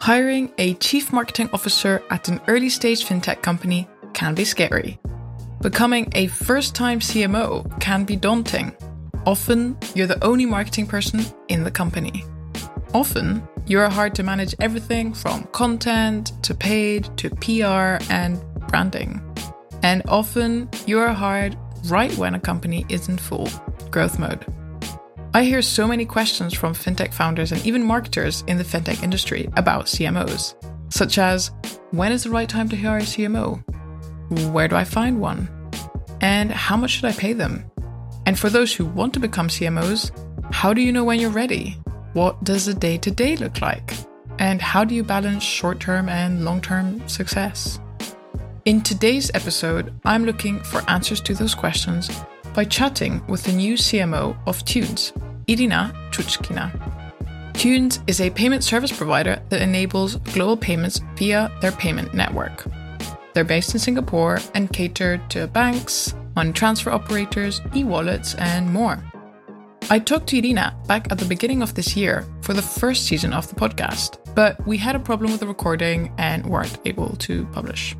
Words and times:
Hiring 0.00 0.52
a 0.58 0.74
chief 0.74 1.12
marketing 1.12 1.50
officer 1.52 2.02
at 2.10 2.28
an 2.28 2.40
early 2.46 2.68
stage 2.68 3.04
fintech 3.04 3.42
company 3.42 3.88
can 4.14 4.34
be 4.34 4.44
scary. 4.44 4.98
Becoming 5.60 6.08
a 6.14 6.28
first 6.28 6.74
time 6.74 7.00
CMO 7.00 7.80
can 7.80 8.04
be 8.04 8.14
daunting. 8.14 8.72
Often, 9.26 9.76
you're 9.94 10.06
the 10.06 10.24
only 10.24 10.46
marketing 10.46 10.86
person 10.86 11.20
in 11.48 11.64
the 11.64 11.70
company. 11.70 12.24
Often, 12.94 13.46
you're 13.66 13.88
hard 13.88 14.14
to 14.14 14.22
manage 14.22 14.54
everything 14.60 15.12
from 15.12 15.44
content 15.52 16.32
to 16.44 16.54
paid 16.54 17.10
to 17.18 17.28
PR 17.30 18.02
and 18.10 18.40
branding. 18.68 19.20
And 19.82 20.02
often, 20.08 20.70
you're 20.86 21.12
hard 21.12 21.58
right 21.86 22.16
when 22.16 22.34
a 22.34 22.40
company 22.40 22.86
is 22.88 23.08
in 23.08 23.18
full 23.18 23.48
growth 23.90 24.18
mode. 24.18 24.46
I 25.38 25.44
hear 25.44 25.62
so 25.62 25.86
many 25.86 26.04
questions 26.04 26.52
from 26.52 26.74
fintech 26.74 27.14
founders 27.14 27.52
and 27.52 27.64
even 27.64 27.84
marketers 27.84 28.42
in 28.48 28.58
the 28.58 28.64
fintech 28.64 29.04
industry 29.04 29.48
about 29.56 29.84
CMOs, 29.84 30.56
such 30.92 31.16
as 31.16 31.52
when 31.92 32.10
is 32.10 32.24
the 32.24 32.30
right 32.30 32.48
time 32.48 32.68
to 32.70 32.76
hire 32.76 32.98
a 32.98 33.02
CMO? 33.02 33.62
Where 34.50 34.66
do 34.66 34.74
I 34.74 34.82
find 34.82 35.20
one? 35.20 35.48
And 36.20 36.50
how 36.50 36.76
much 36.76 36.90
should 36.90 37.04
I 37.04 37.12
pay 37.12 37.34
them? 37.34 37.70
And 38.26 38.36
for 38.36 38.50
those 38.50 38.74
who 38.74 38.84
want 38.84 39.14
to 39.14 39.20
become 39.20 39.46
CMOs, 39.46 40.10
how 40.52 40.74
do 40.74 40.80
you 40.80 40.90
know 40.90 41.04
when 41.04 41.20
you're 41.20 41.30
ready? 41.30 41.76
What 42.14 42.42
does 42.42 42.66
a 42.66 42.74
day 42.74 42.98
to 42.98 43.10
day 43.12 43.36
look 43.36 43.60
like? 43.60 43.94
And 44.40 44.60
how 44.60 44.82
do 44.82 44.92
you 44.92 45.04
balance 45.04 45.44
short 45.44 45.78
term 45.78 46.08
and 46.08 46.44
long 46.44 46.60
term 46.60 47.08
success? 47.08 47.78
In 48.64 48.80
today's 48.80 49.30
episode, 49.34 49.94
I'm 50.04 50.24
looking 50.24 50.58
for 50.58 50.82
answers 50.90 51.20
to 51.20 51.34
those 51.34 51.54
questions 51.54 52.10
by 52.54 52.64
chatting 52.64 53.24
with 53.28 53.44
the 53.44 53.52
new 53.52 53.74
CMO 53.74 54.36
of 54.48 54.64
Thunes, 54.64 55.12
Irina 55.48 55.92
Chuchkina. 56.10 56.70
Thunes 57.54 58.00
is 58.06 58.20
a 58.20 58.30
payment 58.30 58.62
service 58.62 58.92
provider 58.92 59.40
that 59.48 59.62
enables 59.62 60.16
global 60.16 60.56
payments 60.56 61.00
via 61.16 61.50
their 61.60 61.72
payment 61.72 62.12
network. 62.14 62.66
They're 63.32 63.44
based 63.44 63.72
in 63.74 63.80
Singapore 63.80 64.38
and 64.54 64.72
cater 64.72 65.18
to 65.30 65.46
banks, 65.46 66.14
money 66.36 66.52
transfer 66.52 66.90
operators, 66.90 67.60
e 67.74 67.82
wallets, 67.82 68.34
and 68.34 68.70
more. 68.72 69.02
I 69.90 69.98
talked 69.98 70.26
to 70.28 70.38
Irina 70.38 70.76
back 70.86 71.10
at 71.10 71.18
the 71.18 71.24
beginning 71.24 71.62
of 71.62 71.74
this 71.74 71.96
year 71.96 72.26
for 72.42 72.52
the 72.52 72.62
first 72.62 73.06
season 73.06 73.32
of 73.32 73.48
the 73.48 73.54
podcast, 73.54 74.18
but 74.34 74.64
we 74.66 74.76
had 74.76 74.94
a 74.94 75.00
problem 75.00 75.30
with 75.32 75.40
the 75.40 75.46
recording 75.46 76.12
and 76.18 76.44
weren't 76.44 76.78
able 76.84 77.16
to 77.16 77.46
publish. 77.46 77.96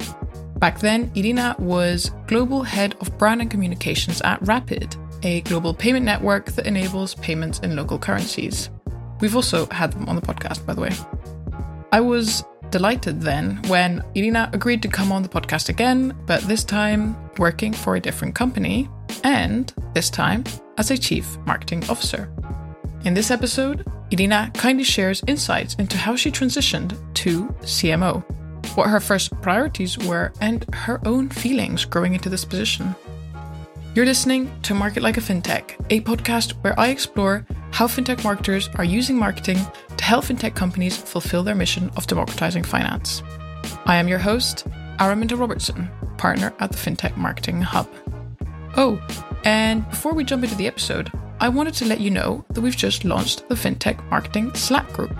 Back 0.58 0.80
then, 0.80 1.10
Irina 1.14 1.56
was 1.58 2.10
global 2.26 2.62
head 2.62 2.94
of 3.00 3.16
brand 3.16 3.40
and 3.40 3.50
communications 3.50 4.20
at 4.20 4.40
Rapyd, 4.40 4.96
a 5.22 5.40
global 5.42 5.74
payment 5.74 6.04
network 6.04 6.46
that 6.52 6.66
enables 6.66 7.14
payments 7.16 7.58
in 7.60 7.76
local 7.76 7.98
currencies. 7.98 8.70
We've 9.20 9.36
also 9.36 9.66
had 9.66 9.92
them 9.92 10.08
on 10.08 10.16
the 10.16 10.22
podcast, 10.22 10.64
by 10.64 10.74
the 10.74 10.80
way. 10.80 10.92
I 11.92 12.00
was 12.00 12.44
delighted 12.70 13.20
then 13.20 13.62
when 13.68 14.02
Irina 14.14 14.50
agreed 14.52 14.82
to 14.82 14.88
come 14.88 15.10
on 15.10 15.22
the 15.22 15.28
podcast 15.28 15.68
again, 15.68 16.16
but 16.26 16.42
this 16.42 16.64
time 16.64 17.16
working 17.38 17.72
for 17.72 17.96
a 17.96 18.00
different 18.00 18.34
company, 18.34 18.88
and 19.24 19.72
this 19.94 20.10
time 20.10 20.44
as 20.76 20.90
a 20.90 20.98
chief 20.98 21.38
marketing 21.46 21.82
officer. 21.88 22.30
In 23.04 23.14
this 23.14 23.30
episode, 23.30 23.86
Irina 24.10 24.50
kindly 24.54 24.84
shares 24.84 25.22
insights 25.26 25.74
into 25.76 25.96
how 25.96 26.14
she 26.14 26.30
transitioned 26.30 26.96
to 27.14 27.46
CMO 27.62 28.24
what 28.74 28.90
her 28.90 29.00
first 29.00 29.32
priorities 29.42 29.98
were, 29.98 30.32
and 30.40 30.64
her 30.72 31.00
own 31.06 31.28
feelings 31.28 31.84
growing 31.84 32.14
into 32.14 32.28
this 32.28 32.44
position. 32.44 32.94
You're 33.98 34.06
listening 34.06 34.48
to 34.62 34.74
Market 34.74 35.02
Like 35.02 35.16
a 35.16 35.20
FinTech, 35.20 35.74
a 35.90 36.00
podcast 36.02 36.52
where 36.62 36.78
I 36.78 36.90
explore 36.90 37.44
how 37.72 37.88
fintech 37.88 38.22
marketers 38.22 38.70
are 38.76 38.84
using 38.84 39.16
marketing 39.18 39.58
to 39.96 40.04
help 40.04 40.26
fintech 40.26 40.54
companies 40.54 40.96
fulfill 40.96 41.42
their 41.42 41.56
mission 41.56 41.90
of 41.96 42.06
democratizing 42.06 42.62
finance. 42.62 43.24
I 43.86 43.96
am 43.96 44.06
your 44.06 44.20
host, 44.20 44.68
Araminta 45.00 45.36
Robertson, 45.36 45.90
partner 46.16 46.54
at 46.60 46.70
the 46.70 46.78
FinTech 46.78 47.16
Marketing 47.16 47.60
Hub. 47.60 47.88
Oh, 48.76 49.04
and 49.42 49.84
before 49.90 50.14
we 50.14 50.22
jump 50.22 50.44
into 50.44 50.54
the 50.54 50.68
episode, 50.68 51.10
I 51.40 51.48
wanted 51.48 51.74
to 51.74 51.84
let 51.84 51.98
you 52.00 52.12
know 52.12 52.44
that 52.50 52.60
we've 52.60 52.76
just 52.76 53.04
launched 53.04 53.48
the 53.48 53.56
FinTech 53.56 54.08
Marketing 54.10 54.54
Slack 54.54 54.92
group. 54.92 55.10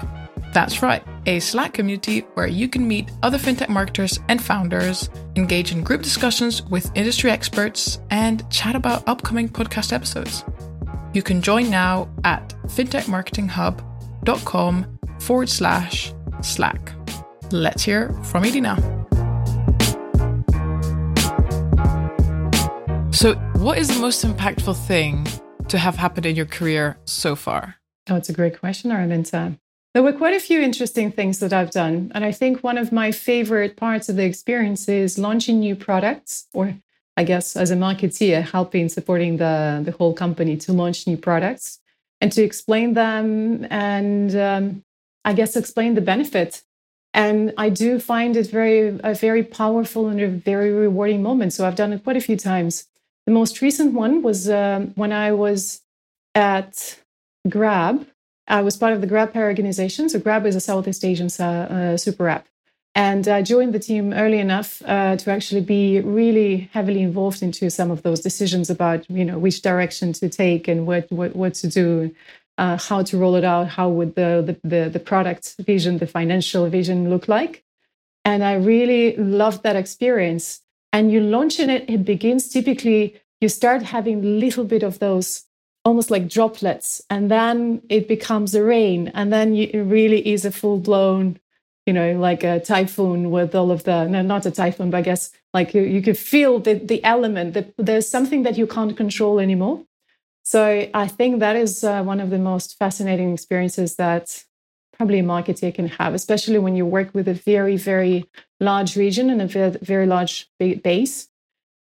That's 0.52 0.82
right, 0.82 1.02
a 1.26 1.40
Slack 1.40 1.74
community 1.74 2.20
where 2.34 2.46
you 2.46 2.68
can 2.68 2.86
meet 2.88 3.10
other 3.22 3.38
fintech 3.38 3.68
marketers 3.68 4.18
and 4.28 4.42
founders, 4.42 5.10
engage 5.36 5.70
in 5.72 5.84
group 5.84 6.02
discussions 6.02 6.62
with 6.62 6.90
industry 6.94 7.30
experts, 7.30 8.00
and 8.10 8.50
chat 8.50 8.74
about 8.74 9.06
upcoming 9.06 9.48
podcast 9.48 9.92
episodes. 9.92 10.44
You 11.12 11.22
can 11.22 11.42
join 11.42 11.70
now 11.70 12.08
at 12.24 12.54
fintechmarketinghub.com 12.66 14.98
forward 15.20 15.48
slash 15.48 16.12
Slack. 16.42 16.92
Let's 17.50 17.82
hear 17.82 18.12
from 18.24 18.44
Irina. 18.44 18.76
So, 23.12 23.34
what 23.56 23.78
is 23.78 23.88
the 23.88 23.98
most 24.00 24.24
impactful 24.24 24.86
thing 24.86 25.26
to 25.68 25.78
have 25.78 25.96
happened 25.96 26.26
in 26.26 26.36
your 26.36 26.46
career 26.46 26.98
so 27.04 27.34
far? 27.34 27.76
Oh, 28.08 28.14
it's 28.16 28.28
a 28.28 28.32
great 28.32 28.60
question, 28.60 28.90
Araminta. 28.90 29.58
There 29.98 30.04
were 30.04 30.12
quite 30.12 30.34
a 30.36 30.38
few 30.38 30.60
interesting 30.60 31.10
things 31.10 31.40
that 31.40 31.52
I've 31.52 31.72
done. 31.72 32.12
And 32.14 32.24
I 32.24 32.30
think 32.30 32.62
one 32.62 32.78
of 32.78 32.92
my 32.92 33.10
favorite 33.10 33.74
parts 33.74 34.08
of 34.08 34.14
the 34.14 34.22
experience 34.22 34.88
is 34.88 35.18
launching 35.18 35.58
new 35.58 35.74
products, 35.74 36.46
or 36.54 36.76
I 37.16 37.24
guess 37.24 37.56
as 37.56 37.72
a 37.72 37.74
marketeer, 37.74 38.48
helping 38.48 38.88
supporting 38.88 39.38
the, 39.38 39.82
the 39.84 39.90
whole 39.90 40.14
company 40.14 40.56
to 40.58 40.72
launch 40.72 41.08
new 41.08 41.16
products 41.16 41.80
and 42.20 42.30
to 42.30 42.44
explain 42.44 42.94
them 42.94 43.66
and 43.70 44.36
um, 44.36 44.84
I 45.24 45.32
guess 45.32 45.56
explain 45.56 45.94
the 45.94 46.00
benefit. 46.00 46.62
And 47.12 47.52
I 47.58 47.68
do 47.68 47.98
find 47.98 48.36
it 48.36 48.48
very 48.48 49.00
a 49.02 49.14
very 49.14 49.42
powerful 49.42 50.06
and 50.06 50.20
a 50.20 50.28
very 50.28 50.70
rewarding 50.70 51.24
moment. 51.24 51.54
So 51.54 51.66
I've 51.66 51.74
done 51.74 51.92
it 51.92 52.04
quite 52.04 52.16
a 52.16 52.20
few 52.20 52.36
times. 52.36 52.86
The 53.26 53.32
most 53.32 53.60
recent 53.60 53.94
one 53.94 54.22
was 54.22 54.48
um, 54.48 54.92
when 54.94 55.12
I 55.12 55.32
was 55.32 55.80
at 56.36 57.00
Grab 57.48 58.06
I 58.48 58.62
was 58.62 58.76
part 58.76 58.94
of 58.94 59.00
the 59.00 59.06
Grab 59.06 59.36
organization. 59.36 60.08
So 60.08 60.18
Grab 60.18 60.46
is 60.46 60.56
a 60.56 60.60
Southeast 60.60 61.04
Asian 61.04 61.28
uh, 61.38 61.44
uh, 61.44 61.96
super 61.96 62.28
app. 62.28 62.46
And 62.94 63.28
I 63.28 63.42
joined 63.42 63.74
the 63.74 63.78
team 63.78 64.12
early 64.12 64.38
enough 64.38 64.82
uh, 64.84 65.16
to 65.16 65.30
actually 65.30 65.60
be 65.60 66.00
really 66.00 66.68
heavily 66.72 67.02
involved 67.02 67.42
into 67.42 67.70
some 67.70 67.90
of 67.92 68.02
those 68.02 68.20
decisions 68.20 68.70
about, 68.70 69.08
you 69.08 69.24
know, 69.24 69.38
which 69.38 69.62
direction 69.62 70.12
to 70.14 70.28
take 70.28 70.66
and 70.66 70.86
what 70.86 71.10
what, 71.12 71.36
what 71.36 71.54
to 71.54 71.68
do, 71.68 72.14
uh, 72.56 72.76
how 72.76 73.02
to 73.04 73.16
roll 73.16 73.36
it 73.36 73.44
out, 73.44 73.68
how 73.68 73.88
would 73.88 74.16
the, 74.16 74.56
the, 74.64 74.88
the 74.88 74.98
product 74.98 75.54
vision, 75.60 75.98
the 75.98 76.06
financial 76.06 76.68
vision 76.68 77.08
look 77.08 77.28
like. 77.28 77.62
And 78.24 78.42
I 78.42 78.54
really 78.54 79.16
loved 79.16 79.62
that 79.62 79.76
experience. 79.76 80.60
And 80.92 81.12
you 81.12 81.20
launch 81.20 81.60
in 81.60 81.70
it, 81.70 81.88
it 81.88 82.04
begins 82.04 82.48
typically, 82.48 83.20
you 83.40 83.48
start 83.48 83.82
having 83.82 84.24
a 84.24 84.26
little 84.26 84.64
bit 84.64 84.82
of 84.82 84.98
those 84.98 85.44
almost 85.88 86.10
like 86.10 86.28
droplets 86.28 87.00
and 87.08 87.30
then 87.30 87.80
it 87.88 88.06
becomes 88.06 88.54
a 88.54 88.62
rain 88.62 89.10
and 89.14 89.32
then 89.32 89.54
you, 89.54 89.70
it 89.72 89.80
really 89.80 90.20
is 90.28 90.44
a 90.44 90.52
full 90.52 90.78
blown 90.78 91.40
you 91.86 91.94
know 91.94 92.12
like 92.12 92.44
a 92.44 92.60
typhoon 92.60 93.30
with 93.30 93.54
all 93.54 93.70
of 93.70 93.84
the 93.84 94.06
no 94.06 94.20
not 94.20 94.44
a 94.44 94.50
typhoon 94.50 94.90
but 94.90 94.98
i 94.98 95.00
guess 95.00 95.32
like 95.54 95.72
you, 95.72 95.80
you 95.80 96.02
could 96.02 96.18
feel 96.18 96.58
the, 96.58 96.74
the 96.74 97.02
element 97.04 97.54
that 97.54 97.72
there's 97.78 98.06
something 98.06 98.42
that 98.42 98.58
you 98.58 98.66
can't 98.66 98.98
control 98.98 99.40
anymore. 99.40 99.82
So 100.42 100.90
i 100.92 101.06
think 101.06 101.40
that 101.40 101.56
is 101.56 101.82
uh, 101.82 102.02
one 102.02 102.20
of 102.20 102.28
the 102.28 102.38
most 102.38 102.76
fascinating 102.78 103.32
experiences 103.32 103.96
that 103.96 104.44
probably 104.92 105.20
a 105.20 105.22
marketer 105.22 105.74
can 105.74 105.88
have 105.88 106.12
especially 106.12 106.58
when 106.58 106.76
you 106.76 106.84
work 106.84 107.14
with 107.14 107.28
a 107.28 107.38
very 107.52 107.78
very 107.78 108.28
large 108.60 108.94
region 108.94 109.30
and 109.30 109.40
a 109.40 109.46
very, 109.46 109.70
very 109.80 110.06
large 110.06 110.50
base 110.58 111.28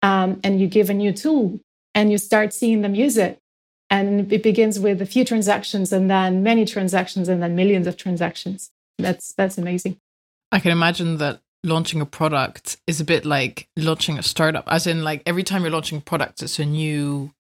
um, 0.04 0.40
and 0.44 0.62
you 0.62 0.68
give 0.68 0.92
a 0.92 0.94
new 0.94 1.12
tool 1.12 1.60
and 1.96 2.12
you 2.12 2.20
start 2.20 2.54
seeing 2.54 2.84
them 2.84 2.94
use 2.94 3.18
it 3.18 3.42
and 3.90 4.32
it 4.32 4.44
begins 4.44 4.80
with 4.80 5.02
a 5.02 5.06
few 5.06 5.24
transactions 5.24 5.92
and 5.94 6.10
then 6.10 6.44
many 6.44 6.66
transactions 6.66 7.30
and 7.30 7.42
then 7.42 7.56
millions 7.56 7.88
of 7.88 7.98
transactions. 7.98 8.72
That's 8.98 9.34
that's 9.34 9.58
amazing. 9.58 9.98
I 10.52 10.60
can 10.60 10.72
imagine 10.72 11.18
that 11.18 11.42
launching 11.64 12.02
a 12.02 12.06
product 12.06 12.78
is 12.88 13.02
a 13.02 13.06
bit 13.06 13.26
like 13.26 13.68
launching 13.76 14.18
a 14.18 14.24
startup 14.24 14.66
as 14.68 14.88
in 14.88 15.04
like 15.04 15.22
every 15.26 15.44
time 15.44 15.64
you're 15.64 15.72
launching 15.72 16.00
products 16.00 16.42
it's 16.42 16.60
a 16.60 16.66
new 16.66 17.32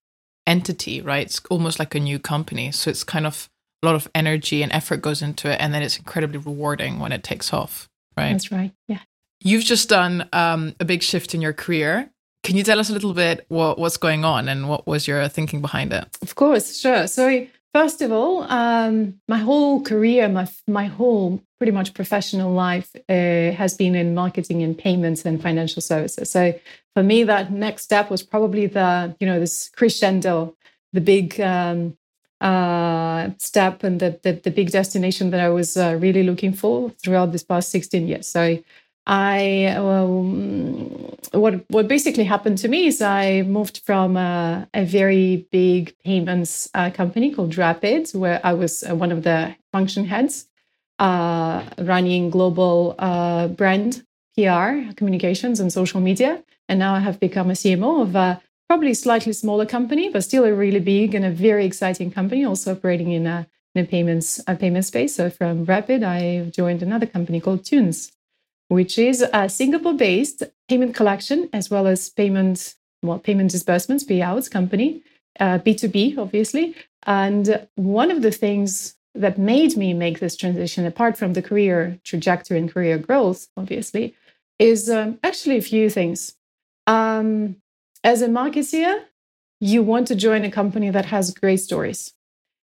entity 0.45 1.01
right? 1.01 1.27
It's 1.27 1.41
almost 1.49 1.79
like 1.79 1.95
a 1.95 1.99
new 1.99 2.19
company. 2.19 2.71
So 2.71 2.89
it's 2.89 3.03
kind 3.03 3.25
of 3.25 3.49
a 3.83 3.85
lot 3.85 3.95
of 3.95 4.09
energy 4.15 4.63
and 4.63 4.71
effort 4.71 5.01
goes 5.01 5.21
into 5.21 5.51
it 5.51 5.59
and 5.61 5.73
then 5.73 5.81
it's 5.81 5.97
incredibly 5.97 6.39
rewarding 6.39 6.99
when 6.99 7.11
it 7.11 7.23
takes 7.23 7.53
off 7.53 7.89
right? 8.17 8.31
That's 8.31 8.51
right. 8.51 8.71
Yeah. 8.87 8.99
You've 9.39 9.63
just 9.63 9.89
done 9.89 10.27
um, 10.33 10.75
a 10.79 10.85
big 10.85 11.03
shift 11.03 11.35
in 11.35 11.41
your 11.41 11.53
career 11.53 12.09
can 12.47 12.55
you 12.55 12.63
tell 12.63 12.79
us 12.79 12.89
a 12.89 12.93
little 12.93 13.13
bit 13.13 13.45
what, 13.49 13.77
what's 13.77 13.97
going 13.97 14.23
on 14.23 14.47
and 14.47 14.69
what 14.69 14.87
was 14.87 15.05
your 15.05 15.27
thinking 15.27 15.59
behind 15.59 15.91
it? 15.91 16.05
Of 16.21 16.35
course, 16.35 16.79
sure. 16.79 17.05
So, 17.05 17.45
first 17.73 18.01
of 18.01 18.13
all, 18.13 18.43
um, 18.43 19.19
my 19.27 19.39
whole 19.39 19.81
career, 19.81 20.29
my 20.29 20.47
my 20.65 20.85
whole 20.85 21.43
pretty 21.57 21.73
much 21.73 21.93
professional 21.93 22.53
life 22.53 22.89
uh, 23.09 23.51
has 23.51 23.75
been 23.75 23.95
in 23.95 24.15
marketing 24.15 24.63
and 24.63 24.77
payments 24.77 25.25
and 25.25 25.41
financial 25.41 25.81
services. 25.81 26.31
So, 26.31 26.57
for 26.95 27.03
me, 27.03 27.25
that 27.25 27.51
next 27.51 27.83
step 27.83 28.09
was 28.09 28.23
probably 28.23 28.67
the 28.67 29.13
you 29.19 29.27
know 29.27 29.41
this 29.41 29.69
crescendo, 29.75 30.55
the 30.93 31.01
big 31.01 31.41
um, 31.41 31.97
uh, 32.39 33.31
step 33.39 33.83
and 33.83 33.99
the, 33.99 34.19
the, 34.23 34.31
the 34.31 34.51
big 34.51 34.71
destination 34.71 35.31
that 35.31 35.41
I 35.41 35.49
was 35.49 35.75
uh, 35.75 35.97
really 35.99 36.23
looking 36.23 36.53
for 36.53 36.91
throughout 36.91 37.33
this 37.33 37.43
past 37.43 37.71
16 37.71 38.07
years. 38.07 38.27
So 38.27 38.57
I 39.07 39.67
um, 39.67 40.89
what 41.31 41.63
what 41.69 41.87
basically 41.87 42.25
happened 42.25 42.57
to 42.57 42.67
me 42.67 42.87
is 42.87 43.01
I 43.01 43.43
moved 43.43 43.81
from 43.85 44.17
a, 44.17 44.67
very 44.75 45.47
big 45.49 45.95
payments 46.03 46.69
uh, 46.73 46.89
company 46.89 47.33
called 47.33 47.55
Rapyd, 47.55 48.13
where 48.13 48.41
I 48.43 48.51
was 48.51 48.83
uh, 48.83 48.95
one 48.95 49.13
of 49.13 49.23
the 49.23 49.55
function 49.71 50.03
heads, 50.05 50.47
uh, 50.99 51.63
running 51.77 52.29
global 52.29 52.95
uh, 52.99 53.47
brand 53.47 54.05
PR, 54.35 54.91
communications, 54.97 55.61
and 55.61 55.71
social 55.71 56.01
media. 56.01 56.43
And 56.67 56.77
now 56.77 56.93
I 56.93 56.99
have 56.99 57.17
become 57.17 57.49
a 57.49 57.53
CMO 57.53 58.01
of 58.01 58.13
a 58.13 58.41
probably 58.67 58.93
slightly 58.93 59.31
smaller 59.31 59.65
company, 59.65 60.09
but 60.09 60.25
still 60.25 60.43
a 60.43 60.53
really 60.53 60.81
big 60.81 61.15
and 61.15 61.23
a 61.23 61.31
very 61.31 61.65
exciting 61.65 62.11
company, 62.11 62.43
also 62.43 62.73
operating 62.73 63.13
in 63.13 63.25
a, 63.25 63.47
in 63.73 63.85
a 63.85 63.87
payments 63.87 64.41
a 64.47 64.55
payment 64.55 64.83
space. 64.83 65.15
So 65.15 65.29
from 65.29 65.65
Rapyd, 65.65 66.03
I 66.03 66.49
joined 66.49 66.83
another 66.83 67.05
company 67.05 67.39
called 67.39 67.63
Thunes 67.63 68.11
which 68.69 68.97
is 68.97 69.23
a 69.33 69.49
Singapore-based 69.49 70.43
payment 70.67 70.95
collection 70.95 71.49
as 71.53 71.69
well 71.69 71.87
as 71.87 72.09
payment, 72.09 72.75
well, 73.01 73.19
payment 73.19 73.51
disbursements, 73.51 74.03
payouts 74.03 74.51
company, 74.51 75.03
uh, 75.39 75.59
B2B, 75.59 76.17
obviously. 76.17 76.75
And 77.05 77.67
one 77.75 78.11
of 78.11 78.21
the 78.21 78.31
things 78.31 78.95
that 79.15 79.37
made 79.37 79.77
me 79.77 79.93
make 79.93 80.19
this 80.19 80.35
transition, 80.35 80.85
apart 80.85 81.17
from 81.17 81.33
the 81.33 81.41
career 81.41 81.99
trajectory 82.03 82.57
and 82.57 82.71
career 82.71 82.97
growth, 82.97 83.47
obviously, 83.55 84.15
is 84.59 84.89
um, 84.89 85.19
actually 85.23 85.57
a 85.57 85.61
few 85.61 85.89
things. 85.89 86.35
Um, 86.85 87.57
as 88.03 88.21
a 88.21 88.27
marketeer, 88.27 89.03
you 89.59 89.81
want 89.81 90.07
to 90.07 90.15
join 90.15 90.43
a 90.43 90.51
company 90.51 90.89
that 90.89 91.05
has 91.05 91.33
great 91.33 91.57
stories. 91.57 92.13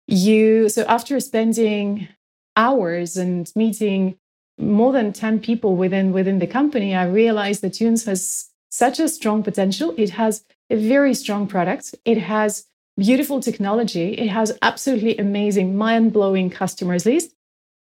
You 0.07 0.69
so 0.69 0.85
after 0.87 1.19
spending 1.19 2.09
hours 2.57 3.17
and 3.17 3.51
meeting 3.57 4.19
more 4.59 4.93
than 4.93 5.13
10 5.13 5.41
people 5.41 5.77
within 5.77 6.13
within 6.13 6.39
the 6.39 6.47
company, 6.47 6.95
I 6.95 7.07
realized 7.07 7.63
that 7.63 7.75
Thunes 7.75 8.07
has 8.07 8.51
such 8.71 8.99
a 8.99 9.09
strong 9.09 9.43
potential. 9.43 9.95
It 9.97 10.11
has 10.11 10.45
a 10.71 10.77
very 10.77 11.15
strong 11.15 11.47
product. 11.47 11.95
It 12.05 12.19
has 12.19 12.67
beautiful 12.97 13.41
technology. 13.41 14.15
It 14.15 14.29
has 14.29 14.57
absolutely 14.63 15.17
amazing, 15.19 15.77
mind-blowing 15.77 16.51
customers 16.51 17.05
list, 17.05 17.35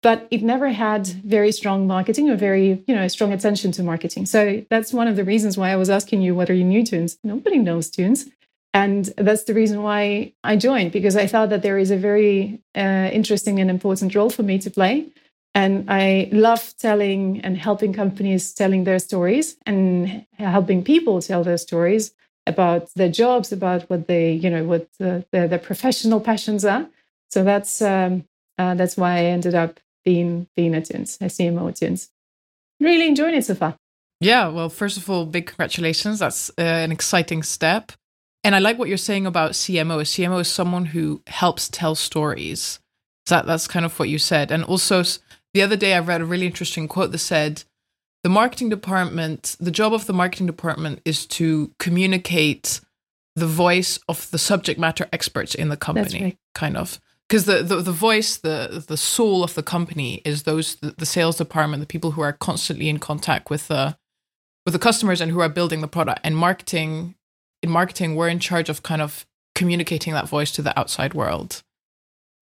but 0.01 0.27
it 0.31 0.43
never 0.43 0.69
had 0.69 1.07
very 1.07 1.51
strong 1.51 1.87
marketing 1.87 2.29
or 2.29 2.35
very, 2.35 2.83
you 2.87 2.95
know, 2.95 3.07
strong 3.07 3.33
attention 3.33 3.71
to 3.73 3.83
marketing. 3.83 4.25
So 4.25 4.63
that's 4.69 4.93
one 4.93 5.07
of 5.07 5.15
the 5.15 5.23
reasons 5.23 5.57
why 5.57 5.71
I 5.71 5.75
was 5.75 5.89
asking 5.89 6.21
you 6.21 6.35
whether 6.35 6.53
you 6.53 6.63
knew 6.63 6.83
Thunes. 6.83 7.17
Nobody 7.23 7.57
knows 7.57 7.89
Thunes. 7.89 8.29
And 8.71 9.05
that's 9.17 9.43
the 9.43 9.55
reason 9.55 9.81
why 9.81 10.33
I 10.43 10.55
joined, 10.55 10.91
because 10.91 11.15
I 11.15 11.25
thought 11.25 11.49
that 11.49 11.63
there 11.63 11.79
is 11.79 11.89
a 11.89 11.97
very 11.97 12.61
uh, 12.75 13.09
interesting 13.11 13.59
and 13.59 13.69
important 13.69 14.13
role 14.13 14.29
for 14.29 14.43
me 14.43 14.59
to 14.59 14.69
play. 14.69 15.07
And 15.59 15.89
I 15.89 16.29
love 16.31 16.73
telling 16.77 17.41
and 17.41 17.57
helping 17.57 17.91
companies 17.91 18.53
telling 18.53 18.85
their 18.85 18.97
stories 18.97 19.57
and 19.65 20.25
helping 20.37 20.85
people 20.85 21.21
tell 21.21 21.43
their 21.43 21.57
stories 21.57 22.13
about 22.47 22.89
their 22.95 23.09
jobs, 23.09 23.51
about 23.51 23.81
what 23.89 24.07
they, 24.07 24.31
you 24.31 24.49
know, 24.49 24.63
what 24.63 24.87
the, 24.99 25.25
their, 25.33 25.49
their 25.49 25.59
professional 25.59 26.21
passions 26.21 26.63
are. 26.63 26.87
So 27.29 27.43
that's 27.43 27.81
um, 27.81 28.23
uh, 28.57 28.75
that's 28.75 28.95
why 28.95 29.17
I 29.17 29.23
ended 29.35 29.53
up 29.53 29.81
being 30.05 30.47
being 30.55 30.73
at 30.75 30.87
Thunes, 30.87 31.17
a 31.19 31.25
CMO 31.25 31.67
at 31.67 31.75
Thunes. 31.75 32.09
Really 32.79 33.09
enjoying 33.09 33.35
it 33.35 33.45
so 33.45 33.55
far. 33.55 33.75
Yeah, 34.21 34.47
well, 34.47 34.69
first 34.69 34.95
of 34.95 35.09
all, 35.09 35.25
big 35.25 35.47
congratulations. 35.47 36.19
That's 36.19 36.49
uh, 36.57 36.85
an 36.85 36.93
exciting 36.93 37.43
step. 37.43 37.91
And 38.45 38.55
I 38.55 38.59
like 38.59 38.79
what 38.79 38.87
you're 38.87 38.97
saying 38.97 39.25
about 39.25 39.51
CMO. 39.51 39.99
A 39.99 40.05
CMO 40.05 40.39
is 40.39 40.47
someone 40.47 40.85
who 40.85 41.21
helps 41.27 41.67
tell 41.67 41.95
stories. 41.95 42.79
That 43.27 43.45
that's 43.45 43.67
kind 43.67 43.85
of 43.85 43.99
what 43.99 44.07
you 44.07 44.19
said. 44.19 44.51
And 44.51 44.63
also 44.63 45.03
the 45.53 45.61
other 45.61 45.75
day 45.75 45.93
I 45.93 45.99
read 45.99 46.21
a 46.21 46.25
really 46.25 46.45
interesting 46.45 46.87
quote 46.87 47.11
that 47.11 47.17
said, 47.19 47.63
the 48.23 48.29
marketing 48.29 48.69
department, 48.69 49.55
the 49.59 49.71
job 49.71 49.93
of 49.93 50.05
the 50.05 50.13
marketing 50.13 50.47
department 50.47 51.01
is 51.05 51.25
to 51.27 51.73
communicate 51.79 52.81
the 53.35 53.47
voice 53.47 53.99
of 54.09 54.29
the 54.31 54.37
subject 54.37 54.79
matter 54.79 55.07
experts 55.13 55.55
in 55.55 55.69
the 55.69 55.77
company, 55.77 56.23
right. 56.23 56.37
kind 56.53 56.75
of. 56.75 56.99
Because 57.27 57.45
the, 57.45 57.61
the, 57.63 57.77
the 57.77 57.91
voice, 57.91 58.37
the 58.37 58.83
the 58.85 58.97
soul 58.97 59.43
of 59.43 59.53
the 59.53 59.63
company 59.63 60.21
is 60.25 60.43
those 60.43 60.75
the, 60.77 60.95
the 60.97 61.05
sales 61.05 61.37
department, 61.37 61.79
the 61.79 61.87
people 61.87 62.11
who 62.11 62.21
are 62.21 62.33
constantly 62.33 62.89
in 62.89 62.97
contact 62.97 63.49
with 63.49 63.67
the 63.67 63.97
with 64.65 64.73
the 64.73 64.79
customers 64.79 65.21
and 65.21 65.31
who 65.31 65.39
are 65.39 65.49
building 65.49 65.81
the 65.81 65.87
product. 65.87 66.19
And 66.23 66.35
marketing, 66.35 67.15
in 67.61 67.69
marketing, 67.69 68.15
we're 68.15 68.29
in 68.29 68.39
charge 68.39 68.67
of 68.67 68.83
kind 68.83 69.01
of 69.01 69.25
communicating 69.55 70.13
that 70.13 70.27
voice 70.27 70.51
to 70.53 70.61
the 70.61 70.77
outside 70.77 71.13
world 71.13 71.63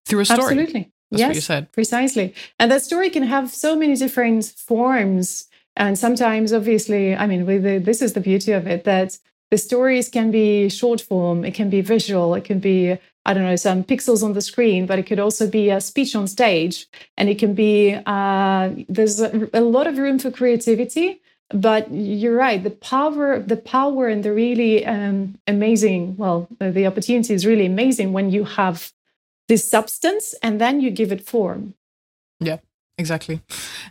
through 0.06 0.20
a 0.20 0.24
story. 0.24 0.40
Absolutely. 0.40 0.90
That's 1.10 1.20
yes, 1.20 1.28
what 1.28 1.34
you 1.36 1.40
said. 1.40 1.72
Precisely. 1.72 2.34
And 2.58 2.70
that 2.70 2.82
story 2.82 3.10
can 3.10 3.22
have 3.22 3.50
so 3.50 3.76
many 3.76 3.96
different 3.96 4.44
forms. 4.44 5.48
And 5.76 5.98
sometimes, 5.98 6.52
obviously, 6.52 7.14
I 7.14 7.26
mean, 7.26 7.46
the, 7.46 7.78
this 7.78 8.02
is 8.02 8.12
the 8.12 8.20
beauty 8.20 8.52
of 8.52 8.66
it 8.66 8.84
that 8.84 9.18
the 9.50 9.58
stories 9.58 10.08
can 10.08 10.30
be 10.30 10.68
short 10.68 11.00
form, 11.00 11.44
it 11.44 11.54
can 11.54 11.70
be 11.70 11.80
visual, 11.80 12.34
it 12.34 12.44
can 12.44 12.58
be, 12.58 12.98
I 13.24 13.32
don't 13.32 13.44
know, 13.44 13.56
some 13.56 13.84
pixels 13.84 14.22
on 14.22 14.34
the 14.34 14.42
screen, 14.42 14.84
but 14.84 14.98
it 14.98 15.06
could 15.06 15.18
also 15.18 15.48
be 15.48 15.70
a 15.70 15.80
speech 15.80 16.14
on 16.14 16.26
stage. 16.26 16.86
And 17.16 17.28
it 17.28 17.38
can 17.38 17.54
be, 17.54 17.96
uh, 18.04 18.70
there's 18.88 19.20
a, 19.20 19.48
a 19.54 19.62
lot 19.62 19.86
of 19.86 19.96
room 19.96 20.18
for 20.18 20.30
creativity 20.30 21.20
but 21.54 21.90
you're 21.90 22.36
right 22.36 22.62
the 22.62 22.70
power 22.70 23.38
the 23.40 23.56
power 23.56 24.06
and 24.08 24.22
the 24.22 24.32
really 24.32 24.84
um, 24.84 25.34
amazing 25.46 26.14
well 26.16 26.46
the, 26.58 26.70
the, 26.70 26.86
opportunity 26.86 27.32
is 27.32 27.46
really 27.46 27.64
amazing 27.64 28.12
when 28.12 28.30
you 28.30 28.44
have 28.44 28.92
this 29.48 29.68
substance 29.68 30.34
and 30.42 30.60
then 30.60 30.80
you 30.80 30.90
give 30.90 31.10
it 31.10 31.26
form. 31.26 31.74
Yeah, 32.40 32.58
exactly. 32.96 33.40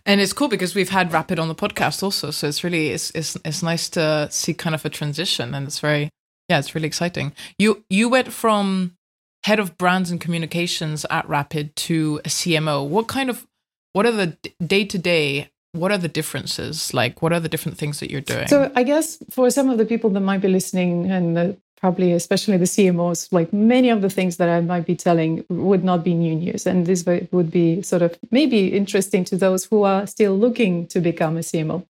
And 0.05 0.21
it's 0.21 0.33
cool 0.33 0.47
because 0.47 0.75
we've 0.75 0.89
had 0.89 1.11
Rapyd 1.11 1.39
on 1.39 1.47
the 1.47 1.55
podcast 1.55 2.01
also. 2.03 2.31
So 2.31 2.47
it's 2.47 2.63
really 2.63 2.89
it's 2.89 3.11
it's 3.11 3.37
it's 3.43 3.61
nice 3.61 3.89
to 3.89 4.27
see 4.31 4.53
kind 4.53 4.75
of 4.75 4.85
a 4.85 4.89
transition 4.89 5.53
and 5.53 5.67
it's 5.67 5.79
very 5.79 6.09
yeah, 6.47 6.59
it's 6.59 6.73
really 6.75 6.87
exciting. 6.87 7.33
You 7.59 7.83
you 7.89 8.07
went 8.07 8.31
from 8.31 8.95
head 9.43 9.59
of 9.59 9.77
brands 9.77 10.11
and 10.11 10.21
communications 10.21 11.05
at 11.09 11.27
Rapyd 11.27 11.75
to 11.75 12.21
a 12.23 12.29
CMO. 12.29 12.87
What 12.87 13.07
kind 13.07 13.29
of 13.29 13.45
what 13.93 14.05
are 14.05 14.11
the 14.11 14.37
day 14.65 14.85
to 14.85 14.97
day 14.97 15.49
what 15.73 15.91
are 15.91 15.97
the 15.97 16.07
differences 16.07 16.93
like 16.93 17.21
what 17.21 17.33
are 17.33 17.39
the 17.39 17.49
different 17.49 17.77
things 17.77 17.99
that 17.99 18.09
you're 18.09 18.21
doing 18.21 18.47
so 18.47 18.71
i 18.75 18.83
guess 18.83 19.17
for 19.29 19.49
some 19.49 19.69
of 19.69 19.77
the 19.77 19.85
people 19.85 20.09
that 20.09 20.21
might 20.21 20.41
be 20.41 20.47
listening 20.47 21.09
and 21.11 21.57
probably 21.79 22.11
especially 22.11 22.57
the 22.57 22.65
CMOs, 22.65 23.31
like 23.31 23.53
many 23.53 23.89
of 23.89 24.01
the 24.01 24.09
things 24.09 24.37
that 24.37 24.49
I 24.49 24.61
might 24.61 24.85
be 24.85 24.95
telling 24.95 25.45
would 25.49 25.83
not 25.83 26.03
be 26.03 26.13
new 26.13 26.35
news. 26.35 26.65
And 26.65 26.85
this 26.85 27.05
would 27.31 27.51
be 27.51 27.81
sort 27.81 28.01
of 28.01 28.17
maybe 28.31 28.67
interesting 28.67 29.23
to 29.25 29.37
those 29.37 29.65
who 29.65 29.83
are 29.83 30.07
still 30.07 30.35
looking 30.37 30.87
to 30.87 30.99
become 30.99 31.37
a 31.37 31.41
CMO. 31.41 31.85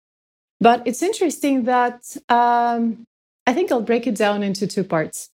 But 0.60 0.82
it's 0.86 1.04
interesting 1.04 1.66
that 1.66 2.16
um, 2.30 3.06
I 3.46 3.54
think 3.54 3.72
I'll 3.72 3.82
break 3.82 4.08
it 4.08 4.16
down 4.16 4.44
into 4.44 4.66
two 4.66 4.84
parts. 4.84 5.30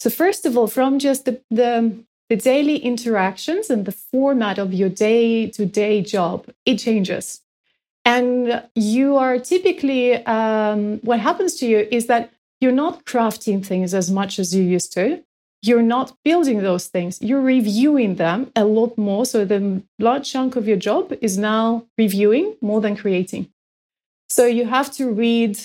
So, 0.00 0.10
first 0.10 0.44
of 0.46 0.58
all, 0.58 0.66
from 0.66 0.98
just 0.98 1.24
the, 1.26 1.40
the, 1.50 1.96
the 2.28 2.34
daily 2.34 2.78
interactions 2.78 3.70
and 3.70 3.84
the 3.84 3.92
format 3.92 4.58
of 4.58 4.74
your 4.74 4.88
day 4.88 5.46
to 5.50 5.64
day 5.64 6.02
job, 6.02 6.46
it 6.66 6.78
changes. 6.78 7.40
And 8.04 8.64
you 8.74 9.16
are 9.16 9.38
typically, 9.38 10.26
um, 10.26 10.98
what 11.02 11.20
happens 11.20 11.54
to 11.56 11.66
you 11.66 11.86
is 11.92 12.06
that 12.06 12.32
you're 12.62 12.72
not 12.72 13.04
crafting 13.04 13.64
things 13.66 13.92
as 13.92 14.10
much 14.10 14.38
as 14.38 14.54
you 14.54 14.62
used 14.62 14.92
to. 14.92 15.22
You're 15.62 15.82
not 15.82 16.16
building 16.24 16.62
those 16.62 16.86
things. 16.86 17.20
You're 17.20 17.40
reviewing 17.40 18.16
them 18.16 18.50
a 18.56 18.64
lot 18.64 18.96
more. 18.96 19.26
So 19.26 19.44
the 19.44 19.82
large 19.98 20.30
chunk 20.30 20.56
of 20.56 20.66
your 20.66 20.76
job 20.76 21.12
is 21.20 21.36
now 21.36 21.86
reviewing 21.98 22.56
more 22.60 22.80
than 22.80 22.96
creating. 22.96 23.48
So 24.28 24.46
you 24.46 24.64
have 24.66 24.90
to 24.92 25.10
read, 25.10 25.58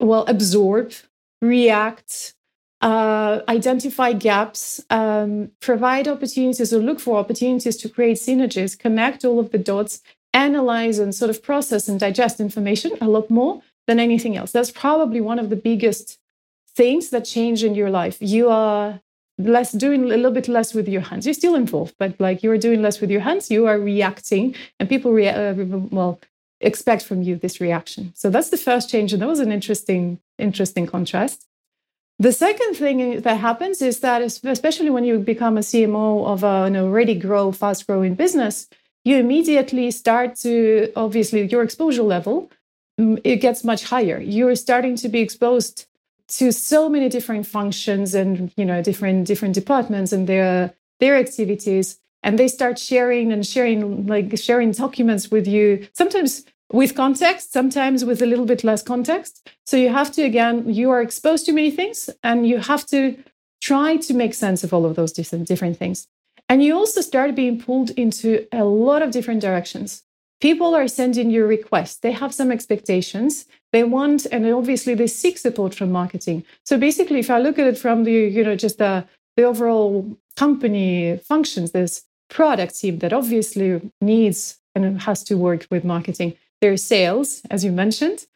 well, 0.00 0.24
absorb, 0.26 0.92
react, 1.40 2.34
uh, 2.80 3.40
identify 3.48 4.12
gaps, 4.12 4.84
um, 4.90 5.50
provide 5.60 6.08
opportunities 6.08 6.72
or 6.72 6.78
look 6.78 7.00
for 7.00 7.18
opportunities 7.18 7.76
to 7.78 7.88
create 7.88 8.16
synergies, 8.16 8.78
connect 8.78 9.24
all 9.24 9.38
of 9.38 9.52
the 9.52 9.58
dots, 9.58 10.00
analyze 10.32 10.98
and 10.98 11.14
sort 11.14 11.30
of 11.30 11.42
process 11.42 11.88
and 11.88 12.00
digest 12.00 12.40
information 12.40 12.92
a 13.00 13.08
lot 13.08 13.30
more 13.30 13.62
than 13.88 13.98
anything 13.98 14.36
else. 14.36 14.52
That's 14.52 14.70
probably 14.70 15.20
one 15.20 15.40
of 15.40 15.48
the 15.50 15.56
biggest 15.56 16.18
things 16.76 17.08
that 17.10 17.24
change 17.24 17.64
in 17.64 17.74
your 17.74 17.90
life. 17.90 18.18
You 18.20 18.50
are 18.50 19.00
less 19.38 19.72
doing 19.72 20.04
a 20.04 20.06
little 20.06 20.30
bit 20.30 20.46
less 20.46 20.74
with 20.74 20.88
your 20.88 21.00
hands. 21.00 21.24
You're 21.26 21.42
still 21.42 21.54
involved, 21.54 21.94
but 21.98 22.20
like 22.20 22.42
you're 22.42 22.58
doing 22.58 22.82
less 22.82 23.00
with 23.00 23.10
your 23.10 23.22
hands, 23.22 23.50
you 23.50 23.66
are 23.66 23.78
reacting, 23.78 24.54
and 24.78 24.88
people 24.88 25.12
rea- 25.12 25.30
uh, 25.30 25.54
well 25.98 26.20
expect 26.60 27.02
from 27.04 27.22
you 27.22 27.36
this 27.36 27.60
reaction. 27.60 28.12
So 28.14 28.30
that's 28.30 28.50
the 28.50 28.56
first 28.68 28.90
change, 28.90 29.12
and 29.12 29.22
that 29.22 29.28
was 29.28 29.40
an 29.40 29.52
interesting 29.52 30.20
interesting 30.38 30.86
contrast. 30.86 31.46
The 32.18 32.32
second 32.32 32.74
thing 32.74 33.20
that 33.20 33.36
happens 33.36 33.80
is 33.80 34.00
that, 34.00 34.20
especially 34.22 34.90
when 34.90 35.04
you 35.04 35.18
become 35.18 35.56
a 35.56 35.60
CMO 35.70 36.26
of 36.26 36.44
an 36.44 36.76
already 36.76 37.14
grow, 37.14 37.52
fast 37.52 37.86
growing 37.86 38.14
business, 38.16 38.68
you 39.04 39.16
immediately 39.16 39.90
start 39.92 40.34
to 40.46 40.92
obviously 40.96 41.46
your 41.46 41.62
exposure 41.62 42.02
level 42.02 42.50
it 42.98 43.36
gets 43.36 43.64
much 43.64 43.84
higher. 43.84 44.20
You're 44.20 44.56
starting 44.56 44.96
to 44.96 45.08
be 45.08 45.20
exposed 45.20 45.86
to 46.28 46.52
so 46.52 46.88
many 46.88 47.08
different 47.08 47.46
functions 47.46 48.14
and 48.14 48.52
you 48.56 48.64
know 48.64 48.82
different 48.82 49.26
different 49.26 49.54
departments 49.54 50.12
and 50.12 50.26
their 50.26 50.74
their 51.00 51.16
activities 51.16 51.98
and 52.22 52.38
they 52.38 52.48
start 52.48 52.78
sharing 52.78 53.32
and 53.32 53.46
sharing 53.46 54.06
like 54.06 54.36
sharing 54.36 54.72
documents 54.72 55.30
with 55.30 55.46
you 55.46 55.86
sometimes 55.94 56.44
with 56.70 56.94
context 56.94 57.52
sometimes 57.52 58.04
with 58.04 58.20
a 58.20 58.26
little 58.26 58.44
bit 58.44 58.62
less 58.62 58.82
context. 58.82 59.48
So 59.64 59.76
you 59.76 59.88
have 59.88 60.12
to 60.12 60.22
again 60.22 60.68
you 60.68 60.90
are 60.90 61.00
exposed 61.00 61.46
to 61.46 61.52
many 61.52 61.70
things 61.70 62.10
and 62.22 62.46
you 62.46 62.58
have 62.58 62.84
to 62.86 63.16
try 63.62 63.96
to 63.96 64.14
make 64.14 64.34
sense 64.34 64.62
of 64.62 64.74
all 64.74 64.84
of 64.84 64.96
those 64.96 65.12
different 65.12 65.48
different 65.48 65.78
things. 65.78 66.06
And 66.50 66.62
you 66.62 66.76
also 66.76 67.00
start 67.00 67.34
being 67.34 67.60
pulled 67.60 67.90
into 67.90 68.46
a 68.52 68.64
lot 68.64 69.02
of 69.02 69.12
different 69.12 69.40
directions 69.40 70.02
people 70.40 70.74
are 70.74 70.88
sending 70.88 71.30
you 71.30 71.44
requests 71.46 71.98
they 71.98 72.12
have 72.12 72.32
some 72.34 72.50
expectations 72.50 73.46
they 73.72 73.84
want 73.84 74.26
and 74.32 74.46
obviously 74.46 74.94
they 74.94 75.06
seek 75.06 75.38
support 75.38 75.74
from 75.74 75.90
marketing 75.92 76.44
so 76.64 76.78
basically 76.78 77.18
if 77.18 77.30
i 77.30 77.38
look 77.38 77.58
at 77.58 77.66
it 77.66 77.78
from 77.78 78.04
the 78.04 78.12
you 78.12 78.44
know 78.44 78.56
just 78.56 78.78
the 78.78 79.04
the 79.36 79.42
overall 79.42 80.16
company 80.36 81.16
functions 81.24 81.72
there's 81.72 82.04
product 82.28 82.78
team 82.78 82.98
that 82.98 83.12
obviously 83.12 83.80
needs 84.00 84.58
and 84.74 85.02
has 85.02 85.24
to 85.24 85.36
work 85.36 85.66
with 85.70 85.84
marketing. 85.84 86.36
There's 86.60 86.82
sales, 86.82 87.42
as 87.50 87.64
you 87.64 87.72
mentioned. 87.72 88.26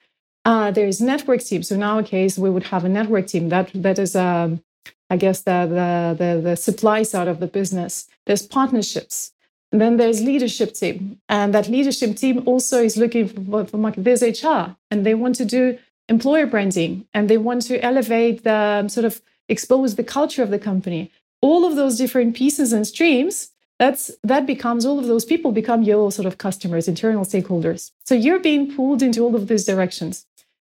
Uh, 0.44 0.70
there's 0.70 1.00
network 1.00 1.40
team. 1.40 1.62
So 1.62 1.74
in 1.74 1.82
our 1.82 2.02
case, 2.02 2.38
we 2.38 2.50
would 2.50 2.64
have 2.64 2.84
a 2.84 2.88
network 2.88 3.28
team 3.28 3.48
that 3.50 3.70
that 3.74 3.98
is, 3.98 4.16
um, 4.16 4.62
I 5.08 5.16
guess, 5.16 5.42
the, 5.42 5.66
the, 5.78 6.16
the 6.18 6.40
the 6.40 6.56
supply 6.56 7.04
side 7.04 7.28
of 7.28 7.38
the 7.38 7.46
business. 7.46 8.08
There's 8.26 8.46
partnerships. 8.46 9.32
Then 9.72 9.96
there's 9.96 10.22
leadership 10.22 10.74
team, 10.74 11.18
and 11.28 11.54
that 11.54 11.68
leadership 11.68 12.16
team 12.16 12.42
also 12.46 12.82
is 12.82 12.96
looking 12.96 13.26
for, 13.28 13.64
for 13.64 13.78
market. 13.78 14.04
There's 14.04 14.22
HR, 14.22 14.76
and 14.90 15.04
they 15.04 15.14
want 15.14 15.34
to 15.36 15.44
do 15.44 15.78
employer 16.08 16.46
branding, 16.46 17.06
and 17.14 17.28
they 17.28 17.38
want 17.38 17.62
to 17.62 17.82
elevate 17.82 18.44
the 18.44 18.54
um, 18.54 18.88
sort 18.88 19.06
of 19.06 19.22
expose 19.48 19.96
the 19.96 20.04
culture 20.04 20.42
of 20.42 20.50
the 20.50 20.58
company. 20.58 21.10
All 21.40 21.64
of 21.64 21.74
those 21.74 21.96
different 21.96 22.36
pieces 22.36 22.72
and 22.72 22.86
streams 22.86 23.52
that's 23.82 24.12
that 24.22 24.46
becomes 24.46 24.86
all 24.86 24.98
of 24.98 25.06
those 25.06 25.24
people 25.24 25.50
become 25.50 25.82
your 25.82 26.12
sort 26.12 26.26
of 26.26 26.38
customers 26.38 26.86
internal 26.86 27.24
stakeholders 27.24 27.90
so 28.04 28.14
you're 28.14 28.38
being 28.38 28.72
pulled 28.76 29.02
into 29.02 29.20
all 29.24 29.34
of 29.34 29.48
these 29.48 29.64
directions 29.64 30.24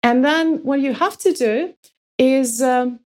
and 0.02 0.24
then 0.24 0.62
what 0.64 0.80
you 0.80 0.92
have 0.92 1.16
to 1.18 1.32
do 1.32 1.72
is 2.18 2.62
um, 2.62 2.98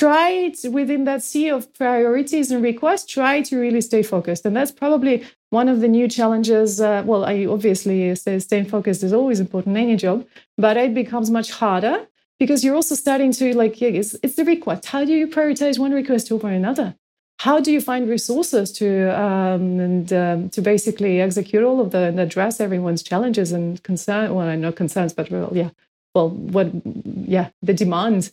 try 0.00 0.28
it 0.46 0.58
within 0.78 1.02
that 1.04 1.22
sea 1.22 1.48
of 1.56 1.72
priorities 1.82 2.50
and 2.50 2.62
requests 2.62 3.06
try 3.18 3.34
to 3.48 3.54
really 3.64 3.80
stay 3.80 4.02
focused. 4.02 4.44
And 4.46 4.54
that's 4.56 4.74
probably 4.82 5.24
one 5.50 5.68
of 5.68 5.80
the 5.80 5.88
new 5.88 6.08
challenges 6.08 6.80
uh, 6.80 7.02
well 7.06 7.24
i 7.24 7.46
obviously 7.46 7.98
say 8.16 8.38
staying 8.40 8.68
focused 8.76 9.02
is 9.08 9.12
always 9.12 9.38
important 9.38 9.76
in 9.76 9.82
any 9.84 9.96
job 9.96 10.26
but 10.58 10.76
it 10.76 10.92
becomes 10.92 11.30
much 11.30 11.48
harder 11.52 11.96
because 12.38 12.64
you're 12.64 12.74
also 12.74 12.94
starting 12.94 13.32
to 13.32 13.56
like 13.56 13.80
it's, 13.80 14.16
it's 14.22 14.36
the 14.36 14.44
request. 14.44 14.86
How 14.86 15.04
do 15.04 15.12
you 15.12 15.26
prioritize 15.26 15.78
one 15.78 15.92
request 15.92 16.30
over 16.30 16.48
another? 16.48 16.94
How 17.38 17.60
do 17.60 17.70
you 17.70 17.80
find 17.80 18.08
resources 18.08 18.72
to 18.72 19.08
um, 19.18 19.78
and 19.78 20.12
um, 20.12 20.48
to 20.50 20.62
basically 20.62 21.20
execute 21.20 21.62
all 21.62 21.80
of 21.80 21.90
the 21.90 21.98
and 21.98 22.18
address 22.18 22.60
everyone's 22.60 23.02
challenges 23.02 23.52
and 23.52 23.82
concern 23.82 24.34
well 24.34 24.56
know 24.56 24.72
concerns 24.72 25.12
but 25.12 25.30
well 25.30 25.50
yeah 25.52 25.70
well 26.14 26.30
what 26.30 26.70
yeah 26.84 27.50
the 27.62 27.74
demand? 27.74 28.32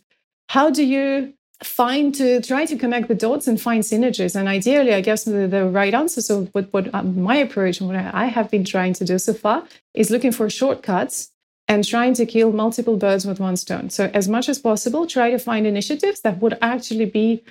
How 0.50 0.70
do 0.70 0.86
you 0.86 1.34
find 1.64 2.14
to 2.16 2.42
try 2.42 2.66
to 2.66 2.76
connect 2.76 3.08
the 3.08 3.16
dots 3.16 3.48
and 3.48 3.60
find 3.60 3.84
synergies. 3.84 4.36
And 4.36 4.48
ideally 4.48 4.94
i 4.94 5.02
guess 5.02 5.24
the, 5.24 5.48
the 5.48 5.66
right 5.66 5.94
answer 5.94 6.22
so 6.22 6.46
what, 6.54 6.72
what 6.74 6.94
um, 6.94 7.22
my 7.22 7.36
approach 7.36 7.80
and 7.80 7.90
what 7.90 7.98
i 7.98 8.26
have 8.26 8.50
been 8.52 8.66
trying 8.66 8.94
to 8.94 9.06
do 9.06 9.18
so 9.18 9.34
far 9.34 9.64
is 9.94 10.10
looking 10.10 10.32
for 10.32 10.50
shortcuts 10.50 11.32
and 11.68 11.88
trying 11.88 12.14
to 12.14 12.26
kill 12.26 12.52
multiple 12.52 12.98
birds 12.98 13.26
with 13.26 13.40
one 13.40 13.56
stone. 13.56 13.90
So 13.90 14.10
as 14.14 14.28
much 14.28 14.50
as 14.50 14.60
possible 14.60 15.08
try 15.08 15.32
to 15.32 15.40
find 15.40 15.66
initiatives 15.66 16.22
that 16.22 16.40
would 16.40 16.58
actually 16.62 17.06
be 17.06 17.44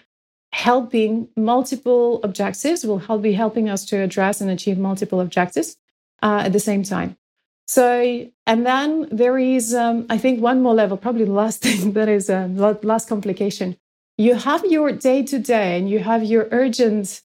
helping 0.53 1.29
multiple 1.37 2.21
objectives 2.23 2.85
will 2.85 2.99
help 2.99 3.23
be 3.23 3.33
helping 3.33 3.71
us 3.71 3.85
to 3.87 3.97
address 3.97 4.41
and 4.41 4.51
achieve 4.51 4.79
multiple 4.79 5.21
objectives 5.21 5.77
uh, 6.23 6.43
at 6.45 6.53
the 6.53 6.61
same 6.61 6.83
time. 6.83 7.17
So 7.67 8.29
and 8.47 8.67
then 8.67 9.09
there 9.11 9.39
is 9.39 9.73
um, 9.75 10.07
i 10.11 10.19
think 10.19 10.41
one 10.41 10.63
more 10.63 10.75
level 10.75 10.97
probably 10.97 11.25
the 11.25 11.33
last 11.33 11.63
thing 11.67 11.93
that 11.93 12.09
is 12.09 12.29
a 12.29 12.51
uh, 12.59 12.75
last 12.83 13.09
complication 13.09 13.77
you 14.19 14.35
have 14.35 14.65
your 14.67 14.93
day 14.93 15.23
to 15.23 15.39
day 15.39 15.79
and 15.79 15.89
you 15.89 16.01
have 16.01 16.23
your 16.25 16.49
urgent 16.51 17.23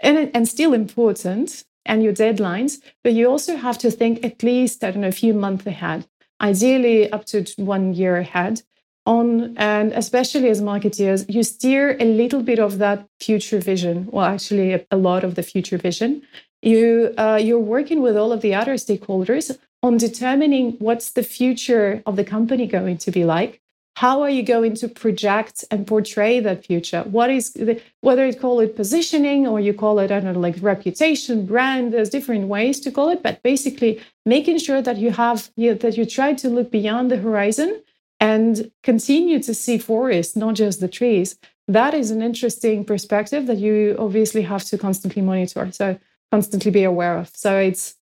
and, 0.00 0.30
and 0.34 0.48
still 0.48 0.72
important 0.72 1.64
and 1.86 2.02
your 2.02 2.12
deadlines 2.12 2.78
but 3.02 3.12
you 3.12 3.28
also 3.28 3.56
have 3.56 3.78
to 3.78 3.90
think 3.90 4.24
at 4.24 4.42
least 4.42 4.84
i 4.84 4.90
don't 4.90 5.02
know 5.02 5.08
a 5.08 5.12
few 5.12 5.34
months 5.34 5.66
ahead 5.66 6.06
ideally 6.40 7.10
up 7.12 7.24
to 7.26 7.44
one 7.56 7.94
year 7.94 8.16
ahead. 8.16 8.62
On 9.06 9.56
and 9.56 9.92
especially 9.92 10.50
as 10.50 10.60
marketeers 10.60 11.24
you 11.28 11.42
steer 11.42 11.96
a 11.98 12.04
little 12.04 12.42
bit 12.42 12.58
of 12.58 12.78
that 12.78 13.08
future 13.18 13.58
vision 13.58 14.06
well 14.12 14.26
actually 14.26 14.74
a, 14.74 14.86
a 14.90 14.96
lot 14.96 15.24
of 15.24 15.34
the 15.36 15.42
future 15.42 15.78
vision. 15.78 16.22
You 16.62 17.14
uh, 17.16 17.40
you're 17.42 17.58
working 17.76 18.02
with 18.02 18.16
all 18.16 18.30
of 18.30 18.42
the 18.42 18.54
other 18.54 18.74
stakeholders 18.74 19.56
on 19.82 19.96
determining 19.96 20.72
what's 20.78 21.12
the 21.12 21.22
future 21.22 22.02
of 22.04 22.16
the 22.16 22.24
company 22.24 22.66
going 22.66 22.98
to 22.98 23.10
be 23.10 23.24
like 23.24 23.59
how 24.00 24.22
are 24.22 24.30
you 24.30 24.42
going 24.42 24.74
to 24.74 24.88
project 24.88 25.64
and 25.70 25.86
portray 25.86 26.40
that 26.40 26.64
future 26.64 27.02
what 27.02 27.30
is 27.30 27.52
the, 27.52 27.80
whether 28.00 28.26
you 28.26 28.34
call 28.34 28.60
it 28.60 28.74
positioning 28.74 29.46
or 29.46 29.60
you 29.60 29.74
call 29.74 29.98
it 29.98 30.10
i 30.10 30.20
don't 30.20 30.24
know 30.24 30.40
like 30.40 30.56
reputation 30.60 31.44
brand 31.44 31.92
there's 31.92 32.10
different 32.16 32.48
ways 32.48 32.80
to 32.80 32.90
call 32.90 33.08
it 33.08 33.22
but 33.22 33.42
basically 33.42 34.00
making 34.26 34.58
sure 34.58 34.82
that 34.82 34.96
you 34.96 35.10
have 35.10 35.50
you 35.56 35.70
know, 35.70 35.76
that 35.76 35.96
you 35.96 36.04
try 36.04 36.32
to 36.32 36.48
look 36.48 36.70
beyond 36.70 37.10
the 37.10 37.16
horizon 37.16 37.82
and 38.20 38.70
continue 38.82 39.42
to 39.42 39.54
see 39.54 39.78
forests, 39.78 40.36
not 40.36 40.54
just 40.54 40.80
the 40.80 40.88
trees. 40.88 41.38
That 41.66 41.94
is 41.94 42.10
an 42.10 42.22
interesting 42.22 42.84
perspective 42.84 43.46
that 43.46 43.56
you 43.56 43.96
obviously 43.98 44.42
have 44.42 44.64
to 44.64 44.78
constantly 44.78 45.22
monitor. 45.22 45.72
So 45.72 45.98
constantly 46.30 46.70
be 46.70 46.84
aware 46.84 47.16
of. 47.16 47.30
So 47.34 47.56
it's 47.56 47.96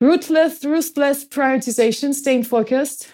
ruthless, 0.00 0.64
ruthless 0.64 1.24
prioritization, 1.24 2.14
staying 2.14 2.44
focused, 2.44 3.12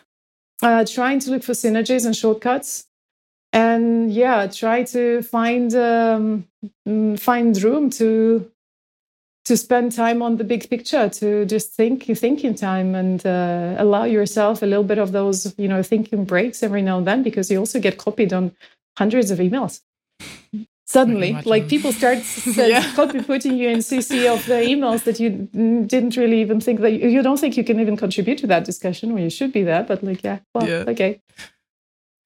uh, 0.63 0.85
trying 0.85 1.21
to 1.21 1.31
look 1.31 1.43
for 1.43 1.53
synergies 1.53 2.07
and 2.07 2.15
shortcuts, 2.15 2.87
and 3.53 4.13
yeah, 4.13 4.47
try 4.47 4.85
to 4.85 5.23
find 5.23 5.75
um, 5.75 6.47
mm, 6.87 7.19
find 7.19 7.61
room 7.63 7.91
to 7.91 8.51
to 9.47 9.57
spend 9.57 9.93
time 9.93 10.23
on 10.23 10.37
the 10.37 10.45
big 10.45 10.69
picture 10.69 11.09
to 11.09 11.45
just 11.47 11.73
think 11.73 12.05
thinking 12.05 12.55
time 12.55 12.95
and 12.95 13.27
uh, 13.27 13.75
allow 13.79 14.05
yourself 14.05 14.63
a 14.63 14.67
little 14.67 14.85
bit 14.85 14.99
of 14.99 15.13
those 15.13 15.55
you 15.59 15.67
know 15.67 15.83
thinking 15.83 16.25
breaks 16.25 16.63
every 16.63 16.83
now 16.83 16.99
and 16.99 17.07
then 17.07 17.23
because 17.23 17.51
you 17.51 17.59
also 17.59 17.81
get 17.81 17.99
copied 17.99 18.33
on 18.33 18.53
hundreds 18.99 19.31
of 19.31 19.39
emails 19.39 19.81
suddenly 20.91 21.33
like 21.45 21.69
people 21.69 21.93
start 21.93 22.19
yeah. 22.47 22.83
copy 22.95 23.23
putting 23.23 23.57
you 23.57 23.69
in 23.69 23.79
cc 23.79 24.11
of 24.35 24.45
the 24.47 24.61
emails 24.73 25.05
that 25.05 25.21
you 25.21 25.31
didn't 25.87 26.17
really 26.17 26.41
even 26.41 26.61
think 26.61 26.81
that 26.81 26.91
you, 26.93 27.09
you 27.09 27.23
don't 27.23 27.39
think 27.39 27.57
you 27.57 27.65
can 27.65 27.79
even 27.79 27.97
contribute 27.97 28.39
to 28.39 28.47
that 28.47 28.65
discussion 28.65 29.13
or 29.13 29.19
you 29.19 29.31
should 29.31 29.53
be 29.53 29.63
there 29.63 29.85
but 29.85 30.03
like 30.03 30.23
yeah 30.25 30.39
well 30.55 30.69
yeah. 30.69 30.85
okay 30.93 31.21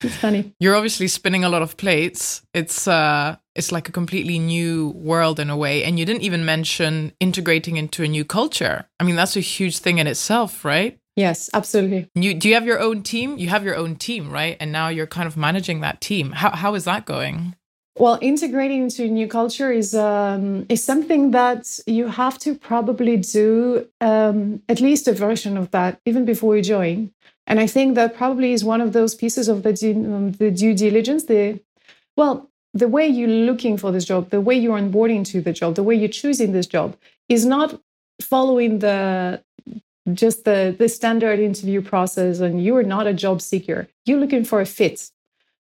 it's 0.05 0.17
funny. 0.17 0.53
You're 0.61 0.75
obviously 0.75 1.09
spinning 1.09 1.45
a 1.45 1.49
lot 1.49 1.63
of 1.63 1.77
plates. 1.77 2.43
It's 2.53 2.87
uh 2.87 3.37
it's 3.55 3.73
like 3.73 3.89
a 3.89 3.93
completely 3.93 4.39
new 4.39 4.91
world 4.91 5.41
in 5.41 5.51
a 5.51 5.57
way. 5.57 5.85
And 5.85 5.99
you 5.99 6.05
didn't 6.05 6.23
even 6.23 6.45
mention 6.45 7.13
integrating 7.21 7.77
into 7.77 8.03
a 8.03 8.09
new 8.09 8.25
culture. 8.25 8.87
I 9.01 9.05
mean, 9.05 9.17
that's 9.17 9.37
a 9.37 9.41
huge 9.41 9.79
thing 9.79 9.99
in 9.99 10.07
itself, 10.07 10.65
right? 10.65 10.99
Yes, 11.17 11.49
absolutely. 11.55 12.11
You 12.15 12.35
do 12.35 12.49
you 12.49 12.55
have 12.55 12.67
your 12.67 12.81
own 12.81 13.03
team? 13.03 13.39
You 13.39 13.49
have 13.49 13.65
your 13.65 13.77
own 13.77 13.97
team, 13.97 14.31
right? 14.31 14.57
And 14.61 14.73
now 14.73 14.89
you're 14.89 15.07
kind 15.07 15.27
of 15.27 15.37
managing 15.37 15.81
that 15.81 16.01
team. 16.01 16.33
How 16.33 16.51
how 16.51 16.75
is 16.75 16.85
that 16.85 17.07
going? 17.07 17.55
Well, 17.97 18.19
integrating 18.21 18.83
into 18.83 19.05
a 19.05 19.09
new 19.09 19.29
culture 19.29 19.71
is 19.71 19.95
um, 19.95 20.67
is 20.69 20.83
something 20.83 21.31
that 21.31 21.79
you 21.87 22.09
have 22.09 22.39
to 22.41 22.57
probably 22.57 23.17
do 23.17 23.87
um, 24.01 24.63
at 24.69 24.81
least 24.81 25.07
a 25.07 25.13
version 25.13 25.57
of 25.57 25.71
that 25.71 26.01
even 26.05 26.25
before 26.25 26.57
you 26.57 26.63
join. 26.63 27.13
And 27.47 27.61
I 27.61 27.69
think 27.69 27.95
that 27.95 28.17
probably 28.17 28.53
is 28.53 28.65
one 28.65 28.81
of 28.81 28.95
those 28.95 29.15
pieces 29.15 29.49
of 29.49 29.63
the 29.63 29.73
due, 29.73 29.93
um, 29.93 30.33
the 30.33 30.51
due 30.51 30.75
diligence. 30.75 31.25
The 31.25 31.61
well, 32.17 32.51
the 32.73 32.89
way 32.89 33.07
you're 33.07 33.29
looking 33.29 33.77
for 33.77 33.93
this 33.93 34.05
job, 34.05 34.31
the 34.31 34.41
way 34.41 34.57
you're 34.57 34.79
onboarding 34.79 35.25
to 35.27 35.41
the 35.41 35.53
job, 35.53 35.77
the 35.77 35.85
way 35.85 35.95
you're 35.95 36.09
choosing 36.09 36.51
this 36.51 36.67
job 36.67 36.97
is 37.29 37.47
not 37.47 37.81
following 38.21 38.81
the 38.81 39.41
just 40.15 40.45
the 40.45 40.75
the 40.77 40.89
standard 40.89 41.39
interview 41.39 41.81
process. 41.81 42.41
And 42.41 42.65
you 42.65 42.75
are 42.77 42.83
not 42.83 43.07
a 43.07 43.15
job 43.15 43.41
seeker. 43.41 43.87
You're 44.05 44.19
looking 44.19 44.45
for 44.45 44.61
a 44.61 44.67
fit. 44.67 45.11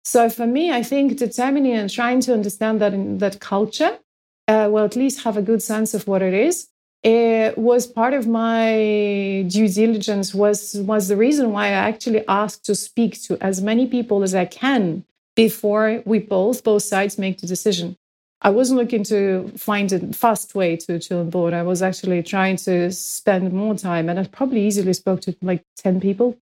So 0.07 0.29
for 0.29 0.47
me, 0.47 0.71
I 0.71 0.83
think 0.83 1.17
determining 1.17 1.73
and 1.73 1.89
trying 1.89 2.21
to 2.21 2.33
understand 2.33 2.79
that 2.79 2.93
in 2.93 3.17
that 3.17 3.41
culture, 3.41 3.99
uh, 4.47 4.69
well, 4.71 4.85
at 4.85 4.95
least 4.95 5.25
have 5.25 5.35
a 5.35 5.41
good 5.41 5.61
sense 5.61 5.93
of 5.93 6.07
what 6.07 6.21
it 6.21 6.33
is, 6.33 6.69
it 7.03 7.57
was 7.57 7.85
part 7.85 8.13
of 8.13 8.25
my 8.25 9.43
due 9.49 9.67
diligence 9.67 10.33
was 10.33 10.75
was 10.91 11.09
the 11.09 11.17
reason 11.17 11.51
why 11.51 11.65
I 11.67 11.89
actually 11.91 12.23
asked 12.25 12.63
to 12.67 12.73
speak 12.73 13.21
to 13.23 13.37
as 13.43 13.61
many 13.61 13.85
people 13.85 14.23
as 14.23 14.33
I 14.33 14.45
can 14.45 15.03
before 15.35 16.01
we 16.05 16.19
both 16.19 16.63
both 16.63 16.83
sides 16.83 17.17
make 17.17 17.41
the 17.41 17.47
decision. 17.47 17.97
I 18.41 18.51
wasn't 18.51 18.79
looking 18.79 19.03
to 19.05 19.51
find 19.57 19.91
a 19.91 19.99
fast 20.13 20.55
way 20.55 20.77
to 20.83 20.99
to 20.99 21.19
onboard. 21.19 21.53
I 21.53 21.63
was 21.63 21.81
actually 21.81 22.23
trying 22.23 22.55
to 22.67 22.93
spend 22.93 23.51
more 23.51 23.75
time, 23.75 24.07
and 24.07 24.17
I 24.17 24.23
probably 24.23 24.65
easily 24.67 24.93
spoke 24.93 25.19
to 25.23 25.35
like 25.41 25.65
ten 25.75 25.99
people 25.99 26.37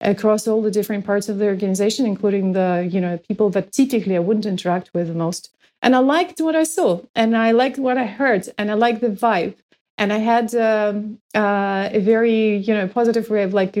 across 0.00 0.46
all 0.46 0.62
the 0.62 0.70
different 0.70 1.04
parts 1.04 1.28
of 1.28 1.38
the 1.38 1.46
organization, 1.46 2.06
including 2.06 2.52
the 2.52 2.88
you 2.90 3.00
know 3.00 3.18
people 3.28 3.50
that 3.50 3.72
typically 3.72 4.16
I 4.16 4.20
wouldn't 4.20 4.46
interact 4.46 4.90
with 4.94 5.08
the 5.08 5.14
most. 5.14 5.50
And 5.80 5.94
I 5.94 6.00
liked 6.00 6.40
what 6.40 6.56
I 6.56 6.64
saw, 6.64 7.02
and 7.14 7.36
I 7.36 7.52
liked 7.52 7.78
what 7.78 7.98
I 7.98 8.06
heard, 8.06 8.48
and 8.58 8.70
I 8.70 8.74
liked 8.74 9.00
the 9.00 9.10
vibe. 9.10 9.56
And 10.00 10.12
I 10.12 10.18
had 10.18 10.54
um, 10.54 11.18
uh, 11.34 11.88
a 11.92 11.98
very, 11.98 12.58
you 12.58 12.72
know, 12.72 12.86
positive 12.86 13.28
of 13.32 13.52
like 13.52 13.76
uh, 13.76 13.80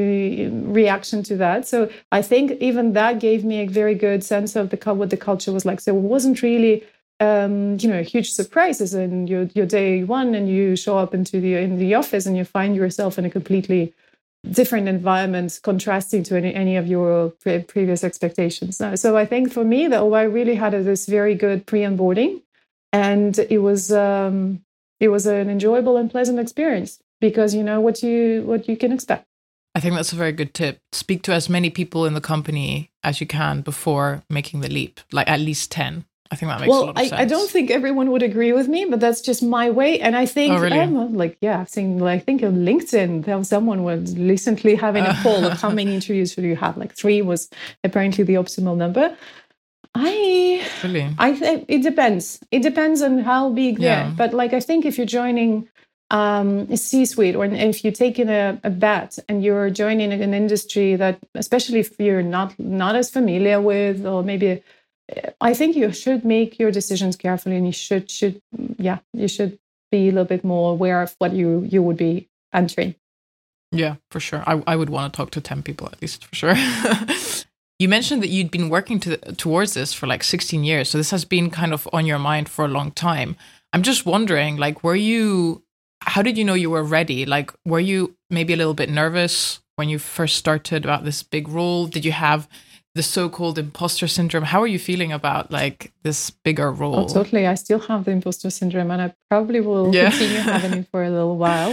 reaction 0.80 1.22
to 1.24 1.36
that. 1.36 1.68
So 1.68 1.88
I 2.10 2.22
think 2.22 2.60
even 2.60 2.92
that 2.94 3.20
gave 3.20 3.44
me 3.44 3.60
a 3.60 3.68
very 3.68 3.94
good 3.94 4.24
sense 4.24 4.56
of 4.56 4.70
the 4.70 4.94
what 4.94 5.10
the 5.10 5.16
culture 5.16 5.52
was 5.52 5.64
like. 5.64 5.80
So 5.80 5.96
it 5.96 6.00
wasn't 6.00 6.42
really 6.42 6.84
um, 7.20 7.78
you 7.80 7.88
know, 7.88 7.98
a 7.98 8.02
huge 8.02 8.32
surprises 8.32 8.94
in 8.94 9.26
your, 9.26 9.44
your 9.54 9.66
day 9.66 10.04
one 10.04 10.34
and 10.34 10.48
you 10.48 10.76
show 10.76 10.98
up 10.98 11.14
into 11.14 11.40
the 11.40 11.54
in 11.56 11.78
the 11.78 11.94
office 11.94 12.26
and 12.26 12.36
you 12.36 12.44
find 12.44 12.76
yourself 12.76 13.18
in 13.18 13.24
a 13.24 13.30
completely 13.30 13.92
different 14.52 14.88
environment 14.88 15.60
contrasting 15.62 16.22
to 16.24 16.36
any, 16.36 16.54
any 16.54 16.76
of 16.76 16.86
your 16.86 17.30
pre- 17.40 17.62
previous 17.62 18.04
expectations. 18.04 18.80
So 18.94 19.16
I 19.16 19.24
think 19.24 19.52
for 19.52 19.64
me, 19.64 19.88
though, 19.88 20.14
I 20.14 20.22
really 20.22 20.54
had 20.54 20.74
a, 20.74 20.82
this 20.82 21.06
very 21.06 21.34
good 21.34 21.66
pre-onboarding 21.66 22.42
and 22.92 23.38
it 23.38 23.58
was 23.58 23.92
um, 23.92 24.64
it 25.00 25.08
was 25.08 25.26
an 25.26 25.50
enjoyable 25.50 25.96
and 25.96 26.10
pleasant 26.10 26.38
experience 26.38 26.98
because 27.20 27.54
you 27.54 27.62
know 27.62 27.80
what 27.80 28.02
you 28.02 28.42
what 28.42 28.68
you 28.68 28.76
can 28.76 28.92
expect. 28.92 29.24
I 29.74 29.80
think 29.80 29.94
that's 29.94 30.12
a 30.12 30.16
very 30.16 30.32
good 30.32 30.54
tip. 30.54 30.80
Speak 30.92 31.22
to 31.22 31.32
as 31.32 31.48
many 31.48 31.70
people 31.70 32.04
in 32.04 32.14
the 32.14 32.20
company 32.20 32.90
as 33.04 33.20
you 33.20 33.26
can 33.26 33.60
before 33.60 34.24
making 34.28 34.60
the 34.60 34.68
leap, 34.68 35.00
like 35.12 35.28
at 35.28 35.40
least 35.40 35.70
10. 35.70 36.04
I 36.30 36.36
think 36.36 36.50
that 36.50 36.60
makes 36.60 36.68
well, 36.70 36.84
a 36.84 36.86
lot 36.86 36.90
of 36.90 36.98
I, 36.98 37.08
sense. 37.08 37.20
I 37.20 37.24
don't 37.24 37.50
think 37.50 37.70
everyone 37.70 38.10
would 38.10 38.22
agree 38.22 38.52
with 38.52 38.68
me, 38.68 38.84
but 38.84 39.00
that's 39.00 39.20
just 39.22 39.42
my 39.42 39.70
way. 39.70 40.00
And 40.00 40.14
I 40.14 40.26
think, 40.26 40.52
oh, 40.52 40.60
really? 40.60 40.78
um, 40.78 41.14
like, 41.14 41.38
yeah, 41.40 41.60
I've 41.60 41.70
seen, 41.70 41.98
like, 41.98 42.20
I 42.20 42.24
think 42.24 42.42
on 42.42 42.66
LinkedIn, 42.66 43.24
there 43.24 43.38
was 43.38 43.48
someone 43.48 43.82
was 43.82 44.14
recently 44.16 44.74
having 44.74 45.04
a 45.04 45.14
poll 45.22 45.44
of 45.44 45.58
how 45.60 45.70
many 45.80 45.94
interviews 45.94 46.32
should 46.32 46.44
you 46.44 46.56
have. 46.56 46.76
Like, 46.76 46.94
three 46.94 47.22
was 47.22 47.48
apparently 47.82 48.24
the 48.24 48.34
optimal 48.34 48.76
number. 48.76 49.16
I 49.94 50.68
really, 50.84 51.14
I 51.18 51.34
think 51.34 51.64
it 51.68 51.82
depends. 51.82 52.40
It 52.50 52.62
depends 52.62 53.00
on 53.00 53.18
how 53.18 53.50
big 53.50 53.78
Yeah. 53.78 54.04
they're. 54.04 54.14
But 54.16 54.34
like, 54.34 54.52
I 54.52 54.60
think 54.60 54.84
if 54.84 54.98
you're 54.98 55.06
joining 55.06 55.68
um, 56.10 56.68
a 56.70 56.76
C-suite 56.76 57.36
or 57.36 57.44
if 57.46 57.84
you're 57.84 57.92
taking 57.92 58.28
a, 58.28 58.60
a 58.64 58.70
bet 58.70 59.18
and 59.28 59.42
you're 59.42 59.70
joining 59.70 60.12
an 60.12 60.34
industry 60.34 60.96
that, 60.96 61.18
especially 61.34 61.80
if 61.80 61.98
you're 61.98 62.22
not 62.22 62.58
not 62.58 62.96
as 62.96 63.10
familiar 63.10 63.60
with, 63.60 64.06
or 64.06 64.22
maybe 64.22 64.62
I 65.40 65.54
think 65.54 65.76
you 65.76 65.92
should 65.92 66.24
make 66.24 66.58
your 66.58 66.70
decisions 66.70 67.16
carefully, 67.16 67.56
and 67.56 67.66
you 67.66 67.72
should 67.72 68.10
should 68.10 68.42
yeah 68.78 68.98
you 69.12 69.28
should 69.28 69.58
be 69.90 70.08
a 70.08 70.12
little 70.12 70.24
bit 70.24 70.44
more 70.44 70.72
aware 70.72 71.02
of 71.02 71.14
what 71.18 71.32
you 71.32 71.66
you 71.68 71.82
would 71.82 71.96
be 71.96 72.28
entering. 72.52 72.94
Yeah, 73.70 73.96
for 74.10 74.20
sure. 74.20 74.42
I, 74.46 74.62
I 74.66 74.76
would 74.76 74.90
want 74.90 75.12
to 75.12 75.16
talk 75.16 75.30
to 75.32 75.40
10 75.40 75.62
people 75.62 75.88
at 75.92 76.00
least, 76.00 76.24
for 76.24 76.34
sure. 76.34 76.54
you 77.78 77.88
mentioned 77.88 78.22
that 78.22 78.28
you'd 78.28 78.50
been 78.50 78.70
working 78.70 78.98
to, 79.00 79.16
towards 79.34 79.74
this 79.74 79.92
for 79.92 80.06
like 80.06 80.24
16 80.24 80.64
years. 80.64 80.88
So 80.88 80.98
this 80.98 81.10
has 81.10 81.24
been 81.24 81.50
kind 81.50 81.72
of 81.72 81.86
on 81.92 82.06
your 82.06 82.18
mind 82.18 82.48
for 82.48 82.64
a 82.64 82.68
long 82.68 82.90
time. 82.92 83.36
I'm 83.72 83.82
just 83.82 84.06
wondering, 84.06 84.56
like, 84.56 84.82
were 84.82 84.96
you, 84.96 85.62
how 86.02 86.22
did 86.22 86.38
you 86.38 86.44
know 86.44 86.54
you 86.54 86.70
were 86.70 86.82
ready? 86.82 87.26
Like, 87.26 87.52
were 87.66 87.80
you 87.80 88.16
maybe 88.30 88.54
a 88.54 88.56
little 88.56 88.74
bit 88.74 88.88
nervous 88.88 89.60
when 89.76 89.90
you 89.90 89.98
first 89.98 90.36
started 90.36 90.84
about 90.84 91.04
this 91.04 91.22
big 91.22 91.46
role? 91.46 91.86
Did 91.86 92.06
you 92.06 92.12
have 92.12 92.48
the 92.98 93.02
so-called 93.04 93.56
imposter 93.58 94.08
syndrome? 94.08 94.42
How 94.52 94.60
are 94.60 94.66
you 94.66 94.80
feeling 94.90 95.12
about 95.12 95.52
like 95.52 95.92
this 96.02 96.30
bigger 96.30 96.70
role? 96.72 96.96
Oh, 96.98 97.06
totally. 97.18 97.46
I 97.46 97.54
still 97.54 97.78
have 97.90 98.00
the 98.06 98.10
imposter 98.10 98.50
syndrome, 98.50 98.90
and 98.90 99.00
I 99.06 99.14
probably 99.30 99.60
will 99.60 99.94
Yeah. 99.94 100.10
continue 100.10 100.42
having 100.54 100.72
it 100.80 100.88
for 100.90 101.04
a 101.04 101.10
little 101.16 101.36
while, 101.44 101.72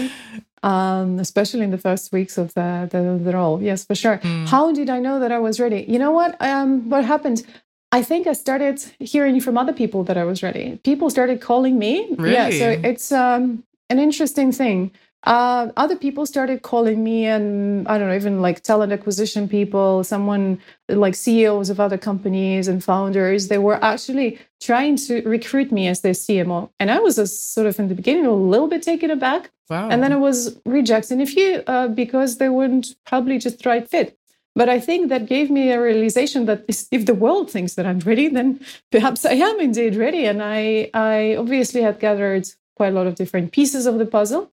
um, 0.62 1.18
especially 1.20 1.64
in 1.68 1.72
the 1.72 1.80
first 1.88 2.12
weeks 2.14 2.38
of 2.38 2.54
the, 2.54 2.88
the, 2.94 3.02
the 3.26 3.34
role. 3.40 3.56
Yes, 3.70 3.80
for 3.86 3.96
sure. 3.96 4.18
Mm. 4.20 4.48
How 4.54 4.72
did 4.72 4.88
I 4.98 5.00
know 5.00 5.20
that 5.20 5.32
I 5.32 5.40
was 5.40 5.60
ready? 5.60 5.82
You 5.94 5.98
know 6.04 6.12
what? 6.12 6.32
Um, 6.40 6.90
what 6.92 7.04
happened? 7.04 7.44
I 7.92 8.04
think 8.04 8.28
I 8.28 8.34
started 8.34 8.78
hearing 9.00 9.42
from 9.42 9.58
other 9.58 9.74
people 9.74 10.04
that 10.04 10.18
I 10.18 10.26
was 10.32 10.44
ready. 10.44 10.80
People 10.84 11.10
started 11.10 11.42
calling 11.42 11.80
me. 11.80 11.94
Really? 12.20 12.34
Yeah, 12.34 12.50
so 12.62 12.68
it's 12.90 13.12
um, 13.12 13.64
an 13.90 13.98
interesting 14.08 14.52
thing. 14.52 14.92
Uh, 15.26 15.72
other 15.76 15.96
people 15.96 16.26
started 16.26 16.62
calling 16.62 17.04
me, 17.04 17.26
and 17.26 17.88
I 17.88 17.98
don't 17.98 18.10
know, 18.10 18.16
even 18.16 18.42
like 18.42 18.62
talent 18.62 18.92
acquisition 18.94 19.50
people, 19.50 20.04
someone 20.04 20.60
like 20.88 21.16
CEOs 21.16 21.70
of 21.70 21.80
other 21.80 21.98
companies 21.98 22.68
and 22.68 22.84
founders. 22.84 23.48
They 23.48 23.58
were 23.58 23.84
actually 23.84 24.40
trying 24.62 24.98
to 25.08 25.22
recruit 25.24 25.72
me 25.72 25.88
as 25.88 26.02
their 26.02 26.14
CMO, 26.14 26.70
and 26.80 26.92
I 26.92 27.00
was 27.00 27.18
a, 27.18 27.26
sort 27.28 27.68
of 27.68 27.80
in 27.80 27.88
the 27.88 27.96
beginning 27.96 28.26
a 28.26 28.32
little 28.32 28.68
bit 28.68 28.84
taken 28.84 29.10
aback, 29.10 29.52
Wow. 29.70 29.90
and 29.90 30.04
then 30.04 30.14
I 30.14 30.18
was 30.18 30.58
rejecting 30.66 31.22
a 31.22 31.26
few 31.26 31.64
uh, 31.66 31.88
because 31.88 32.38
they 32.38 32.50
weren't 32.50 32.96
probably 33.06 33.40
just 33.40 33.64
the 33.64 33.70
right 33.70 33.90
fit. 33.90 34.18
But 34.56 34.70
I 34.70 34.80
think 34.80 35.10
that 35.10 35.26
gave 35.26 35.50
me 35.52 35.72
a 35.72 35.82
realization 35.82 36.46
that 36.46 36.64
if 36.92 37.06
the 37.06 37.14
world 37.16 37.50
thinks 37.52 37.74
that 37.76 37.86
I'm 37.86 38.00
ready, 38.00 38.28
then 38.30 38.60
perhaps 38.92 39.26
I 39.26 39.34
am 39.34 39.60
indeed 39.60 39.96
ready. 39.96 40.26
And 40.26 40.42
I, 40.42 40.90
I 40.94 41.36
obviously 41.36 41.82
had 41.82 42.00
gathered 42.00 42.48
quite 42.78 42.90
a 42.94 42.96
lot 42.96 43.08
of 43.08 43.16
different 43.16 43.52
pieces 43.52 43.86
of 43.86 43.98
the 43.98 44.06
puzzle. 44.06 44.52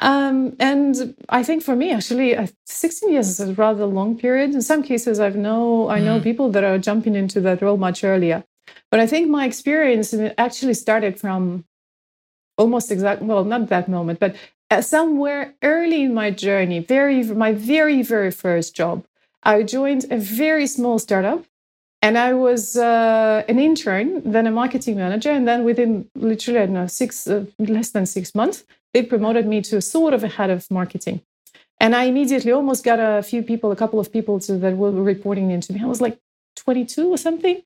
Um, 0.00 0.56
and 0.60 1.14
I 1.28 1.42
think 1.42 1.62
for 1.62 1.76
me, 1.76 1.92
actually, 1.92 2.36
uh, 2.36 2.48
16 2.66 3.10
years 3.12 3.28
is 3.28 3.40
a 3.40 3.54
rather 3.54 3.86
long 3.86 4.18
period. 4.18 4.54
In 4.54 4.62
some 4.62 4.82
cases, 4.82 5.20
I've 5.20 5.36
know 5.36 5.88
I 5.88 6.00
know 6.00 6.18
Mm. 6.20 6.22
people 6.22 6.50
that 6.50 6.64
are 6.64 6.78
jumping 6.78 7.14
into 7.14 7.40
that 7.42 7.62
role 7.62 7.76
much 7.78 8.04
earlier. 8.04 8.44
But 8.90 9.00
I 9.00 9.06
think 9.06 9.28
my 9.28 9.44
experience 9.46 10.14
actually 10.38 10.74
started 10.74 11.18
from 11.20 11.64
almost 12.58 12.90
exact 12.90 13.22
well, 13.22 13.44
not 13.44 13.68
that 13.68 13.88
moment, 13.88 14.20
but 14.20 14.36
uh, 14.70 14.80
somewhere 14.80 15.54
early 15.62 16.02
in 16.04 16.14
my 16.14 16.30
journey, 16.30 16.80
very 16.80 17.22
my 17.24 17.52
very 17.52 18.02
very 18.02 18.30
first 18.30 18.74
job. 18.76 19.04
I 19.42 19.62
joined 19.62 20.06
a 20.10 20.18
very 20.18 20.66
small 20.66 20.98
startup 20.98 21.44
and 22.02 22.18
I 22.18 22.34
was 22.34 22.76
uh, 22.76 23.44
an 23.48 23.58
intern, 23.58 24.22
then 24.30 24.46
a 24.46 24.50
marketing 24.50 24.96
manager, 24.96 25.30
and 25.30 25.46
then 25.48 25.64
within 25.64 26.08
literally 26.14 26.60
I 26.60 26.66
don't 26.66 26.74
know 26.74 26.86
six 26.86 27.26
uh, 27.26 27.46
less 27.58 27.90
than 27.90 28.06
six 28.06 28.34
months, 28.34 28.64
they 28.94 29.02
promoted 29.02 29.46
me 29.46 29.60
to 29.60 29.82
sort 29.82 30.14
of 30.14 30.24
a 30.24 30.28
head 30.28 30.48
of 30.48 30.70
marketing. 30.70 31.20
And 31.80 31.94
I 31.94 32.04
immediately 32.04 32.52
almost 32.52 32.84
got 32.84 32.98
a 33.00 33.22
few 33.22 33.42
people, 33.42 33.72
a 33.72 33.76
couple 33.76 34.00
of 34.00 34.10
people 34.10 34.40
to, 34.40 34.56
that 34.58 34.76
were 34.76 34.92
reporting 34.92 35.50
into 35.50 35.72
me. 35.72 35.80
I 35.82 35.86
was 35.86 36.00
like 36.00 36.18
22 36.56 37.08
or 37.10 37.18
something. 37.18 37.60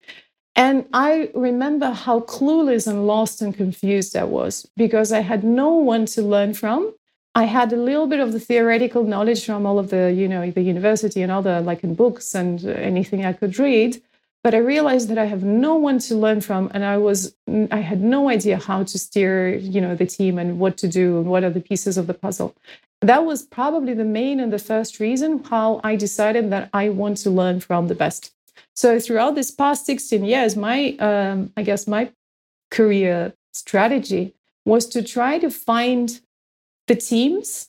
And 0.57 0.87
I 0.93 1.31
remember 1.35 1.91
how 1.91 2.21
clueless 2.21 2.89
and 2.89 3.07
lost 3.07 3.43
and 3.43 3.55
confused 3.55 4.17
I 4.17 4.25
was 4.25 4.67
because 4.77 5.13
I 5.13 5.21
had 5.21 5.45
no 5.45 5.75
one 5.75 6.07
to 6.07 6.23
learn 6.23 6.55
from. 6.55 6.93
I 7.35 7.45
had 7.45 7.73
a 7.73 7.77
little 7.77 8.09
bit 8.09 8.19
of 8.19 8.33
the 8.33 8.41
theoretical 8.41 9.05
knowledge 9.05 9.45
from 9.45 9.67
all 9.67 9.79
of 9.79 9.91
the, 9.91 10.13
you 10.13 10.27
know, 10.27 10.51
the 10.51 10.63
university 10.63 11.23
and 11.23 11.31
other 11.31 11.61
like 11.61 11.85
in 11.85 11.95
books 11.95 12.35
and 12.35 12.65
uh, 12.65 12.71
anything 12.71 13.25
I 13.25 13.35
could 13.35 13.59
read. 13.59 14.03
But 14.45 14.55
I 14.55 14.59
realized 14.59 15.09
that 15.09 15.19
I 15.19 15.25
have 15.25 15.43
no 15.43 15.75
one 15.75 15.99
to 16.01 16.15
learn 16.15 16.41
from, 16.41 16.71
and 16.73 16.85
I 16.85 16.97
was 16.97 17.35
I 17.71 17.81
had 17.81 18.01
no 18.01 18.29
idea 18.29 18.57
how 18.59 18.85
to 18.85 18.99
steer, 18.99 19.55
you 19.57 19.81
know, 19.81 19.95
the 19.95 20.07
team 20.07 20.39
and 20.39 20.59
what 20.59 20.77
to 20.79 20.89
do 20.89 21.19
and 21.19 21.27
what 21.27 21.45
are 21.45 21.51
the 21.51 21.61
pieces 21.61 21.99
of 21.99 22.07
the 22.07 22.15
puzzle. 22.15 22.55
That 23.01 23.25
was 23.25 23.43
probably 23.43 23.95
the 23.95 24.05
main 24.05 24.41
and 24.41 24.53
the 24.53 24.59
first 24.59 25.01
reason 25.01 25.45
how 25.45 25.81
I 25.85 25.97
decided 25.97 26.51
that 26.51 26.71
I 26.73 26.89
want 26.89 27.19
to 27.19 27.31
learn 27.31 27.61
from 27.61 27.89
the 27.89 27.95
best. 27.95 28.33
So 28.75 29.01
throughout 29.01 29.35
this 29.35 29.51
past 29.51 29.87
16 29.87 30.25
years, 30.25 30.57
my 30.57 30.97
um, 30.99 31.53
I 31.57 31.63
guess 31.63 31.87
my 31.87 32.13
career 32.71 33.35
strategy 33.53 34.35
was 34.65 34.87
to 34.87 35.03
try 35.03 35.39
to 35.39 35.51
find 35.51 36.21
the 36.87 36.95
teams 36.95 37.69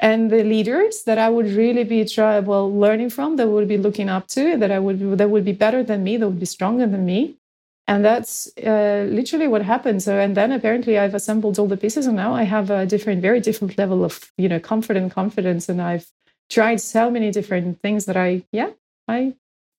and 0.00 0.30
the 0.30 0.44
leaders 0.44 1.02
that 1.04 1.18
I 1.18 1.28
would 1.28 1.46
really 1.46 1.84
be 1.84 2.04
try 2.04 2.38
well 2.38 2.72
learning 2.72 3.10
from, 3.10 3.36
that 3.36 3.48
would 3.48 3.66
be 3.66 3.78
looking 3.78 4.08
up 4.08 4.28
to, 4.28 4.56
that 4.56 4.70
I 4.70 4.78
would 4.78 4.98
be, 5.00 5.14
that 5.16 5.30
would 5.30 5.44
be 5.44 5.52
better 5.52 5.82
than 5.82 6.04
me, 6.04 6.16
that 6.16 6.28
would 6.28 6.40
be 6.40 6.46
stronger 6.46 6.86
than 6.86 7.04
me. 7.04 7.36
And 7.88 8.04
that's 8.04 8.52
uh, 8.58 9.06
literally 9.08 9.48
what 9.48 9.62
happened. 9.62 10.02
So, 10.02 10.18
and 10.18 10.36
then 10.36 10.52
apparently 10.52 10.98
I've 10.98 11.14
assembled 11.14 11.58
all 11.58 11.66
the 11.66 11.76
pieces, 11.76 12.06
and 12.06 12.16
now 12.16 12.34
I 12.34 12.42
have 12.42 12.70
a 12.70 12.86
different, 12.86 13.22
very 13.22 13.40
different 13.40 13.78
level 13.78 14.04
of 14.04 14.30
you 14.36 14.48
know 14.48 14.60
comfort 14.60 14.96
and 14.96 15.10
confidence. 15.10 15.68
And 15.68 15.80
I've 15.80 16.06
tried 16.50 16.80
so 16.80 17.10
many 17.10 17.30
different 17.30 17.80
things 17.80 18.04
that 18.04 18.16
I, 18.16 18.44
yeah, 18.52 18.70
I 19.08 19.34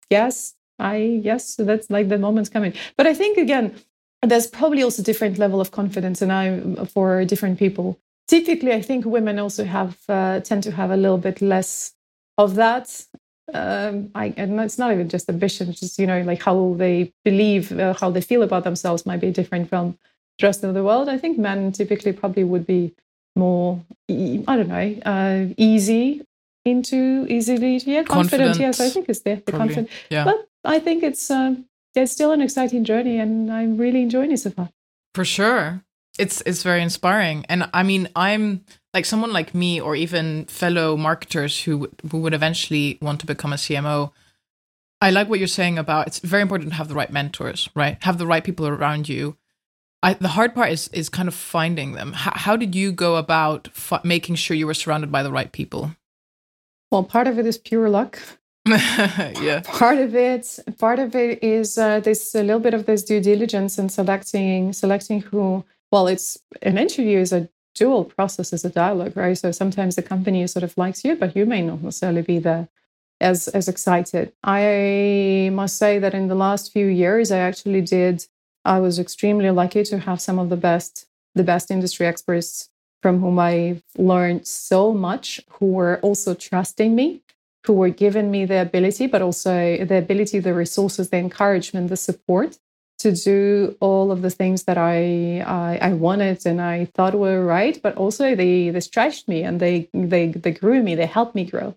guess 0.10 0.56
I 0.80 0.98
yes, 1.24 1.56
so 1.56 1.64
that's 1.64 1.90
like 1.90 2.10
the 2.10 2.18
moment's 2.18 2.50
coming. 2.50 2.74
But 2.98 3.06
I 3.06 3.14
think 3.14 3.38
again, 3.38 3.76
there's 4.24 4.48
probably 4.48 4.82
also 4.82 5.04
different 5.04 5.38
level 5.38 5.62
of 5.62 5.72
confidence, 5.72 6.22
and 6.22 6.34
I 6.34 6.86
for 6.86 7.24
different 7.26 7.60
people 7.60 8.00
typically 8.34 8.72
i 8.80 8.82
think 8.90 9.02
women 9.18 9.36
also 9.40 9.64
have 9.78 9.94
uh, 10.18 10.40
tend 10.50 10.62
to 10.68 10.72
have 10.80 10.92
a 10.92 10.98
little 11.04 11.18
bit 11.28 11.38
less 11.42 11.72
of 12.38 12.50
that 12.56 12.86
um, 13.60 13.96
I, 14.14 14.26
and 14.38 14.60
it's 14.62 14.78
not 14.78 14.92
even 14.94 15.10
just 15.10 15.28
ambition 15.30 15.70
it's 15.70 15.80
just 15.80 15.98
you 16.02 16.08
know 16.12 16.22
like 16.22 16.42
how 16.50 16.76
they 16.78 16.96
believe 17.26 17.64
uh, 17.72 17.94
how 18.02 18.10
they 18.16 18.22
feel 18.22 18.44
about 18.44 18.64
themselves 18.64 19.06
might 19.10 19.22
be 19.28 19.32
different 19.40 19.66
from 19.70 19.98
the 20.38 20.46
rest 20.50 20.64
of 20.64 20.74
the 20.78 20.84
world 20.84 21.10
i 21.10 21.18
think 21.18 21.38
men 21.50 21.72
typically 21.72 22.14
probably 22.14 22.44
would 22.52 22.66
be 22.68 22.94
more 23.36 23.70
I 24.52 24.54
don't 24.58 24.68
know 24.76 24.88
uh, 25.14 25.54
easy 25.58 26.22
into 26.66 27.26
easily 27.30 27.78
yeah 27.78 28.04
confident, 28.04 28.58
Confident, 28.58 28.60
yes 28.60 28.80
i 28.80 28.90
think 28.94 29.10
it's 29.10 29.22
there 29.22 29.38
the 29.38 29.52
probably. 29.52 29.76
confident 29.76 29.90
Yeah. 30.16 30.26
but 30.26 30.38
i 30.76 30.78
think 30.86 31.04
it's 31.04 31.32
um, 31.32 31.66
it's 31.96 32.12
still 32.12 32.32
an 32.32 32.42
exciting 32.42 32.84
journey 32.84 33.18
and 33.24 33.52
i'm 33.52 33.78
really 33.78 34.02
enjoying 34.08 34.32
it 34.32 34.40
so 34.40 34.52
far 34.52 34.70
For 35.16 35.26
sure. 35.26 35.82
It's 36.20 36.42
it's 36.46 36.64
very 36.64 36.82
inspiring, 36.82 37.46
and 37.50 37.70
I 37.74 37.84
mean, 37.84 38.10
I'm 38.16 38.66
like 38.94 39.06
someone 39.06 39.34
like 39.34 39.56
me, 39.56 39.80
or 39.80 39.96
even 39.96 40.46
fellow 40.46 40.98
marketers 40.98 41.64
who 41.64 41.90
who 42.12 42.20
would 42.20 42.34
eventually 42.34 42.98
want 43.02 43.20
to 43.22 43.26
become 43.26 43.54
a 43.54 43.58
CMO. 43.58 44.12
I 45.02 45.12
like 45.12 45.30
what 45.30 45.40
you're 45.40 45.48
saying 45.48 45.78
about 45.78 46.08
it's 46.08 46.20
very 46.20 46.42
important 46.42 46.72
to 46.72 46.76
have 46.76 46.90
the 46.90 46.96
right 46.96 47.12
mentors, 47.12 47.70
right? 47.74 47.98
Have 48.02 48.18
the 48.18 48.28
right 48.28 48.44
people 48.44 48.68
around 48.68 49.08
you. 49.08 49.38
I, 50.04 50.14
the 50.14 50.30
hard 50.30 50.54
part 50.54 50.72
is 50.72 50.90
is 50.90 51.10
kind 51.10 51.28
of 51.28 51.34
finding 51.34 51.94
them. 51.94 52.10
H- 52.10 52.34
how 52.46 52.56
did 52.58 52.76
you 52.76 52.92
go 52.92 53.16
about 53.16 53.70
f- 53.70 54.04
making 54.04 54.36
sure 54.36 54.56
you 54.58 54.68
were 54.68 54.74
surrounded 54.74 55.12
by 55.12 55.24
the 55.24 55.32
right 55.32 55.52
people? 55.52 55.96
Well, 56.92 57.04
part 57.04 57.28
of 57.28 57.40
it 57.40 57.46
is 57.46 57.58
pure 57.58 57.90
luck. 57.90 58.20
yeah. 58.66 59.62
Part 59.66 59.98
of 59.98 60.14
it, 60.14 60.60
part 60.78 61.00
of 61.00 61.16
it 61.16 61.42
is 61.42 61.78
uh, 61.78 62.02
this 62.02 62.36
a 62.36 62.44
little 62.44 62.60
bit 62.60 62.74
of 62.74 62.86
this 62.86 63.04
due 63.04 63.22
diligence 63.22 63.78
and 63.78 63.92
selecting 63.92 64.74
selecting 64.74 65.22
who. 65.22 65.64
Well, 65.92 66.08
it's 66.08 66.38
an 66.62 66.78
interview 66.78 67.20
is 67.20 67.34
a 67.34 67.50
dual 67.76 68.06
process, 68.06 68.54
is 68.54 68.66
a 68.66 68.70
dialogue, 68.70 69.16
right? 69.16 69.38
So 69.38 69.52
sometimes 69.52 69.96
the 69.96 70.04
company 70.04 70.46
sort 70.48 70.64
of 70.64 70.78
likes 70.78 71.04
you, 71.04 71.16
but 71.16 71.36
you 71.36 71.46
may 71.46 71.62
not 71.62 71.82
necessarily 71.82 72.22
be 72.22 72.40
there 72.40 72.68
as 73.22 73.48
as 73.50 73.68
excited. 73.68 74.34
I 74.44 75.50
must 75.54 75.78
say 75.78 76.00
that 76.00 76.14
in 76.14 76.28
the 76.28 76.36
last 76.36 76.72
few 76.72 76.88
years, 76.88 77.32
I 77.32 77.40
actually 77.40 77.82
did. 77.82 78.26
I 78.66 78.80
was 78.80 79.00
extremely 79.00 79.50
lucky 79.52 79.84
to 79.86 80.00
have 80.00 80.22
some 80.22 80.40
of 80.40 80.50
the 80.50 80.58
best 80.58 81.06
the 81.36 81.44
best 81.44 81.72
industry 81.72 82.06
experts 82.06 82.70
from 83.02 83.22
whom 83.22 83.40
I've 83.40 83.84
learned 83.98 84.46
so 84.46 84.94
much, 84.94 85.40
who 85.52 85.68
were 85.68 86.00
also 86.02 86.34
trusting 86.34 86.96
me 86.96 87.24
who 87.66 87.74
were 87.74 87.90
giving 87.90 88.32
me 88.32 88.46
the 88.46 88.62
ability, 88.62 89.08
but 89.08 89.22
also 89.22 89.52
the 89.86 89.98
ability, 89.98 90.40
the 90.40 90.54
resources, 90.54 91.10
the 91.10 91.18
encouragement, 91.18 91.90
the 91.90 91.98
support 91.98 92.58
to 93.00 93.12
do 93.12 93.76
all 93.80 94.12
of 94.12 94.22
the 94.22 94.30
things 94.30 94.64
that 94.64 94.78
I, 94.78 95.42
I, 95.42 95.80
I 95.82 95.94
wanted 95.94 96.46
and 96.46 96.62
I 96.62 96.86
thought 96.86 97.16
were 97.16 97.44
right. 97.46 97.80
But 97.82 97.96
also 97.96 98.36
they 98.36 98.70
they 98.70 98.80
stretched 98.80 99.28
me 99.28 99.44
and 99.44 99.60
they 99.60 99.90
they 99.94 100.28
they 100.28 100.52
grew 100.52 100.84
me. 100.84 100.96
They 100.96 101.06
helped 101.06 101.36
me 101.36 101.46
grow. 101.46 101.76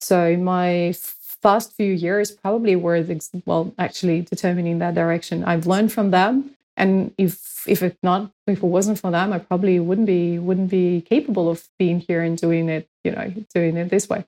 So 0.00 0.36
my 0.36 0.94
first 1.42 1.74
few 1.74 1.92
years 1.92 2.30
probably 2.30 2.76
were 2.76 3.02
the, 3.02 3.20
well 3.46 3.74
actually 3.78 4.22
determining 4.22 4.78
that 4.78 4.94
direction. 4.94 5.44
I've 5.44 5.66
learned 5.66 5.92
from 5.92 6.10
them, 6.10 6.54
and 6.76 7.12
if 7.18 7.66
if 7.66 7.82
it 7.82 7.96
not 8.02 8.30
if 8.46 8.58
it 8.58 8.64
wasn't 8.64 9.00
for 9.00 9.10
them, 9.10 9.32
I 9.32 9.38
probably 9.38 9.80
wouldn't 9.80 10.06
be 10.06 10.38
wouldn't 10.38 10.70
be 10.70 11.00
capable 11.02 11.48
of 11.48 11.68
being 11.78 12.00
here 12.00 12.22
and 12.22 12.36
doing 12.36 12.68
it. 12.68 12.88
You 13.04 13.12
know, 13.12 13.32
doing 13.54 13.76
it 13.76 13.90
this 13.90 14.08
way 14.08 14.24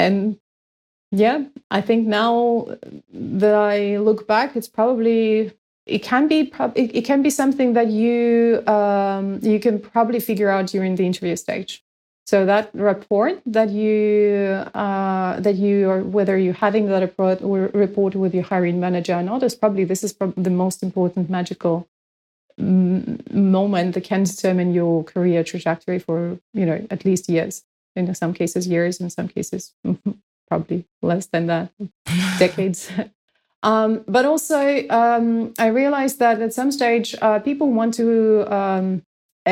and 0.00 0.38
yeah 1.12 1.44
i 1.70 1.80
think 1.80 2.06
now 2.06 2.66
that 3.12 3.54
i 3.54 3.98
look 3.98 4.26
back 4.26 4.56
it's 4.56 4.68
probably 4.68 5.52
it 5.90 6.02
can 6.02 6.28
be 6.28 6.52
it, 6.74 6.96
it 6.96 7.04
can 7.04 7.22
be 7.22 7.30
something 7.30 7.72
that 7.74 7.88
you 7.88 8.62
um, 8.66 9.40
you 9.42 9.58
can 9.60 9.80
probably 9.80 10.20
figure 10.20 10.50
out 10.50 10.66
during 10.66 10.96
the 10.96 11.04
interview 11.04 11.36
stage. 11.36 11.82
So 12.26 12.46
that 12.46 12.70
report 12.74 13.40
that 13.46 13.70
you 13.70 14.64
uh, 14.74 15.40
that 15.40 15.56
you 15.56 15.90
are 15.90 16.02
whether 16.02 16.38
you're 16.38 16.54
having 16.54 16.86
that 16.86 17.02
report 17.02 17.42
or 17.42 17.70
report 17.74 18.14
with 18.14 18.34
your 18.34 18.44
hiring 18.44 18.78
manager 18.78 19.14
or 19.14 19.22
not 19.22 19.42
is 19.42 19.54
probably 19.54 19.84
this 19.84 20.04
is 20.04 20.12
probably 20.12 20.42
the 20.44 20.50
most 20.50 20.82
important 20.82 21.28
magical 21.28 21.88
moment 22.56 23.94
that 23.94 24.04
can 24.04 24.24
determine 24.24 24.74
your 24.74 25.02
career 25.02 25.42
trajectory 25.42 25.98
for 25.98 26.38
you 26.52 26.66
know 26.66 26.86
at 26.90 27.04
least 27.04 27.28
years. 27.28 27.64
In 27.96 28.14
some 28.14 28.32
cases 28.32 28.68
years, 28.68 29.00
in 29.00 29.10
some 29.10 29.26
cases 29.26 29.74
probably 30.48 30.84
less 31.02 31.26
than 31.26 31.46
that, 31.46 31.72
decades. 32.38 32.90
Um, 33.62 34.04
but 34.08 34.24
also, 34.24 34.88
um, 34.88 35.52
I 35.58 35.66
realized 35.66 36.18
that 36.18 36.40
at 36.40 36.54
some 36.54 36.72
stage, 36.72 37.14
uh, 37.20 37.38
people 37.40 37.70
want 37.72 37.94
to, 37.94 38.46
um, 38.52 39.02
uh, 39.46 39.50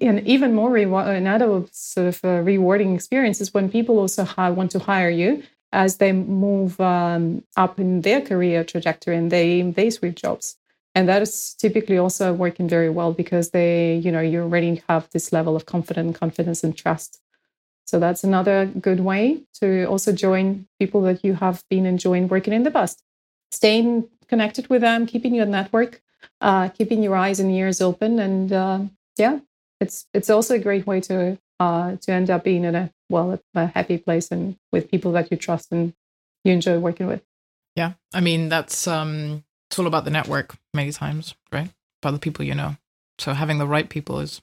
and 0.00 0.26
even 0.26 0.54
more 0.54 0.76
another 0.76 1.64
sort 1.72 2.08
of 2.08 2.24
uh, 2.24 2.40
rewarding 2.42 2.94
experience 2.94 3.40
is 3.40 3.54
when 3.54 3.70
people 3.70 3.98
also 3.98 4.24
want 4.36 4.70
to 4.72 4.78
hire 4.78 5.10
you 5.10 5.42
as 5.72 5.98
they 5.98 6.12
move 6.12 6.80
um, 6.80 7.42
up 7.56 7.78
in 7.78 8.00
their 8.00 8.20
career 8.20 8.64
trajectory 8.64 9.16
and 9.16 9.30
they 9.30 9.62
they 9.62 9.90
switch 9.90 10.22
jobs. 10.22 10.56
And 10.94 11.08
that 11.08 11.22
is 11.22 11.54
typically 11.54 11.98
also 11.98 12.32
working 12.32 12.68
very 12.68 12.90
well 12.90 13.12
because 13.12 13.50
they, 13.50 13.96
you 13.96 14.10
know, 14.10 14.20
you 14.20 14.42
already 14.42 14.82
have 14.88 15.08
this 15.12 15.32
level 15.32 15.54
of 15.54 15.64
confidence, 15.64 16.18
confidence 16.18 16.64
and 16.64 16.76
trust 16.76 17.20
so 17.90 17.98
that's 17.98 18.22
another 18.22 18.66
good 18.66 19.00
way 19.00 19.42
to 19.54 19.84
also 19.86 20.12
join 20.12 20.68
people 20.78 21.02
that 21.02 21.24
you 21.24 21.34
have 21.34 21.64
been 21.68 21.86
enjoying 21.86 22.28
working 22.28 22.52
in 22.52 22.62
the 22.62 22.70
past. 22.70 23.02
Staying 23.50 24.08
connected 24.28 24.68
with 24.68 24.80
them, 24.80 25.06
keeping 25.06 25.34
your 25.34 25.46
network, 25.46 26.02
uh, 26.40 26.68
keeping 26.68 27.02
your 27.02 27.16
eyes 27.16 27.40
and 27.40 27.50
ears 27.50 27.80
open, 27.80 28.18
and 28.18 28.52
uh, 28.52 28.80
yeah, 29.16 29.40
it's 29.80 30.06
it's 30.14 30.30
also 30.30 30.54
a 30.54 30.58
great 30.58 30.86
way 30.86 31.00
to 31.02 31.38
uh, 31.58 31.96
to 31.96 32.12
end 32.12 32.30
up 32.30 32.44
being 32.44 32.64
in 32.64 32.74
a 32.74 32.90
well 33.08 33.40
a 33.54 33.66
happy 33.66 33.98
place 33.98 34.30
and 34.30 34.56
with 34.72 34.90
people 34.90 35.12
that 35.12 35.30
you 35.30 35.36
trust 35.36 35.72
and 35.72 35.94
you 36.44 36.52
enjoy 36.52 36.78
working 36.78 37.06
with. 37.06 37.22
Yeah, 37.76 37.92
I 38.14 38.20
mean 38.20 38.48
that's 38.48 38.86
um, 38.86 39.44
it's 39.68 39.78
all 39.78 39.86
about 39.86 40.04
the 40.04 40.10
network 40.10 40.56
many 40.74 40.92
times, 40.92 41.34
right? 41.52 41.70
About 42.02 42.12
the 42.12 42.18
people 42.18 42.44
you 42.44 42.54
know. 42.54 42.76
So 43.18 43.34
having 43.34 43.58
the 43.58 43.66
right 43.66 43.88
people 43.88 44.20
is 44.20 44.40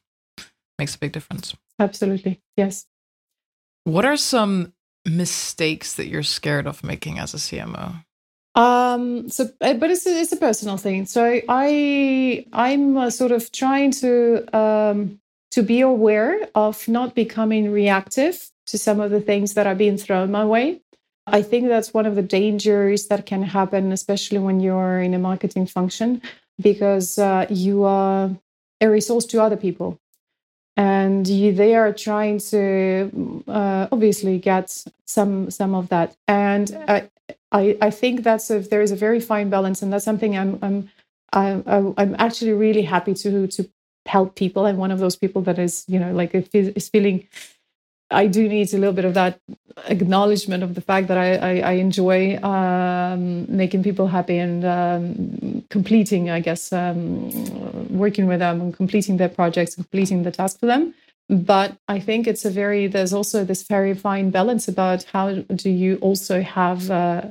makes 0.77 0.95
a 0.95 0.99
big 0.99 1.11
difference. 1.11 1.55
Absolutely, 1.79 2.41
yes. 2.55 2.85
What 3.83 4.05
are 4.05 4.17
some 4.17 4.73
mistakes 5.05 5.93
that 5.93 6.07
you're 6.07 6.23
scared 6.23 6.67
of 6.67 6.83
making 6.83 7.19
as 7.19 7.33
a 7.33 7.37
CMO? 7.37 8.03
Um, 8.57 9.29
so, 9.29 9.49
uh, 9.61 9.75
but 9.75 9.91
it's 9.91 10.07
a, 10.07 10.19
it's 10.19 10.33
a 10.33 10.37
personal 10.37 10.77
thing. 10.77 11.05
So 11.05 11.41
I 11.47 12.45
I'm 12.53 12.97
uh, 12.97 13.11
sort 13.11 13.31
of 13.31 13.51
trying 13.51 13.91
to 14.03 14.57
um, 14.57 15.19
to 15.51 15.61
be 15.61 15.81
aware 15.81 16.49
of 16.55 16.87
not 16.87 17.15
becoming 17.15 17.71
reactive 17.71 18.49
to 18.67 18.79
some 18.79 18.99
of 18.99 19.11
the 19.11 19.21
things 19.21 19.53
that 19.53 19.67
are 19.67 19.75
being 19.75 19.97
thrown 19.97 20.31
my 20.31 20.43
way. 20.43 20.81
I 21.27 21.43
think 21.43 21.67
that's 21.67 21.93
one 21.93 22.07
of 22.07 22.15
the 22.15 22.23
dangers 22.23 23.07
that 23.07 23.27
can 23.27 23.43
happen, 23.43 23.91
especially 23.91 24.39
when 24.39 24.59
you're 24.59 25.01
in 25.01 25.13
a 25.13 25.19
marketing 25.19 25.67
function, 25.67 26.21
because 26.59 27.19
uh, 27.19 27.45
you 27.49 27.83
are 27.83 28.31
a 28.81 28.89
resource 28.89 29.25
to 29.27 29.41
other 29.43 29.57
people 29.57 29.99
and 30.77 31.27
you, 31.27 31.51
they 31.51 31.75
are 31.75 31.93
trying 31.93 32.39
to 32.39 33.43
uh, 33.47 33.87
obviously 33.91 34.39
get 34.39 34.83
some 35.05 35.51
some 35.51 35.75
of 35.75 35.89
that 35.89 36.15
and 36.27 36.75
I, 37.51 37.77
I 37.81 37.91
think 37.91 38.23
that's 38.23 38.51
if 38.51 38.69
there 38.69 38.81
is 38.81 38.91
a 38.91 38.95
very 38.95 39.19
fine 39.19 39.49
balance 39.49 39.81
and 39.81 39.91
that's 39.91 40.05
something 40.05 40.37
i'm 40.37 40.59
i'm 40.61 40.89
I, 41.33 41.61
i'm 41.97 42.15
actually 42.19 42.53
really 42.53 42.83
happy 42.83 43.13
to 43.13 43.47
to 43.47 43.69
help 44.07 44.35
people 44.35 44.65
I'm 44.65 44.77
one 44.77 44.91
of 44.91 44.99
those 44.99 45.15
people 45.15 45.41
that 45.43 45.59
is 45.59 45.83
you 45.87 45.99
know 45.99 46.11
like 46.13 46.33
is 46.53 46.89
feeling 46.89 47.27
I 48.09 48.27
do 48.27 48.47
need 48.47 48.73
a 48.73 48.77
little 48.77 48.93
bit 48.93 49.03
of 49.03 49.15
that 49.15 49.41
acknowledgement 49.87 50.63
of 50.63 50.75
the 50.75 50.81
fact 50.81 51.09
that 51.09 51.17
I, 51.17 51.35
I, 51.35 51.59
I 51.59 51.71
enjoy 51.73 52.37
um, 52.41 53.45
making 53.53 53.83
people 53.83 54.07
happy 54.07 54.37
and 54.37 54.63
um, 54.63 55.65
completing, 55.69 56.29
I 56.29 56.39
guess, 56.39 56.71
um, 56.71 57.89
working 57.89 58.25
with 58.25 58.39
them 58.39 58.61
and 58.61 58.73
completing 58.73 59.17
their 59.17 59.27
projects, 59.27 59.75
completing 59.75 60.23
the 60.23 60.31
task 60.31 60.57
for 60.61 60.67
them. 60.67 60.93
But 61.29 61.77
I 61.87 61.99
think 61.99 62.27
it's 62.27 62.45
a 62.45 62.49
very, 62.49 62.87
there's 62.87 63.13
also 63.13 63.43
this 63.43 63.63
very 63.63 63.93
fine 63.93 64.29
balance 64.29 64.67
about 64.67 65.03
how 65.13 65.33
do 65.33 65.69
you 65.69 65.97
also 65.97 66.41
have, 66.41 66.89
uh, 66.89 67.21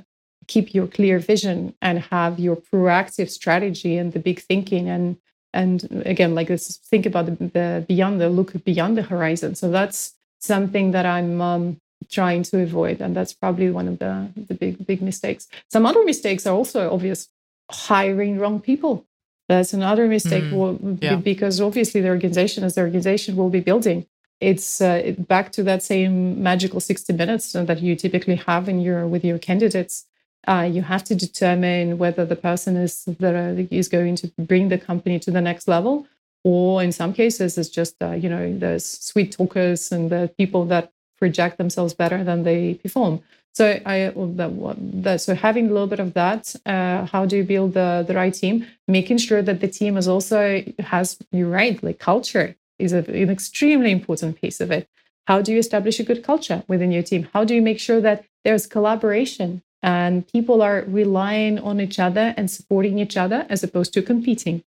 keep 0.46 0.74
your 0.74 0.86
clear 0.86 1.18
vision 1.18 1.74
and 1.80 1.98
have 2.00 2.38
your 2.38 2.56
proactive 2.56 3.30
strategy 3.30 3.96
and 3.96 4.12
the 4.12 4.20
big 4.20 4.40
thinking 4.40 4.88
and, 4.88 5.16
and 5.52 6.02
again, 6.04 6.34
like 6.34 6.48
this, 6.48 6.76
think 6.90 7.06
about 7.06 7.26
the, 7.26 7.32
the 7.32 7.84
beyond 7.88 8.20
the 8.20 8.28
look 8.28 8.64
beyond 8.64 8.98
the 8.98 9.02
horizon. 9.02 9.54
So 9.54 9.70
that's, 9.70 10.12
something 10.38 10.92
that 10.92 11.06
I'm 11.06 11.40
um, 11.40 11.80
trying 12.10 12.42
to 12.44 12.62
avoid, 12.62 13.00
and 13.00 13.16
that's 13.16 13.32
probably 13.32 13.70
one 13.70 13.88
of 13.88 13.98
the 13.98 14.28
the 14.36 14.54
big 14.54 14.86
big 14.86 15.02
mistakes. 15.02 15.48
Some 15.70 15.86
other 15.86 16.04
mistakes 16.04 16.46
are 16.46 16.54
also 16.54 16.92
obvious: 16.92 17.28
hiring 17.70 18.38
wrong 18.38 18.60
people. 18.60 19.06
That's 19.48 19.72
another 19.72 20.08
mistake 20.08 20.44
mm, 20.44 20.98
yeah. 21.00 21.16
because 21.16 21.60
obviously 21.60 22.00
the 22.00 22.08
organization, 22.08 22.64
as 22.64 22.74
the 22.74 22.80
organization 22.80 23.36
will 23.36 23.50
be 23.50 23.60
building, 23.60 24.06
it's 24.40 24.80
uh, 24.80 25.14
back 25.18 25.52
to 25.52 25.62
that 25.62 25.82
same 25.82 26.42
magical 26.42 26.80
60 26.80 27.12
minutes 27.12 27.52
that 27.52 27.80
you 27.80 27.94
typically 27.96 28.36
have 28.36 28.68
in 28.68 28.80
your 28.80 29.06
with 29.06 29.24
your 29.24 29.38
candidates. 29.38 30.04
Uh, 30.48 30.68
you 30.70 30.82
have 30.82 31.02
to 31.04 31.14
determine 31.14 31.98
whether 31.98 32.24
the 32.24 32.36
person 32.36 32.76
is 32.76 33.04
that 33.04 33.34
uh, 33.34 33.88
going 33.88 34.16
to 34.16 34.30
bring 34.38 34.68
the 34.68 34.78
company 34.78 35.18
to 35.18 35.30
the 35.30 35.40
next 35.40 35.66
level 35.66 36.06
or 36.46 36.80
in 36.80 36.92
some 36.92 37.12
cases 37.12 37.58
it's 37.58 37.68
just 37.68 37.96
uh, 38.00 38.12
you 38.12 38.28
know 38.28 38.56
there's 38.56 38.86
sweet 38.86 39.32
talkers 39.32 39.90
and 39.90 40.10
the 40.10 40.30
people 40.38 40.64
that 40.64 40.92
project 41.18 41.58
themselves 41.58 41.92
better 41.92 42.22
than 42.22 42.44
they 42.44 42.74
perform 42.74 43.20
so 43.56 43.62
i 43.86 43.96
that, 44.14 45.20
so 45.24 45.34
having 45.34 45.66
a 45.66 45.72
little 45.74 45.92
bit 45.94 46.00
of 46.06 46.10
that 46.14 46.42
uh, 46.66 47.06
how 47.12 47.22
do 47.24 47.34
you 47.38 47.44
build 47.44 47.70
the, 47.74 48.04
the 48.06 48.14
right 48.14 48.34
team? 48.42 48.66
Making 48.88 49.18
sure 49.18 49.42
that 49.42 49.60
the 49.60 49.68
team 49.78 49.96
is 49.96 50.08
also 50.08 50.62
has 50.78 51.06
you're 51.32 51.54
right 51.60 51.82
like 51.82 51.98
culture 51.98 52.48
is 52.78 52.92
a, 52.92 52.98
an 53.22 53.30
extremely 53.30 53.90
important 53.90 54.40
piece 54.40 54.60
of 54.60 54.70
it. 54.70 54.88
How 55.26 55.38
do 55.42 55.52
you 55.52 55.58
establish 55.58 55.98
a 55.98 56.04
good 56.04 56.22
culture 56.22 56.62
within 56.68 56.92
your 56.92 57.02
team? 57.02 57.28
How 57.32 57.42
do 57.44 57.54
you 57.54 57.62
make 57.62 57.80
sure 57.80 58.00
that 58.00 58.24
there's 58.44 58.66
collaboration 58.66 59.62
and 59.82 60.26
people 60.28 60.62
are 60.62 60.84
relying 60.86 61.58
on 61.58 61.80
each 61.80 61.98
other 61.98 62.34
and 62.36 62.50
supporting 62.50 62.98
each 62.98 63.16
other 63.16 63.46
as 63.48 63.64
opposed 63.64 63.92
to 63.94 64.02
competing? 64.02 64.62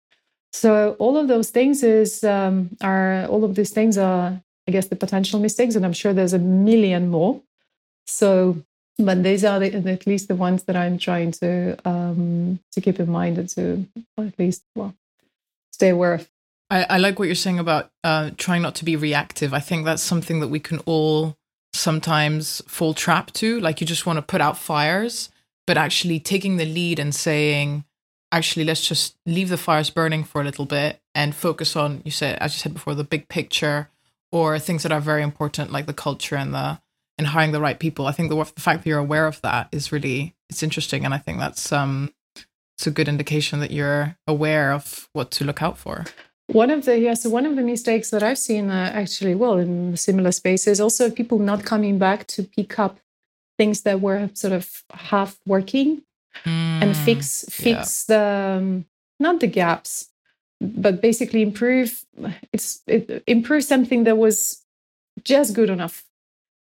So 0.53 0.95
all 1.01 1.17
of 1.17 1.27
those 1.27 1.51
things 1.51 1.83
is 1.83 2.23
um, 2.23 2.71
are 2.81 3.27
all 3.27 3.43
of 3.45 3.57
these 3.57 3.71
things 3.71 3.99
are, 3.99 4.41
I 4.69 4.71
guess, 4.71 4.87
the 4.87 4.97
potential 5.05 5.41
mistakes, 5.41 5.75
and 5.75 5.85
I'm 5.85 5.93
sure 5.93 6.13
there's 6.13 6.33
a 6.33 6.39
million 6.39 7.09
more. 7.09 7.41
So, 8.07 8.63
but 8.99 9.23
these 9.23 9.45
are 9.45 9.59
the, 9.59 9.75
at 9.75 10.07
least 10.07 10.29
the 10.29 10.37
ones 10.37 10.65
that 10.65 10.77
I'm 10.77 10.99
trying 10.99 11.33
to 11.33 11.77
um, 11.85 12.61
to 12.73 12.81
keep 12.81 13.01
in 13.01 13.11
mind 13.11 13.39
and 13.39 13.49
to 13.51 13.87
at 14.19 14.39
least 14.39 14.63
well 14.75 14.95
stay 15.73 15.89
aware 15.89 16.15
of. 16.15 16.31
I, 16.71 16.85
I 16.85 16.99
like 16.99 17.19
what 17.19 17.27
you're 17.27 17.35
saying 17.35 17.59
about 17.59 17.91
uh, 18.03 18.31
trying 18.37 18.63
not 18.63 18.75
to 18.77 18.85
be 18.85 18.97
reactive. 18.97 19.53
I 19.53 19.61
think 19.61 19.85
that's 19.85 20.03
something 20.03 20.41
that 20.41 20.49
we 20.49 20.61
can 20.61 20.79
all 20.81 21.37
sometimes 21.73 22.63
fall 22.67 22.95
trap 22.95 23.33
to. 23.35 23.61
Like 23.61 23.81
you 23.81 23.87
just 23.87 24.07
want 24.07 24.17
to 24.17 24.23
put 24.23 24.41
out 24.41 24.57
fires, 24.57 25.31
but 25.67 25.77
actually 25.77 26.21
taking 26.21 26.57
the 26.57 26.65
lead 26.65 26.99
and 26.99 27.15
saying, 27.15 27.85
actually, 28.33 28.65
let's 28.65 28.87
just 28.87 29.17
leave 29.27 29.49
the 29.49 29.57
fires 29.57 29.91
burning 29.91 30.25
for 30.25 30.41
a 30.41 30.45
little 30.45 30.67
bit 30.67 31.01
and 31.15 31.35
focus 31.35 31.77
on, 31.77 32.03
you 32.05 32.11
said, 32.11 32.39
as 32.39 32.55
you 32.55 32.59
said 32.59 32.75
before, 32.75 32.95
the 32.95 33.05
big 33.05 33.29
picture 33.29 33.89
or 34.33 34.59
things 34.59 34.83
that 34.83 34.93
are 34.93 35.01
very 35.01 35.23
important, 35.23 35.71
like 35.71 35.87
the 35.87 35.93
culture 35.93 36.37
and 36.37 36.55
the 36.55 36.81
and 37.19 37.29
hiring 37.29 37.53
the 37.53 37.61
right 37.61 37.79
people. 37.79 38.07
I 38.07 38.13
think 38.13 38.29
the, 38.29 38.37
the 38.37 38.61
fact 38.61 38.83
that 38.83 38.89
you're 38.89 38.99
aware 38.99 39.27
of 39.27 39.41
that 39.43 39.69
is 39.73 39.93
really 39.93 40.35
it's 40.49 40.63
interesting, 40.63 41.05
and 41.05 41.15
I 41.15 41.19
think 41.19 41.39
that's 41.39 41.73
um 41.73 42.13
it's 42.77 42.87
a 42.87 42.91
good 42.91 43.09
indication 43.09 43.61
that 43.61 43.71
you're 43.71 44.17
aware 44.27 44.73
of 44.73 45.09
what 45.13 45.31
to 45.33 45.45
look 45.45 45.63
out 45.63 45.79
for. 45.79 46.05
One 46.49 46.71
of 46.71 46.85
the 46.85 46.99
yes, 46.99 47.27
one 47.27 47.47
of 47.47 47.57
the 47.57 47.63
mistakes 47.63 48.11
that 48.11 48.23
I've 48.23 48.39
seen 48.39 48.71
uh, 48.71 48.91
actually, 48.95 49.35
well, 49.35 49.59
in 49.59 49.97
similar 49.97 50.33
spaces, 50.33 50.81
also 50.81 51.11
people 51.11 51.39
not 51.39 51.65
coming 51.65 51.99
back 51.99 52.27
to 52.29 52.43
pick 52.43 52.79
up 52.79 52.99
things 53.57 53.83
that 53.83 54.01
were 54.01 54.29
sort 54.35 54.53
of 54.53 54.83
half 54.93 55.39
working 55.47 56.03
mm, 56.45 56.83
and 56.83 56.97
fix 56.97 57.45
fix 57.49 58.07
yeah. 58.09 58.17
the 58.17 58.59
um, 58.59 58.85
not 59.21 59.41
the 59.41 59.47
gaps, 59.47 60.11
but 60.61 61.01
basically 61.01 61.41
improve 61.41 62.05
it's 62.53 62.83
it, 62.87 63.23
improve 63.27 63.65
something 63.65 64.05
that 64.05 64.19
was 64.19 64.63
just 65.23 65.55
good 65.55 65.71
enough, 65.71 66.05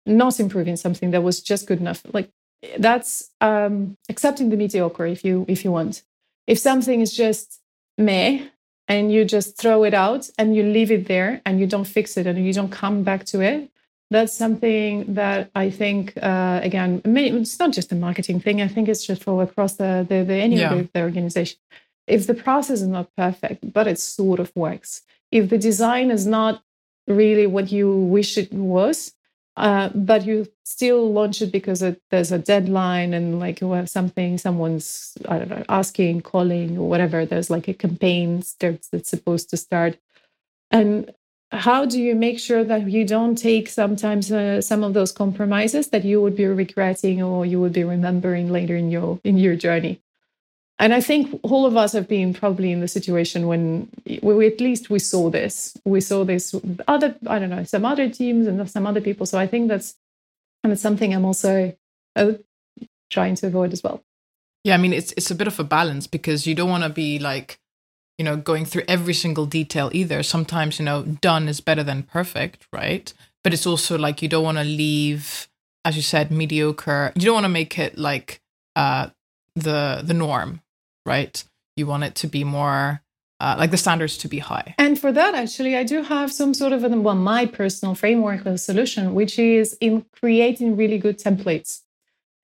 not 0.07 0.41
improving 0.41 0.77
something 0.77 1.11
that 1.13 1.23
was 1.23 1.41
just 1.41 1.67
good 1.67 1.81
enough. 1.81 2.03
Like 2.13 2.31
that's 2.79 3.31
um, 3.41 3.97
accepting 4.09 4.51
the 4.51 4.57
mediocre 4.57 5.07
if 5.07 5.25
you 5.25 5.45
if 5.49 5.65
you 5.65 5.73
want. 5.73 6.03
If 6.47 6.59
something 6.59 7.01
is 7.01 7.15
just 7.15 7.61
meh 7.99 8.47
and 8.89 9.13
you 9.13 9.25
just 9.25 9.57
throw 9.57 9.85
it 9.85 9.95
out 9.95 10.29
and 10.39 10.57
you 10.57 10.63
leave 10.63 10.91
it 10.91 11.07
there 11.07 11.41
and 11.47 11.61
you 11.61 11.67
don't 11.67 11.87
fix 11.87 12.17
it 12.17 12.27
and 12.27 12.45
you 12.45 12.53
don't 12.53 12.71
come 12.71 13.03
back 13.03 13.25
to 13.25 13.41
it 13.41 13.71
that's 14.11 14.35
something 14.35 15.15
that 15.15 15.51
i 15.55 15.71
think 15.71 16.13
uh, 16.23 16.61
again 16.63 17.01
it's 17.05 17.59
not 17.59 17.73
just 17.73 17.93
a 17.93 17.95
marketing 17.95 18.39
thing 18.39 18.61
i 18.61 18.69
think 18.69 18.89
it's 18.89 19.07
just 19.07 19.23
for 19.23 19.43
across 19.43 19.75
the 19.75 20.07
the, 20.09 20.25
the 20.25 20.35
any 20.35 20.57
yeah. 20.57 20.73
of 20.73 20.93
the 20.93 21.01
organization 21.01 21.59
if 22.07 22.27
the 22.27 22.35
process 22.35 22.81
is 22.83 22.89
not 22.89 23.09
perfect 23.17 23.73
but 23.73 23.87
it 23.87 23.99
sort 23.99 24.39
of 24.41 24.53
works 24.55 25.03
if 25.31 25.49
the 25.49 25.59
design 25.59 26.11
is 26.11 26.27
not 26.27 26.63
really 27.07 27.47
what 27.47 27.73
you 27.73 27.91
wish 27.91 28.37
it 28.37 28.53
was 28.53 29.15
uh, 29.57 29.91
but 29.95 30.25
you 30.25 30.47
still 30.65 31.13
launch 31.13 31.43
it 31.43 31.53
because 31.53 31.83
it, 31.83 32.01
there's 32.11 32.33
a 32.33 32.39
deadline 32.39 33.13
and 33.13 33.39
like 33.39 33.61
you 33.61 33.71
have 33.73 33.89
something 33.89 34.39
someone's 34.39 35.17
i 35.29 35.39
don't 35.39 35.51
know 35.51 35.65
asking 35.69 36.21
calling 36.23 36.79
or 36.79 36.89
whatever. 36.89 37.27
There's 37.27 37.51
like 37.51 37.69
a 37.69 37.75
campaign 37.75 38.43
that's 38.61 39.11
supposed 39.11 39.51
to 39.51 39.57
start. 39.57 39.99
And 40.71 41.13
how 41.51 41.85
do 41.85 42.01
you 42.01 42.15
make 42.15 42.39
sure 42.41 42.65
that 42.65 42.89
you 42.91 43.05
don't 43.07 43.37
take 43.37 43.69
sometimes 43.69 44.33
uh, 44.33 44.63
some 44.63 44.83
of 44.83 44.95
those 44.95 45.13
compromises 45.13 45.89
that 45.89 46.05
you 46.05 46.23
would 46.23 46.35
be 46.35 46.47
regretting 46.47 47.23
or 47.23 47.45
you 47.45 47.61
would 47.61 47.75
be 47.75 47.85
remembering 47.85 48.51
later 48.51 48.77
in 48.77 48.91
your 48.91 49.21
in 49.23 49.37
your 49.37 49.57
journey 49.57 50.01
and 50.79 50.93
I 50.93 51.01
think 51.01 51.39
all 51.43 51.67
of 51.67 51.77
us 51.77 51.93
have 51.93 52.09
been 52.09 52.35
probably 52.35 52.73
in 52.73 52.81
the 52.81 52.89
situation 52.89 53.47
when 53.47 53.89
we, 54.23 54.47
at 54.47 54.61
least 54.61 54.91
we 54.91 54.99
saw 54.99 55.31
this. 55.31 55.77
We 55.85 56.01
saw 56.01 56.25
this 56.25 56.55
other, 56.89 57.15
I 57.27 57.39
don't 57.39 57.51
know, 57.51 57.65
some 57.65 57.85
other 57.85 58.09
teams 58.09 58.47
and 58.47 58.69
some 58.69 58.87
other 58.87 59.01
people. 59.01 59.27
So 59.27 59.39
I 59.39 59.47
think 59.47 59.69
that's 59.69 59.95
and 60.65 60.73
it's 60.73 60.83
something 60.83 61.13
I'm 61.13 61.25
also 61.25 61.75
uh, 62.17 62.33
trying 63.11 63.35
to 63.37 63.47
avoid 63.47 63.73
as 63.73 63.83
well. 63.83 64.03
Yeah, 64.65 64.75
I 64.75 64.79
mean 64.79 64.93
it's 64.93 65.13
it's 65.13 65.31
a 65.31 65.35
bit 65.35 65.47
of 65.47 65.59
a 65.59 65.65
balance 65.65 66.07
because 66.07 66.47
you 66.47 66.55
don't 66.55 66.71
want 66.71 66.85
to 66.85 66.91
be 66.91 67.19
like, 67.19 67.59
you 68.19 68.25
know, 68.25 68.37
going 68.37 68.65
through 68.65 68.85
every 68.89 69.15
single 69.15 69.47
detail 69.47 69.91
either. 69.93 70.23
Sometimes 70.23 70.79
you 70.79 70.85
know, 70.85 71.03
done 71.03 71.49
is 71.49 71.61
better 71.61 71.83
than 71.83 72.05
perfect, 72.05 72.67
right? 72.73 73.13
But 73.45 73.53
it's 73.53 73.67
also 73.67 73.99
like 73.99 74.23
you 74.23 74.29
don't 74.29 74.45
want 74.45 74.59
to 74.59 74.65
leave, 74.65 75.49
as 75.85 75.97
you 75.97 76.03
said, 76.03 76.31
mediocre. 76.31 77.13
You 77.17 77.27
don't 77.27 77.35
want 77.35 77.45
to 77.45 77.51
make 77.51 77.79
it 77.79 77.99
like 77.99 78.41
uh 78.77 79.11
the 79.55 80.03
the 80.05 80.15
norm 80.15 80.61
right? 81.07 81.43
You 81.77 81.87
want 81.87 82.05
it 82.05 82.15
to 82.17 82.27
be 82.27 82.45
more 82.45 83.03
uh, 83.41 83.57
like 83.59 83.71
the 83.71 83.77
standards 83.77 84.17
to 84.19 84.29
be 84.29 84.39
high. 84.39 84.75
And 84.79 84.99
for 84.99 85.11
that, 85.11 85.35
actually, 85.35 85.77
I 85.77 85.83
do 85.83 86.03
have 86.03 86.33
some 86.33 86.55
sort 86.55 86.73
of 86.73 86.85
a, 86.85 86.89
well, 86.89 87.15
my 87.15 87.47
personal 87.47 87.95
framework 87.95 88.47
of 88.47 88.61
solution, 88.61 89.15
which 89.15 89.39
is 89.39 89.77
in 89.81 90.07
creating 90.13 90.77
really 90.77 90.99
good 90.99 91.19
templates. 91.19 91.81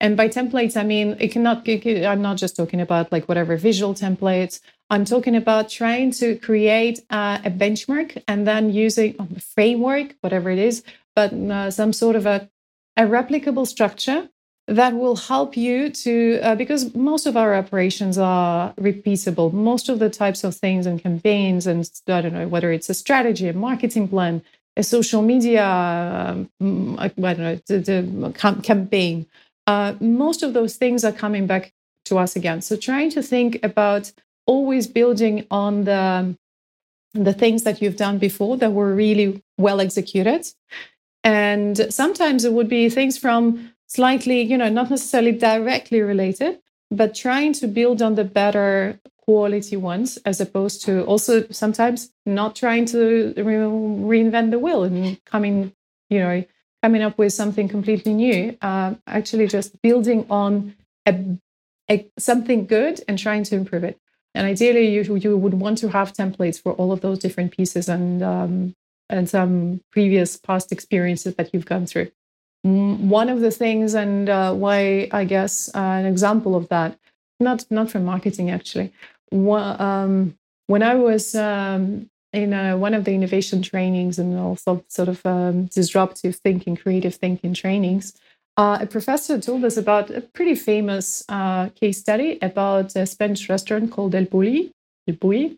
And 0.00 0.16
by 0.16 0.28
templates, 0.28 0.76
I 0.76 0.84
mean 0.84 1.16
it 1.18 1.32
cannot. 1.32 1.68
I'm 1.68 2.22
not 2.22 2.36
just 2.36 2.56
talking 2.56 2.80
about 2.80 3.10
like 3.10 3.28
whatever 3.28 3.56
visual 3.56 3.94
templates. 3.94 4.60
I'm 4.90 5.04
talking 5.04 5.36
about 5.36 5.68
trying 5.68 6.12
to 6.12 6.36
create 6.36 7.00
uh, 7.10 7.38
a 7.44 7.50
benchmark 7.50 8.22
and 8.26 8.46
then 8.46 8.72
using 8.72 9.16
a 9.18 9.40
framework, 9.40 10.14
whatever 10.20 10.50
it 10.50 10.58
is, 10.58 10.82
but 11.14 11.32
uh, 11.32 11.70
some 11.70 11.92
sort 11.92 12.16
of 12.16 12.26
a, 12.26 12.48
a 12.96 13.02
replicable 13.02 13.66
structure 13.66 14.30
that 14.68 14.94
will 14.94 15.16
help 15.16 15.57
you 15.57 15.90
to 15.90 16.38
uh, 16.42 16.54
because 16.54 16.94
most 16.94 17.26
of 17.26 17.37
our 17.37 17.54
operations 17.54 18.18
are 18.18 18.72
repeatable. 18.74 19.52
Most 19.52 19.88
of 19.88 19.98
the 19.98 20.11
types 20.11 20.44
of 20.44 20.54
things 20.54 20.87
and 20.87 21.02
campaigns 21.02 21.66
and 21.66 21.90
i 22.09 22.20
don't 22.20 22.35
know 22.35 22.48
whether 22.48 22.70
it's 22.70 22.88
a 22.90 22.94
strategy 22.94 23.48
a 23.48 23.52
marketing 23.52 24.07
plan 24.09 24.42
a 24.76 24.83
social 24.83 25.22
media 25.22 25.64
um, 25.64 26.96
i 26.98 27.09
don't 27.09 27.38
know 27.38 27.61
the, 27.66 27.78
the 27.78 28.62
campaign 28.62 29.26
uh, 29.68 29.94
most 30.00 30.42
of 30.42 30.54
those 30.54 30.76
things 30.76 31.04
are 31.04 31.12
coming 31.12 31.46
back 31.46 31.72
to 32.07 32.18
us 32.18 32.35
again. 32.35 32.62
So 32.62 32.74
trying 32.74 33.11
to 33.11 33.22
think 33.22 33.61
about 33.62 34.11
always 34.46 34.87
building 34.87 35.46
on 35.50 35.85
the 35.85 36.37
the 37.14 37.33
things 37.33 37.64
that 37.64 37.81
you've 37.81 37.96
done 37.96 38.18
before 38.18 38.57
that 38.59 38.72
were 38.72 38.94
really 38.94 39.42
well 39.59 39.81
executed. 39.81 40.46
And 41.24 41.92
sometimes 41.92 42.44
it 42.44 42.52
would 42.52 42.68
be 42.68 42.88
things 42.88 43.18
from 43.18 43.72
slightly, 43.88 44.42
you 44.42 44.57
know, 44.57 44.68
not 44.68 44.90
necessarily 44.90 45.33
directly 45.33 46.01
related, 46.01 46.61
but 46.90 47.14
trying 47.14 47.53
to 47.55 47.66
build 47.66 48.01
on 48.01 48.14
the 48.14 48.24
better 48.24 49.01
quality 49.18 49.77
ones 49.77 50.16
as 50.24 50.40
opposed 50.40 50.85
to 50.85 51.05
also 51.05 51.46
sometimes 51.51 52.11
not 52.24 52.55
trying 52.57 52.87
to 52.87 53.35
re- 53.37 54.22
reinvent 54.22 54.51
the 54.51 54.59
wheel 54.59 54.85
and 54.85 55.22
coming, 55.24 55.72
you 56.09 56.18
know, 56.18 56.44
coming 56.83 57.03
up 57.03 57.18
with 57.18 57.33
something 57.33 57.68
completely 57.68 58.14
new. 58.14 58.57
Uh, 58.62 58.94
actually, 59.07 59.46
just 59.46 59.81
building 59.83 60.24
on 60.31 60.74
a, 61.07 61.38
a, 61.90 62.07
something 62.18 62.66
good 62.66 63.01
and 63.09 63.18
trying 63.18 63.42
to 63.44 63.57
improve 63.57 63.85
it. 63.85 63.98
And 64.35 64.46
ideally, 64.46 64.88
you 64.88 65.16
you 65.16 65.37
would 65.37 65.55
want 65.55 65.79
to 65.79 65.88
have 65.88 66.12
templates 66.12 66.61
for 66.62 66.72
all 66.72 66.92
of 66.92 67.01
those 67.01 67.18
different 67.18 67.51
pieces 67.51 67.88
and 67.88 68.22
um, 68.22 68.74
and 69.11 69.29
some 69.29 69.81
previous 69.90 70.37
past 70.37 70.70
experiences 70.70 71.35
that 71.35 71.53
you've 71.53 71.66
gone 71.66 71.87
through. 71.87 72.11
One 72.62 73.28
of 73.28 73.40
the 73.40 73.50
things, 73.50 73.94
and 73.94 74.28
uh, 74.28 74.52
why 74.52 75.08
I 75.12 75.24
guess 75.24 75.70
uh, 75.74 75.78
an 75.78 76.06
example 76.06 76.54
of 76.56 76.68
that, 76.68 76.98
not 77.40 77.64
not 77.70 77.90
from 77.90 78.04
marketing 78.04 78.50
actually. 78.50 78.92
Um, 79.32 80.36
when 80.66 80.82
I 80.82 80.94
was 80.94 81.34
um, 81.34 82.10
in 82.32 82.52
uh, 82.52 82.76
one 82.76 82.94
of 82.94 83.04
the 83.04 83.14
innovation 83.14 83.62
trainings 83.62 84.18
and 84.18 84.38
also 84.38 84.84
sort 84.88 85.08
of 85.08 85.24
um, 85.24 85.66
disruptive 85.66 86.36
thinking, 86.36 86.76
creative 86.76 87.14
thinking 87.14 87.54
trainings, 87.54 88.14
uh, 88.56 88.78
a 88.80 88.86
professor 88.86 89.40
told 89.40 89.64
us 89.64 89.76
about 89.76 90.10
a 90.10 90.20
pretty 90.20 90.54
famous 90.54 91.24
uh, 91.28 91.68
case 91.70 91.98
study 91.98 92.38
about 92.42 92.94
a 92.96 93.06
Spanish 93.06 93.48
restaurant 93.48 93.92
called 93.92 94.14
El 94.14 94.26
Bulli. 94.26 94.72
El 95.06 95.14
Bulli. 95.14 95.56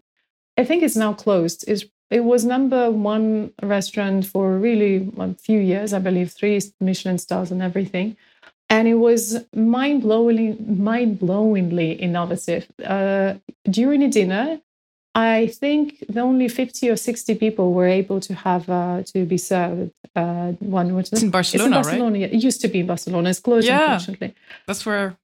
I 0.59 0.65
think 0.65 0.83
it's 0.83 0.97
now 0.97 1.15
closed. 1.15 1.65
It's 1.67 1.85
it 2.11 2.25
was 2.25 2.45
number 2.45 2.91
one 2.91 3.53
restaurant 3.63 4.27
for 4.27 4.59
really 4.59 5.11
a 5.19 5.35
few 5.35 5.61
years, 5.61 5.93
I 5.93 6.01
believe, 6.01 6.33
three 6.33 6.61
Michelin 6.81 7.19
stars 7.19 7.51
and 7.51 7.63
everything. 7.63 8.17
And 8.69 8.87
it 8.87 8.95
was 8.95 9.45
mind-blowingly, 9.55 10.79
mind-blowingly 10.79 11.99
innovative. 11.99 12.67
Uh, 12.85 13.35
during 13.69 14.03
a 14.03 14.09
dinner, 14.09 14.61
I 15.15 15.49
think 15.49 16.05
the 16.09 16.21
only 16.21 16.49
50 16.49 16.89
or 16.91 16.97
60 16.97 17.35
people 17.37 17.73
were 17.73 17.89
able 17.89 18.21
to 18.21 18.35
have 18.35 18.69
uh, 18.71 19.03
to 19.13 19.25
be 19.25 19.39
served. 19.39 19.93
Uh, 20.17 20.53
one 20.59 20.95
which 20.97 21.13
it's 21.13 21.23
in 21.23 21.31
Barcelona, 21.31 21.79
it's 21.79 21.89
in 21.89 21.93
Barcelona. 21.93 22.19
Right? 22.21 22.33
It 22.33 22.43
used 22.43 22.61
to 22.63 22.69
be 22.69 22.81
in 22.81 22.87
Barcelona. 22.87 23.31
It's 23.31 23.39
closed, 23.39 23.67
yeah, 23.67 23.93
unfortunately. 23.93 24.35
That's 24.67 24.85
where 24.85 25.17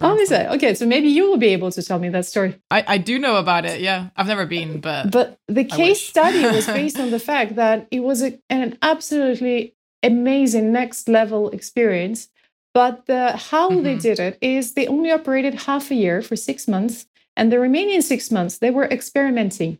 oh, 0.00 0.16
is 0.18 0.30
it? 0.30 0.46
Okay, 0.52 0.74
so 0.74 0.86
maybe 0.86 1.08
you 1.08 1.28
will 1.28 1.38
be 1.38 1.48
able 1.48 1.70
to 1.70 1.82
tell 1.82 1.98
me 1.98 2.08
that 2.10 2.26
story. 2.26 2.56
I, 2.70 2.84
I 2.86 2.98
do 2.98 3.18
know 3.18 3.36
about 3.36 3.64
it. 3.64 3.80
Yeah, 3.80 4.10
I've 4.16 4.26
never 4.26 4.46
been, 4.46 4.80
but 4.80 5.10
but 5.10 5.38
the 5.48 5.64
case 5.64 6.06
study 6.14 6.42
was 6.42 6.66
based 6.66 6.98
on 6.98 7.10
the 7.10 7.18
fact 7.18 7.56
that 7.56 7.88
it 7.90 8.00
was 8.00 8.22
a, 8.22 8.38
an 8.50 8.78
absolutely 8.82 9.74
amazing 10.02 10.72
next 10.72 11.08
level 11.08 11.50
experience. 11.50 12.28
But 12.72 13.06
the, 13.06 13.36
how 13.36 13.70
mm-hmm. 13.70 13.82
they 13.82 13.96
did 13.96 14.20
it 14.20 14.38
is 14.40 14.74
they 14.74 14.86
only 14.86 15.10
operated 15.10 15.62
half 15.62 15.90
a 15.90 15.94
year 15.94 16.22
for 16.22 16.36
six 16.36 16.68
months, 16.68 17.06
and 17.36 17.50
the 17.50 17.58
remaining 17.58 18.00
six 18.02 18.30
months 18.30 18.58
they 18.58 18.70
were 18.70 18.86
experimenting. 18.86 19.78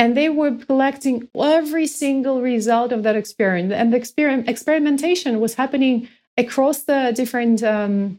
and 0.00 0.16
they 0.16 0.30
were 0.30 0.56
collecting 0.56 1.28
every 1.38 1.86
single 1.86 2.40
result 2.40 2.90
of 2.90 3.02
that 3.02 3.16
experiment 3.16 3.70
and 3.80 3.92
the 3.92 3.98
experiment 3.98 4.48
experimentation 4.48 5.40
was 5.40 5.54
happening 5.54 6.08
across 6.38 6.84
the 6.84 7.12
different 7.14 7.62
um, 7.62 8.18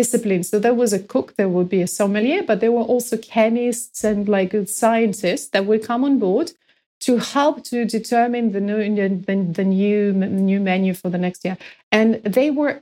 disciplines 0.00 0.46
so 0.50 0.58
there 0.58 0.80
was 0.82 0.92
a 0.92 1.04
cook 1.12 1.28
there 1.36 1.52
would 1.54 1.70
be 1.76 1.82
a 1.82 1.92
sommelier 1.98 2.42
but 2.48 2.60
there 2.60 2.74
were 2.76 2.88
also 2.94 3.16
chemists 3.16 4.04
and 4.10 4.28
like 4.36 4.52
scientists 4.66 5.48
that 5.52 5.66
would 5.66 5.82
come 5.90 6.02
on 6.08 6.18
board 6.26 6.48
to 7.06 7.12
help 7.34 7.56
to 7.70 7.84
determine 7.98 8.44
the 8.52 8.62
new 8.68 8.78
the, 9.28 9.36
the 9.58 9.64
new 9.64 10.12
new 10.52 10.60
menu 10.60 10.92
for 11.00 11.08
the 11.14 11.22
next 11.26 11.40
year 11.46 11.56
and 11.98 12.08
they 12.36 12.48
were 12.50 12.74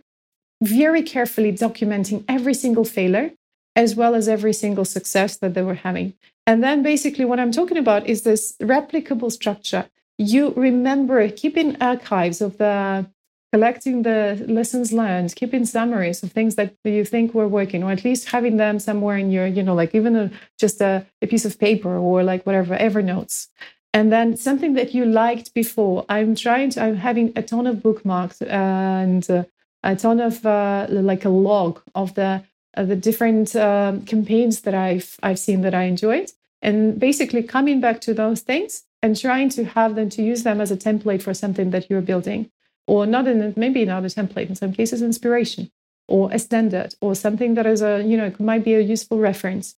very 0.62 1.03
carefully 1.14 1.53
documenting 1.66 2.24
every 2.37 2.55
single 2.64 2.87
failure 2.98 3.29
as 3.77 3.94
well 3.96 4.14
as 4.14 4.29
every 4.29 4.53
single 4.53 4.85
success 4.85 5.37
that 5.38 5.55
they 5.55 5.62
were 5.62 5.74
having. 5.74 6.14
And 6.46 6.62
then 6.62 6.83
basically, 6.83 7.24
what 7.24 7.40
I'm 7.40 7.53
talking 7.53 7.79
about 7.79 8.07
is 8.07 8.22
this 8.22 8.55
replicable 8.61 9.33
structure. 9.33 9.87
You 10.18 10.53
remember 10.57 11.29
keeping 11.29 11.77
archives 11.81 12.40
of 12.40 12.59
the 12.59 13.07
collecting 13.55 14.03
the 14.03 14.45
lessons 14.49 14.93
learned, 14.93 15.37
keeping 15.37 15.64
summaries 15.64 16.25
of 16.25 16.33
things 16.33 16.57
that 16.57 16.75
you 16.83 17.05
think 17.05 17.33
were 17.33 17.47
working, 17.47 17.85
or 17.85 17.93
at 17.93 18.05
least 18.05 18.31
having 18.37 18.57
them 18.57 18.81
somewhere 18.81 19.17
in 19.17 19.31
your, 19.31 19.47
you 19.47 19.62
know, 19.62 19.77
like 19.77 19.95
even 19.95 20.17
a, 20.17 20.29
just 20.59 20.81
a, 20.81 21.07
a 21.23 21.27
piece 21.29 21.45
of 21.45 21.57
paper 21.57 21.97
or 21.97 22.25
like 22.25 22.45
whatever, 22.47 22.77
Evernotes. 22.77 23.47
And 23.93 24.11
then 24.11 24.37
something 24.37 24.73
that 24.75 24.93
you 24.93 25.05
liked 25.05 25.55
before. 25.55 26.05
I'm 26.09 26.35
trying 26.35 26.71
to, 26.71 26.83
I'm 26.83 26.97
having 26.97 27.33
a 27.37 27.43
ton 27.43 27.69
of 27.69 27.81
bookmarks 27.81 28.43
and 28.43 29.23
uh, 29.31 29.45
a 29.85 29.95
ton 29.95 30.19
of 30.19 30.45
uh, 30.45 30.88
like 30.90 31.25
a 31.25 31.29
log 31.29 31.81
of 31.95 32.14
the 32.14 32.43
uh, 32.77 32.83
the 32.83 32.97
different 32.97 33.55
uh, 33.55 33.93
campaigns 34.05 34.62
that 34.62 34.75
I've 34.75 35.17
I've 35.23 35.38
seen 35.38 35.61
that 35.61 35.75
I 35.75 35.85
enjoyed, 35.85 36.33
and 36.61 36.99
basically 36.99 37.45
coming 37.45 37.81
back 37.81 38.01
to 38.01 38.14
those 38.14 38.40
things 38.40 38.83
and 39.01 39.17
trying 39.17 39.51
to 39.51 39.64
have 39.77 39.95
them 39.95 40.09
to 40.09 40.23
use 40.25 40.43
them 40.43 40.61
as 40.61 40.73
a 40.73 40.77
template 40.77 41.23
for 41.23 41.35
something 41.35 41.71
that 41.71 41.88
you're 41.88 42.09
building, 42.12 42.51
or 42.87 43.07
not 43.07 43.27
in 43.27 43.55
maybe 43.57 43.85
not 43.85 44.05
a 44.05 44.07
template 44.07 44.49
in 44.49 44.55
some 44.55 44.73
cases 44.73 45.03
inspiration 45.03 45.70
or 46.09 46.31
a 46.33 46.38
standard 46.38 46.94
or 47.01 47.14
something 47.14 47.55
that 47.55 47.66
is 47.66 47.83
a 47.83 48.03
you 48.03 48.16
know 48.16 48.33
might 48.38 48.64
be 48.64 48.75
a 48.75 48.81
useful 48.81 49.18
reference. 49.18 49.77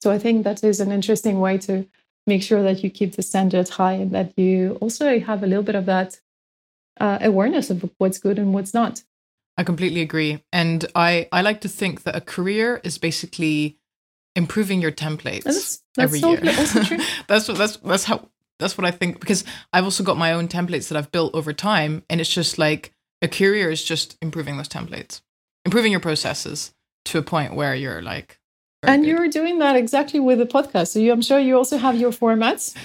So 0.00 0.10
I 0.10 0.18
think 0.18 0.44
that 0.44 0.62
is 0.62 0.80
an 0.80 0.92
interesting 0.92 1.40
way 1.40 1.58
to 1.58 1.86
make 2.26 2.42
sure 2.42 2.62
that 2.62 2.82
you 2.82 2.90
keep 2.90 3.16
the 3.16 3.22
standard 3.22 3.68
high 3.68 3.94
and 3.94 4.10
that 4.12 4.38
you 4.38 4.78
also 4.80 5.18
have 5.20 5.42
a 5.42 5.46
little 5.46 5.62
bit 5.62 5.74
of 5.74 5.86
that 5.86 6.20
uh, 7.00 7.18
awareness 7.20 7.70
of 7.70 7.90
what's 7.98 8.18
good 8.18 8.38
and 8.38 8.54
what's 8.54 8.74
not. 8.74 9.02
I 9.56 9.62
completely 9.64 10.00
agree. 10.00 10.42
And 10.52 10.84
I, 10.94 11.28
I 11.30 11.42
like 11.42 11.60
to 11.62 11.68
think 11.68 12.02
that 12.02 12.16
a 12.16 12.20
career 12.20 12.80
is 12.82 12.98
basically 12.98 13.78
improving 14.34 14.80
your 14.80 14.90
templates 14.90 15.44
that's, 15.44 15.82
that's 15.96 16.14
every 16.14 16.18
year. 16.18 16.40
that's 17.28 17.48
what 17.48 17.56
that's 17.56 17.76
that's 17.76 18.04
how 18.04 18.28
that's 18.58 18.78
what 18.78 18.86
I 18.86 18.90
think 18.90 19.20
because 19.20 19.44
I've 19.72 19.84
also 19.84 20.04
got 20.04 20.16
my 20.16 20.32
own 20.32 20.48
templates 20.48 20.88
that 20.88 20.96
I've 20.96 21.12
built 21.12 21.34
over 21.34 21.52
time 21.52 22.02
and 22.08 22.20
it's 22.20 22.32
just 22.32 22.58
like 22.58 22.92
a 23.22 23.28
career 23.28 23.70
is 23.70 23.82
just 23.82 24.16
improving 24.20 24.56
those 24.56 24.68
templates. 24.68 25.20
Improving 25.64 25.92
your 25.92 26.00
processes 26.00 26.72
to 27.06 27.18
a 27.18 27.22
point 27.22 27.54
where 27.54 27.74
you're 27.74 28.02
like 28.02 28.38
and 28.86 29.02
good. 29.02 29.08
you're 29.08 29.28
doing 29.28 29.58
that 29.58 29.76
exactly 29.76 30.20
with 30.20 30.38
the 30.38 30.46
podcast. 30.46 30.88
So 30.88 30.98
you, 30.98 31.12
I'm 31.12 31.22
sure 31.22 31.38
you 31.38 31.56
also 31.56 31.78
have 31.78 31.96
your 31.96 32.10
formats. 32.10 32.76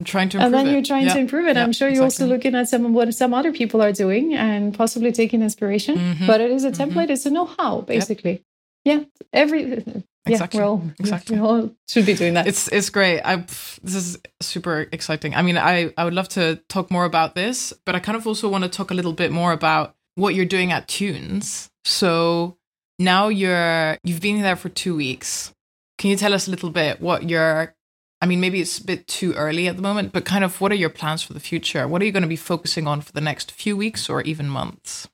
I'm 0.00 0.04
trying 0.04 0.28
to 0.30 0.38
and 0.38 0.54
then 0.54 0.68
it. 0.68 0.72
you're 0.72 0.82
trying 0.82 1.06
yeah. 1.06 1.14
to 1.14 1.18
improve 1.18 1.46
it. 1.46 1.56
Yeah, 1.56 1.64
I'm 1.64 1.72
sure 1.72 1.88
you're 1.88 2.04
exactly. 2.04 2.26
also 2.26 2.34
looking 2.36 2.54
at 2.54 2.68
some 2.68 2.86
of 2.86 2.92
what 2.92 3.12
some 3.14 3.34
other 3.34 3.52
people 3.52 3.82
are 3.82 3.92
doing 3.92 4.34
and 4.34 4.72
possibly 4.72 5.10
taking 5.10 5.42
inspiration. 5.42 5.96
Mm-hmm. 5.96 6.26
But 6.26 6.40
it 6.40 6.52
is 6.52 6.64
a 6.64 6.70
mm-hmm. 6.70 6.82
template. 6.82 7.04
Mm-hmm. 7.04 7.12
It's 7.12 7.26
a 7.26 7.30
know-how, 7.30 7.80
basically. 7.80 8.44
Yep. 8.84 9.00
Yeah, 9.00 9.04
every 9.32 10.04
exactly. 10.32 10.58
Yeah, 10.58 10.64
we 10.64 10.68
all, 10.68 10.82
exactly. 10.98 11.36
we 11.36 11.42
all 11.42 11.70
should 11.88 12.06
be 12.06 12.14
doing 12.14 12.34
that. 12.34 12.46
It's 12.46 12.68
it's 12.68 12.90
great. 12.90 13.20
I 13.22 13.36
this 13.82 13.94
is 13.94 14.18
super 14.40 14.86
exciting. 14.92 15.34
I 15.34 15.42
mean, 15.42 15.58
I 15.58 15.92
I 15.96 16.04
would 16.04 16.14
love 16.14 16.28
to 16.30 16.56
talk 16.68 16.90
more 16.90 17.04
about 17.04 17.34
this, 17.34 17.72
but 17.84 17.94
I 17.94 18.00
kind 18.00 18.16
of 18.16 18.26
also 18.26 18.48
want 18.48 18.64
to 18.64 18.70
talk 18.70 18.90
a 18.90 18.94
little 18.94 19.12
bit 19.12 19.32
more 19.32 19.52
about 19.52 19.96
what 20.14 20.34
you're 20.34 20.44
doing 20.46 20.72
at 20.72 20.88
Thunes. 20.88 21.70
So 21.84 22.56
now 22.98 23.28
you're 23.28 23.98
you've 24.04 24.20
been 24.20 24.42
there 24.42 24.56
for 24.56 24.68
two 24.68 24.96
weeks. 24.96 25.52
Can 25.98 26.10
you 26.10 26.16
tell 26.16 26.34
us 26.34 26.46
a 26.46 26.50
little 26.50 26.70
bit 26.70 27.00
what 27.00 27.28
your 27.28 27.74
I 28.20 28.26
mean, 28.26 28.40
maybe 28.40 28.60
it's 28.60 28.78
a 28.78 28.84
bit 28.84 29.06
too 29.06 29.32
early 29.34 29.68
at 29.68 29.76
the 29.76 29.82
moment, 29.82 30.12
but 30.12 30.24
kind 30.24 30.42
of 30.42 30.60
what 30.60 30.72
are 30.72 30.76
your 30.76 30.90
plans 30.90 31.22
for 31.22 31.34
the 31.34 31.40
future? 31.40 31.86
What 31.86 32.02
are 32.02 32.04
you 32.04 32.10
going 32.10 32.24
to 32.24 32.28
be 32.28 32.36
focusing 32.36 32.88
on 32.88 33.00
for 33.00 33.12
the 33.12 33.20
next 33.20 33.52
few 33.52 33.76
weeks 33.76 34.10
or 34.10 34.22
even 34.22 34.48
months 34.48 35.08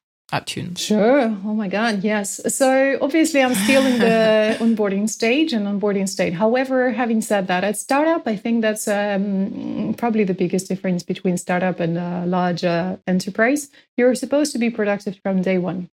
Sure. 0.79 1.23
Oh 1.44 1.55
my 1.55 1.68
God, 1.68 2.03
yes. 2.03 2.40
So 2.55 2.99
obviously, 3.01 3.42
I'm 3.42 3.55
still 3.55 3.85
in 3.87 3.99
the 3.99 4.57
onboarding 4.64 5.09
stage 5.09 5.53
and 5.53 5.66
onboarding 5.66 6.09
state. 6.09 6.35
However, 6.35 6.92
having 6.92 7.20
said 7.20 7.47
that, 7.47 7.64
at 7.64 7.77
startup, 7.77 8.27
I 8.27 8.37
think 8.37 8.62
that's 8.62 8.88
um, 8.88 9.94
probably 9.97 10.25
the 10.25 10.35
biggest 10.35 10.68
difference 10.68 11.03
between 11.03 11.37
startup 11.37 11.81
and 11.81 11.99
a 11.99 12.27
large 12.27 12.64
uh, 12.64 12.97
enterprise. 13.07 13.70
You're 13.97 14.14
supposed 14.14 14.53
to 14.53 14.59
be 14.59 14.70
productive 14.70 15.18
from 15.23 15.42
day 15.42 15.59
one 15.59 15.90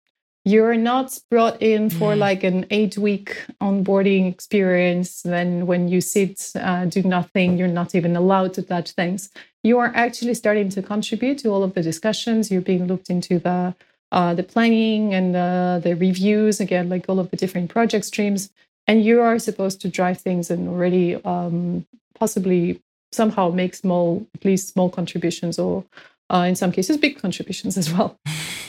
you're 0.46 0.76
not 0.76 1.18
brought 1.28 1.60
in 1.60 1.90
for 1.90 2.12
mm. 2.12 2.18
like 2.18 2.44
an 2.44 2.64
eight 2.70 2.96
week 2.96 3.44
onboarding 3.60 4.30
experience 4.32 5.22
then 5.22 5.66
when 5.66 5.88
you 5.88 6.00
sit 6.00 6.52
uh, 6.54 6.84
do 6.84 7.02
nothing 7.02 7.58
you're 7.58 7.66
not 7.66 7.94
even 7.96 8.14
allowed 8.14 8.54
to 8.54 8.62
touch 8.62 8.92
things 8.92 9.28
you 9.64 9.76
are 9.76 9.90
actually 9.96 10.34
starting 10.34 10.68
to 10.68 10.80
contribute 10.80 11.36
to 11.36 11.48
all 11.48 11.64
of 11.64 11.74
the 11.74 11.82
discussions 11.82 12.48
you're 12.50 12.60
being 12.60 12.86
looked 12.86 13.10
into 13.10 13.40
the 13.40 13.74
uh, 14.12 14.34
the 14.34 14.42
planning 14.42 15.14
and 15.14 15.34
uh, 15.36 15.78
the 15.82 15.94
reviews 15.94 16.60
again 16.60 16.88
like 16.88 17.06
all 17.08 17.18
of 17.18 17.30
the 17.30 17.36
different 17.36 17.70
project 17.70 18.04
streams 18.04 18.50
and 18.86 19.04
you 19.04 19.20
are 19.20 19.38
supposed 19.38 19.80
to 19.80 19.88
drive 19.88 20.20
things 20.20 20.50
and 20.50 20.68
already 20.68 21.16
um, 21.24 21.86
possibly 22.18 22.80
somehow 23.12 23.50
make 23.50 23.74
small 23.74 24.26
at 24.34 24.44
least 24.44 24.72
small 24.72 24.90
contributions 24.90 25.58
or 25.58 25.84
uh, 26.30 26.44
in 26.48 26.56
some 26.56 26.72
cases 26.72 26.96
big 26.96 27.20
contributions 27.20 27.76
as 27.76 27.92
well 27.92 28.18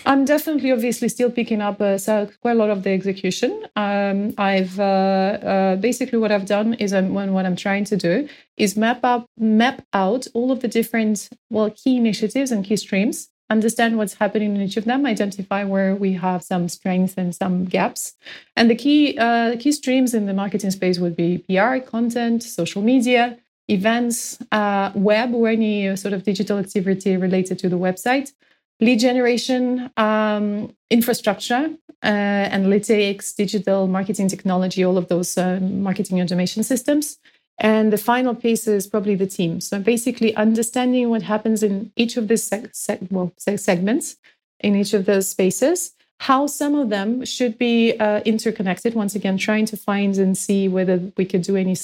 I'm 0.07 0.23
definitely, 0.23 0.71
obviously, 0.71 1.09
still 1.09 1.29
picking 1.29 1.61
up 1.61 1.81
uh, 1.81 1.97
so 1.97 2.29
quite 2.41 2.53
a 2.53 2.59
lot 2.59 2.69
of 2.69 2.83
the 2.83 2.91
execution. 2.91 3.67
Um, 3.75 4.33
I've 4.37 4.79
uh, 4.79 4.83
uh, 4.83 5.75
basically 5.75 6.17
what 6.17 6.31
I've 6.31 6.45
done 6.45 6.75
is 6.75 6.93
I'm, 6.93 7.13
when, 7.13 7.33
what 7.33 7.45
I'm 7.45 7.57
trying 7.57 7.83
to 7.85 7.97
do 7.97 8.29
is 8.55 8.77
map 8.77 9.01
up, 9.03 9.25
map 9.37 9.85
out 9.91 10.25
all 10.33 10.49
of 10.53 10.61
the 10.61 10.69
different 10.69 11.27
well 11.49 11.69
key 11.71 11.97
initiatives 11.97 12.51
and 12.51 12.63
key 12.63 12.77
streams. 12.77 13.27
Understand 13.49 13.97
what's 13.97 14.15
happening 14.15 14.55
in 14.55 14.61
each 14.61 14.77
of 14.77 14.85
them. 14.85 15.05
Identify 15.05 15.63
where 15.63 15.95
we 15.95 16.13
have 16.13 16.43
some 16.43 16.67
strengths 16.67 17.15
and 17.17 17.33
some 17.33 17.65
gaps. 17.65 18.13
And 18.55 18.69
the 18.69 18.75
key 18.75 19.17
uh, 19.17 19.55
key 19.57 19.71
streams 19.71 20.13
in 20.13 20.25
the 20.25 20.33
marketing 20.33 20.71
space 20.71 20.99
would 20.99 21.15
be 21.15 21.39
PR, 21.47 21.77
content, 21.77 22.43
social 22.43 22.81
media, 22.81 23.37
events, 23.67 24.37
uh, 24.51 24.91
web, 24.95 25.33
or 25.33 25.47
any 25.47 25.95
sort 25.95 26.13
of 26.13 26.23
digital 26.23 26.57
activity 26.57 27.15
related 27.17 27.59
to 27.59 27.69
the 27.69 27.77
website 27.77 28.33
lead 28.79 28.99
generation, 28.99 29.89
um, 29.97 30.75
infrastructure, 30.89 31.69
uh, 32.03 32.07
analytics, 32.07 33.35
digital 33.35 33.87
marketing 33.87 34.27
technology, 34.27 34.83
all 34.83 34.97
of 34.97 35.07
those 35.07 35.37
uh, 35.37 35.59
marketing 35.61 36.21
automation 36.21 36.63
systems. 36.63 37.17
And 37.59 37.91
the 37.91 37.97
final 37.97 38.35
piece 38.35 38.67
is 38.67 38.85
probably 38.87 39.15
the 39.15 39.27
team. 39.27 39.61
So 39.61 39.79
basically, 39.79 40.35
understanding 40.35 41.09
what 41.09 41.23
happens 41.23 41.63
in 41.63 41.91
each 41.95 42.17
of 42.17 42.27
these 42.27 42.47
seg- 42.47 42.71
seg- 42.73 43.11
well, 43.11 43.33
segments, 43.37 44.17
in 44.59 44.75
each 44.75 44.93
of 44.93 45.05
those 45.05 45.27
spaces, 45.27 45.93
how 46.19 46.47
some 46.47 46.75
of 46.75 46.89
them 46.89 47.25
should 47.25 47.57
be 47.57 47.97
uh, 47.97 48.21
interconnected. 48.21 48.93
Once 48.93 49.15
again, 49.15 49.37
trying 49.37 49.65
to 49.65 49.77
find 49.77 50.17
and 50.17 50.37
see 50.37 50.67
whether 50.67 51.11
we 51.17 51.25
could 51.25 51.41
do 51.43 51.55
any 51.55 51.75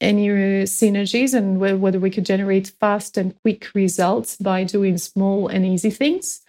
any 0.00 0.26
synergies 0.64 1.32
and 1.32 1.60
whether 1.60 2.00
we 2.00 2.10
could 2.10 2.26
generate 2.26 2.72
fast 2.80 3.16
and 3.16 3.40
quick 3.42 3.68
results 3.72 4.36
by 4.36 4.64
doing 4.64 4.98
small 4.98 5.46
and 5.46 5.64
easy 5.64 5.90
things 5.90 6.42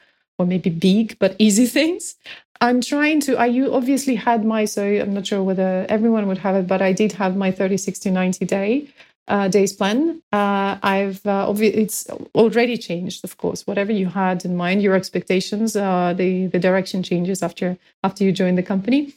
or 0.43 0.45
maybe 0.45 0.69
big 0.69 1.17
but 1.19 1.35
easy 1.39 1.65
things. 1.77 2.15
I'm 2.61 2.79
trying 2.79 3.19
to 3.21 3.35
i 3.35 3.45
you 3.45 3.73
obviously 3.73 4.15
had 4.15 4.45
my 4.45 4.63
so 4.65 4.83
i'm 5.01 5.13
not 5.13 5.27
sure 5.27 5.43
whether 5.43 5.85
everyone 5.89 6.27
would 6.29 6.37
have 6.37 6.55
it 6.55 6.67
but 6.73 6.81
i 6.81 6.93
did 6.93 7.11
have 7.11 7.35
my 7.35 7.51
30 7.51 7.75
60 7.75 8.09
90 8.09 8.45
day 8.45 8.87
uh, 9.27 9.47
days 9.47 9.73
plan. 9.73 10.21
Uh, 10.31 10.77
i've 10.83 11.25
uh, 11.25 11.53
it's 11.59 12.07
already 12.35 12.77
changed 12.77 13.23
of 13.23 13.37
course. 13.37 13.65
Whatever 13.65 13.91
you 13.91 14.07
had 14.07 14.45
in 14.45 14.55
mind 14.55 14.81
your 14.81 14.95
expectations 14.95 15.75
uh, 15.75 16.13
the 16.21 16.47
the 16.47 16.59
direction 16.59 17.03
changes 17.03 17.43
after 17.43 17.77
after 18.03 18.23
you 18.23 18.31
join 18.31 18.55
the 18.55 18.63
company 18.63 19.13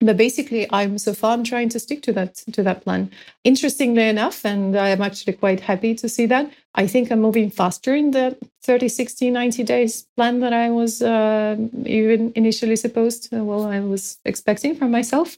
but 0.00 0.16
basically 0.16 0.66
i'm 0.72 0.98
so 0.98 1.14
far 1.14 1.32
i'm 1.32 1.44
trying 1.44 1.68
to 1.68 1.80
stick 1.80 2.02
to 2.02 2.12
that 2.12 2.34
to 2.52 2.62
that 2.62 2.84
plan. 2.84 3.10
Interestingly 3.44 4.08
enough 4.08 4.44
and 4.44 4.76
i'm 4.76 5.00
actually 5.00 5.32
quite 5.32 5.60
happy 5.60 5.94
to 5.94 6.08
see 6.08 6.26
that 6.26 6.50
i 6.74 6.86
think 6.86 7.10
i'm 7.10 7.20
moving 7.20 7.50
faster 7.50 7.94
in 7.94 8.10
the 8.10 8.36
30 8.62 8.88
60 8.88 9.30
90 9.30 9.62
days 9.62 10.06
plan 10.16 10.40
that 10.40 10.52
i 10.52 10.70
was 10.70 11.00
uh, 11.02 11.56
even 11.86 12.32
initially 12.34 12.76
supposed 12.76 13.30
to, 13.30 13.42
well 13.44 13.64
i 13.66 13.80
was 13.80 14.18
expecting 14.24 14.74
from 14.74 14.90
myself. 14.90 15.36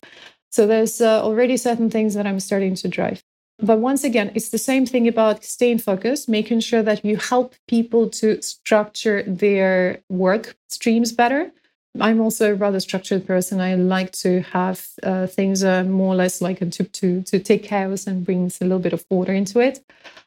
So 0.51 0.67
there's 0.67 1.03
uh, 1.03 1.23
already 1.23 1.57
certain 1.57 1.91
things 1.91 2.15
that 2.15 2.27
i'm 2.27 2.41
starting 2.41 2.75
to 2.77 2.89
drive. 2.89 3.23
But 3.61 3.79
once 3.79 4.03
again 4.03 4.33
it's 4.35 4.49
the 4.49 4.59
same 4.59 4.87
thing 4.87 5.07
about 5.07 5.45
staying 5.45 5.79
focused 5.79 6.29
making 6.29 6.61
sure 6.61 6.83
that 6.83 7.05
you 7.05 7.17
help 7.17 7.55
people 7.69 8.09
to 8.11 8.43
structure 8.43 9.23
their 9.23 10.01
work 10.09 10.57
streams 10.69 11.13
better 11.13 11.53
I'm 12.01 12.21
also 12.21 12.53
a 12.53 12.55
rather 12.55 12.81
structured 12.81 13.27
person. 13.27 13.61
I 13.61 13.75
like 13.75 14.13
to 14.13 14.43
have 14.43 14.87
uh, 15.03 15.27
things 15.27 15.65
uh, 15.65 15.85
more 15.85 16.15
or 16.15 16.17
less 16.17 16.41
like 16.41 16.59
to, 16.59 16.85
to 16.85 17.23
to 17.23 17.39
take 17.39 17.65
chaos 17.65 18.07
and 18.07 18.25
brings 18.25 18.61
a 18.61 18.65
little 18.65 18.79
bit 18.79 18.93
of 18.93 19.05
order 19.11 19.33
into 19.33 19.61
it. 19.61 19.81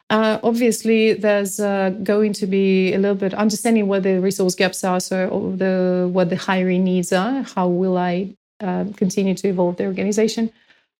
Uh, 0.09 0.39
obviously, 0.43 1.13
there's 1.13 1.59
uh, 1.59 1.91
going 2.03 2.33
to 2.33 2.45
be 2.45 2.93
a 2.93 2.97
little 2.97 3.15
bit 3.15 3.33
understanding 3.33 3.87
what 3.87 4.03
the 4.03 4.19
resource 4.19 4.55
gaps 4.55 4.83
are, 4.83 4.99
so 4.99 5.53
the 5.55 6.09
what 6.11 6.29
the 6.29 6.35
hiring 6.35 6.83
needs 6.83 7.13
are. 7.13 7.43
How 7.43 7.67
will 7.67 7.97
I 7.97 8.35
uh, 8.59 8.85
continue 8.97 9.35
to 9.35 9.47
evolve 9.47 9.77
the 9.77 9.85
organization? 9.85 10.51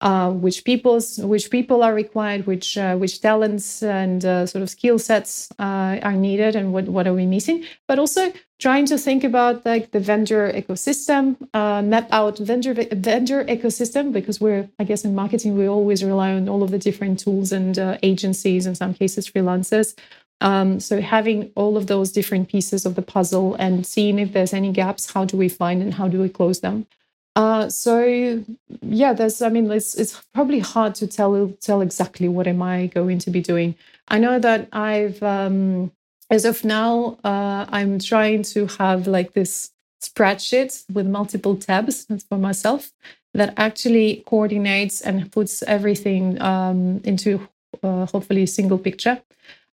Uh, 0.02 0.32
which 0.32 0.64
people's 0.66 1.20
which 1.20 1.50
people 1.52 1.84
are 1.84 1.94
required, 1.94 2.48
which 2.48 2.78
uh, 2.78 2.96
which 2.96 3.22
talents 3.22 3.84
and 3.84 4.26
uh, 4.26 4.46
sort 4.46 4.64
of 4.64 4.70
skill 4.70 4.98
sets 4.98 5.50
uh, 5.60 6.00
are 6.02 6.14
needed, 6.14 6.56
and 6.56 6.74
what 6.74 6.86
what 6.86 7.08
are 7.08 7.14
we 7.14 7.26
missing? 7.26 7.64
But 7.88 8.00
also 8.00 8.34
trying 8.60 8.88
to 8.88 8.98
think 8.98 9.24
about 9.24 9.66
like 9.66 9.92
the 9.92 10.00
vendor 10.00 10.52
ecosystem, 10.54 11.36
uh, 11.54 11.82
map 11.84 12.08
out 12.12 12.40
vendor 12.40 12.74
vendor 12.74 13.46
ecosystem 13.46 14.12
because 14.12 14.42
we're 14.42 14.68
I 14.80 14.84
guess 14.84 15.06
in 15.06 15.14
marketing 15.14 15.56
we 15.56 15.68
always 15.68 16.04
rely 16.04 16.34
on 16.34 16.50
all 16.50 16.64
of 16.64 16.72
the 16.72 16.80
different 16.80 17.20
tools 17.20 17.52
and 17.52 17.78
uh, 17.78 17.98
agencies, 18.02 18.66
in 18.66 18.76
some 18.76 18.94
cases 18.94 19.30
freelancers. 19.30 19.96
Um, 20.42 20.80
so 20.80 21.00
having 21.00 21.52
all 21.56 21.78
of 21.78 21.86
those 21.86 22.12
different 22.12 22.50
pieces 22.50 22.88
of 22.88 22.96
the 22.96 23.04
puzzle 23.04 23.54
and 23.60 23.86
seeing 23.86 24.18
if 24.18 24.34
there's 24.34 24.54
any 24.54 24.72
gaps, 24.72 25.14
how 25.14 25.24
do 25.24 25.38
we 25.38 25.48
find 25.48 25.84
and 25.84 25.94
how 25.94 26.08
do 26.08 26.20
we 26.20 26.30
close 26.30 26.62
them? 26.62 26.88
Uh, 27.36 27.70
so 27.70 28.44
yeah, 28.82 29.14
there's. 29.14 29.42
I 29.42 29.50
mean, 29.50 29.72
it's 29.72 29.96
it's 29.96 30.22
probably 30.34 30.60
hard 30.60 30.96
to 30.96 31.08
tell 31.08 31.54
tell 31.62 31.82
exactly 31.82 32.28
what 32.28 32.48
am 32.48 32.62
I 32.62 32.88
going 32.88 33.20
to 33.20 33.30
be 33.30 33.42
doing. 33.42 33.76
I 34.10 34.20
know 34.20 34.38
that 34.40 34.68
I've 34.74 35.22
um, 35.24 35.92
as 36.30 36.46
of 36.46 36.64
now, 36.66 37.18
uh, 37.24 37.66
I'm 37.70 38.00
trying 38.00 38.44
to 38.44 38.68
have 38.80 39.08
like 39.08 39.34
this 39.34 39.72
spreadsheet 40.02 40.84
with 40.92 41.08
multiple 41.08 41.56
tabs 41.56 42.08
for 42.28 42.38
myself 42.38 42.92
that 43.34 43.54
actually 43.58 44.24
coordinates 44.26 45.02
and 45.02 45.32
puts 45.32 45.64
everything 45.64 46.42
um, 46.42 47.02
into 47.04 47.48
uh, 47.84 48.06
hopefully 48.08 48.44
a 48.44 48.48
single 48.48 48.78
picture. 48.78 49.22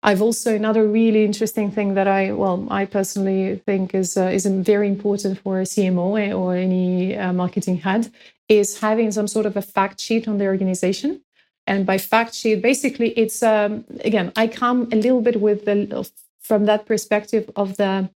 I've 0.03 0.23
also 0.23 0.55
another 0.55 0.87
really 0.87 1.25
interesting 1.25 1.71
thing 1.73 1.95
that 1.95 2.07
I 2.07 2.33
well 2.33 2.67
I 2.71 2.85
personally 2.85 3.61
think 3.67 3.95
is 3.95 4.17
uh, 4.17 4.27
is 4.27 4.47
very 4.47 4.89
important 4.89 5.41
for 5.41 5.61
a 5.61 5.65
CMO 5.65 6.39
or 6.39 6.55
any 6.55 7.17
uh, 7.17 7.33
marketing 7.33 7.79
head 7.79 8.13
is 8.49 8.81
having 8.81 9.11
some 9.11 9.27
sort 9.29 9.47
of 9.47 9.57
a 9.57 9.63
fact 9.63 10.01
sheet 10.01 10.29
on 10.29 10.39
the 10.39 10.47
organization. 10.47 11.21
And 11.67 11.85
by 11.85 11.99
fact 11.99 12.35
sheet, 12.35 12.63
basically, 12.63 13.11
it's 13.11 13.43
um, 13.43 13.85
again 14.05 14.33
I 14.37 14.47
come 14.47 14.89
a 14.93 14.97
little 14.97 15.21
bit 15.21 15.41
with 15.41 15.65
the 15.65 16.09
from 16.41 16.67
that 16.67 16.87
perspective 16.87 17.51
of 17.57 17.77
the 17.77 18.09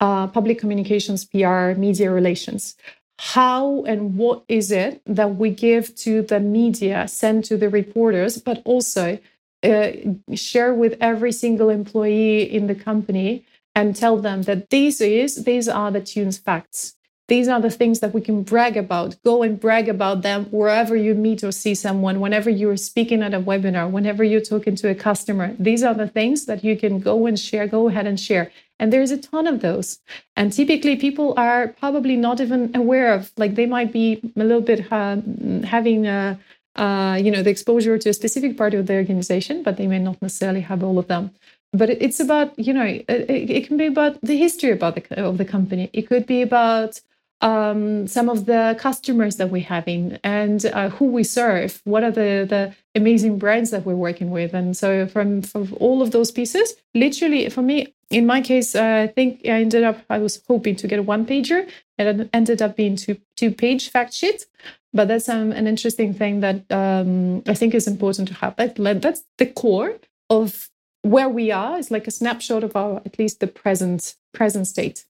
uh, 0.00 0.26
public 0.28 0.58
communications, 0.58 1.24
PR, 1.24 1.72
media 1.72 2.10
relations. 2.10 2.76
How 3.18 3.84
and 3.84 4.16
what 4.16 4.44
is 4.48 4.70
it 4.70 5.00
that 5.06 5.36
we 5.36 5.50
give 5.50 5.94
to 5.96 6.22
the 6.22 6.40
media, 6.40 7.08
send 7.08 7.44
to 7.46 7.56
the 7.56 7.68
reporters, 7.68 8.38
but 8.38 8.60
also 8.64 9.18
uh, 9.64 10.34
share 10.34 10.74
with 10.74 10.96
every 11.00 11.32
single 11.32 11.70
employee 11.70 12.42
in 12.42 12.66
the 12.66 12.74
company 12.74 13.44
and 13.74 13.96
tell 13.96 14.16
them 14.18 14.42
that 14.42 14.70
these 14.70 15.00
is 15.00 15.44
these 15.44 15.68
are 15.68 15.90
the 15.90 16.00
Thunes 16.00 16.38
facts. 16.38 16.94
These 17.26 17.48
are 17.48 17.60
the 17.60 17.70
things 17.70 18.00
that 18.00 18.12
we 18.12 18.20
can 18.20 18.42
brag 18.42 18.76
about. 18.76 19.16
Go 19.24 19.42
and 19.42 19.58
brag 19.58 19.88
about 19.88 20.20
them 20.20 20.44
wherever 20.50 20.94
you 20.94 21.14
meet 21.14 21.42
or 21.42 21.52
see 21.52 21.74
someone 21.74 22.20
whenever 22.20 22.50
you're 22.50 22.76
speaking 22.76 23.22
at 23.22 23.32
a 23.32 23.40
webinar 23.40 23.90
whenever 23.90 24.22
you're 24.22 24.42
talking 24.42 24.76
to 24.76 24.90
a 24.90 24.94
customer. 24.94 25.56
These 25.58 25.82
are 25.82 25.94
the 25.94 26.06
things 26.06 26.44
that 26.44 26.62
you 26.62 26.76
can 26.76 27.00
go 27.00 27.24
and 27.26 27.38
share 27.38 27.66
go 27.66 27.88
ahead 27.88 28.06
and 28.06 28.20
share. 28.20 28.52
And 28.78 28.92
there's 28.92 29.10
a 29.10 29.16
ton 29.16 29.46
of 29.46 29.60
those. 29.60 30.00
And 30.36 30.52
typically 30.52 30.96
people 30.96 31.32
are 31.38 31.68
probably 31.68 32.16
not 32.16 32.40
even 32.40 32.76
aware 32.76 33.14
of 33.14 33.32
like 33.38 33.54
they 33.54 33.66
might 33.66 33.92
be 33.92 34.20
a 34.36 34.44
little 34.44 34.60
bit 34.60 34.92
uh, 34.92 35.16
having 35.64 36.06
a 36.06 36.38
uh, 36.76 37.18
you 37.20 37.30
know, 37.30 37.42
the 37.42 37.50
exposure 37.50 37.98
to 37.98 38.08
a 38.08 38.14
specific 38.14 38.56
part 38.56 38.74
of 38.74 38.86
the 38.86 38.94
organization, 38.94 39.62
but 39.62 39.76
they 39.76 39.86
may 39.86 39.98
not 39.98 40.20
necessarily 40.20 40.60
have 40.60 40.82
all 40.82 40.98
of 40.98 41.08
them. 41.08 41.30
But 41.72 41.90
it's 41.90 42.20
about, 42.20 42.56
you 42.58 42.72
know, 42.72 42.84
it, 42.84 43.04
it 43.08 43.66
can 43.66 43.76
be 43.76 43.86
about 43.86 44.20
the 44.22 44.36
history 44.36 44.70
about 44.70 44.94
the, 44.94 45.24
of 45.24 45.38
the 45.38 45.44
company. 45.44 45.90
It 45.92 46.08
could 46.08 46.24
be 46.24 46.40
about 46.40 47.00
um, 47.40 48.06
some 48.06 48.28
of 48.28 48.46
the 48.46 48.76
customers 48.78 49.36
that 49.36 49.50
we're 49.50 49.62
having 49.62 50.18
and 50.24 50.64
uh, 50.66 50.88
who 50.88 51.06
we 51.06 51.24
serve. 51.24 51.80
What 51.84 52.02
are 52.02 52.10
the 52.10 52.46
the 52.48 52.74
amazing 52.94 53.38
brands 53.38 53.70
that 53.70 53.84
we're 53.84 53.96
working 53.96 54.30
with? 54.30 54.54
And 54.54 54.76
so 54.76 55.06
from 55.06 55.42
from 55.42 55.76
all 55.78 56.00
of 56.00 56.10
those 56.10 56.30
pieces, 56.30 56.74
literally 56.94 57.48
for 57.50 57.62
me, 57.62 57.94
in 58.10 58.24
my 58.24 58.40
case, 58.40 58.74
uh, 58.74 59.02
I 59.04 59.06
think 59.08 59.40
I 59.44 59.60
ended 59.60 59.82
up. 59.82 59.98
I 60.08 60.18
was 60.18 60.42
hoping 60.48 60.76
to 60.76 60.88
get 60.88 60.98
a 60.98 61.02
one 61.02 61.26
pager, 61.26 61.68
and 61.98 62.20
it 62.20 62.30
ended 62.32 62.62
up 62.62 62.76
being 62.76 62.96
two 62.96 63.18
two 63.36 63.50
page 63.50 63.90
fact 63.90 64.14
sheet. 64.14 64.46
But 64.94 65.08
that's 65.08 65.28
um, 65.28 65.50
an 65.50 65.66
interesting 65.66 66.14
thing 66.14 66.40
that 66.40 66.70
um, 66.70 67.42
I 67.48 67.54
think 67.54 67.74
is 67.74 67.88
important 67.88 68.28
to 68.28 68.34
have. 68.34 68.54
That, 68.56 69.02
that's 69.02 69.24
the 69.38 69.46
core 69.46 69.96
of 70.30 70.70
where 71.02 71.28
we 71.28 71.50
are. 71.50 71.78
It's 71.78 71.90
like 71.90 72.06
a 72.06 72.12
snapshot 72.12 72.62
of 72.62 72.76
our, 72.76 73.02
at 73.04 73.18
least 73.18 73.40
the 73.40 73.48
present 73.48 74.14
present 74.32 74.68
state. 74.68 75.04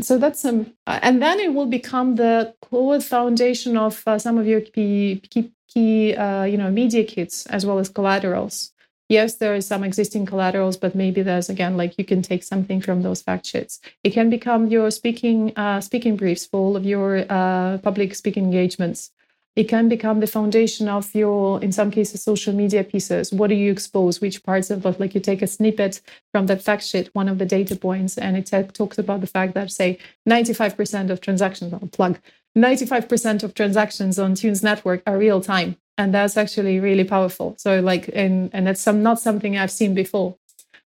So 0.00 0.18
that's 0.18 0.44
um, 0.44 0.72
and 0.86 1.22
then 1.22 1.40
it 1.40 1.54
will 1.54 1.66
become 1.66 2.16
the 2.16 2.54
core 2.62 3.00
foundation 3.00 3.76
of 3.76 4.02
uh, 4.06 4.18
some 4.18 4.38
of 4.38 4.46
your 4.46 4.60
key 4.60 5.20
key, 5.30 5.52
key 5.68 6.14
uh, 6.14 6.44
you 6.44 6.56
know 6.56 6.70
media 6.70 7.04
kits 7.04 7.46
as 7.46 7.66
well 7.66 7.78
as 7.78 7.88
collaterals 7.88 8.72
yes 9.08 9.36
there 9.36 9.54
is 9.54 9.66
some 9.66 9.84
existing 9.84 10.26
collaterals 10.26 10.76
but 10.76 10.94
maybe 10.94 11.22
there's 11.22 11.48
again 11.48 11.76
like 11.76 11.98
you 11.98 12.04
can 12.04 12.22
take 12.22 12.42
something 12.42 12.80
from 12.80 13.02
those 13.02 13.22
fact 13.22 13.46
sheets. 13.46 13.80
It 14.02 14.10
can 14.10 14.30
become 14.30 14.68
your 14.68 14.90
speaking 14.90 15.52
uh, 15.56 15.80
speaking 15.80 16.16
briefs 16.16 16.46
for 16.46 16.60
all 16.60 16.76
of 16.76 16.84
your 16.84 17.24
uh, 17.30 17.78
public 17.78 18.14
speaking 18.14 18.44
engagements. 18.44 19.10
It 19.56 19.68
can 19.68 19.88
become 19.88 20.18
the 20.18 20.26
foundation 20.26 20.88
of 20.88 21.14
your 21.14 21.62
in 21.62 21.70
some 21.70 21.90
cases 21.90 22.22
social 22.22 22.52
media 22.52 22.82
pieces. 22.82 23.32
What 23.32 23.48
do 23.48 23.54
you 23.54 23.70
expose? 23.70 24.20
Which 24.20 24.42
parts 24.42 24.70
of 24.70 24.84
it? 24.84 24.98
Like 24.98 25.14
you 25.14 25.20
take 25.20 25.42
a 25.42 25.46
snippet 25.46 26.00
from 26.32 26.46
that 26.46 26.62
fact 26.62 26.82
sheet 26.82 27.10
one 27.12 27.28
of 27.28 27.38
the 27.38 27.46
data 27.46 27.76
points 27.76 28.18
and 28.18 28.36
it 28.36 28.46
t- 28.46 28.62
talks 28.72 28.98
about 28.98 29.20
the 29.20 29.28
fact 29.28 29.54
that 29.54 29.70
say 29.70 29.98
95% 30.28 31.10
of 31.10 31.20
transactions 31.20 31.72
i'll 31.72 31.88
plug 31.92 32.18
95% 32.56 33.42
of 33.42 33.54
transactions 33.54 34.18
on 34.18 34.34
Thunes 34.34 34.62
network 34.62 35.02
are 35.06 35.18
real 35.18 35.40
time 35.40 35.76
and 35.96 36.12
that's 36.14 36.36
actually 36.36 36.80
really 36.80 37.04
powerful. 37.04 37.54
So 37.58 37.80
like 37.80 38.10
and 38.14 38.50
and 38.52 38.66
that's 38.66 38.80
some 38.80 39.02
not 39.02 39.20
something 39.20 39.56
i've 39.56 39.70
seen 39.70 39.94
before. 39.94 40.36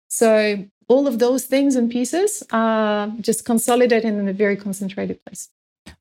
So 0.09 0.65
all 0.87 1.07
of 1.07 1.19
those 1.19 1.45
things 1.45 1.75
and 1.75 1.91
pieces 1.91 2.43
are 2.51 3.11
just 3.19 3.45
consolidated 3.45 4.05
in 4.05 4.27
a 4.27 4.33
very 4.33 4.55
concentrated 4.55 5.23
place. 5.25 5.49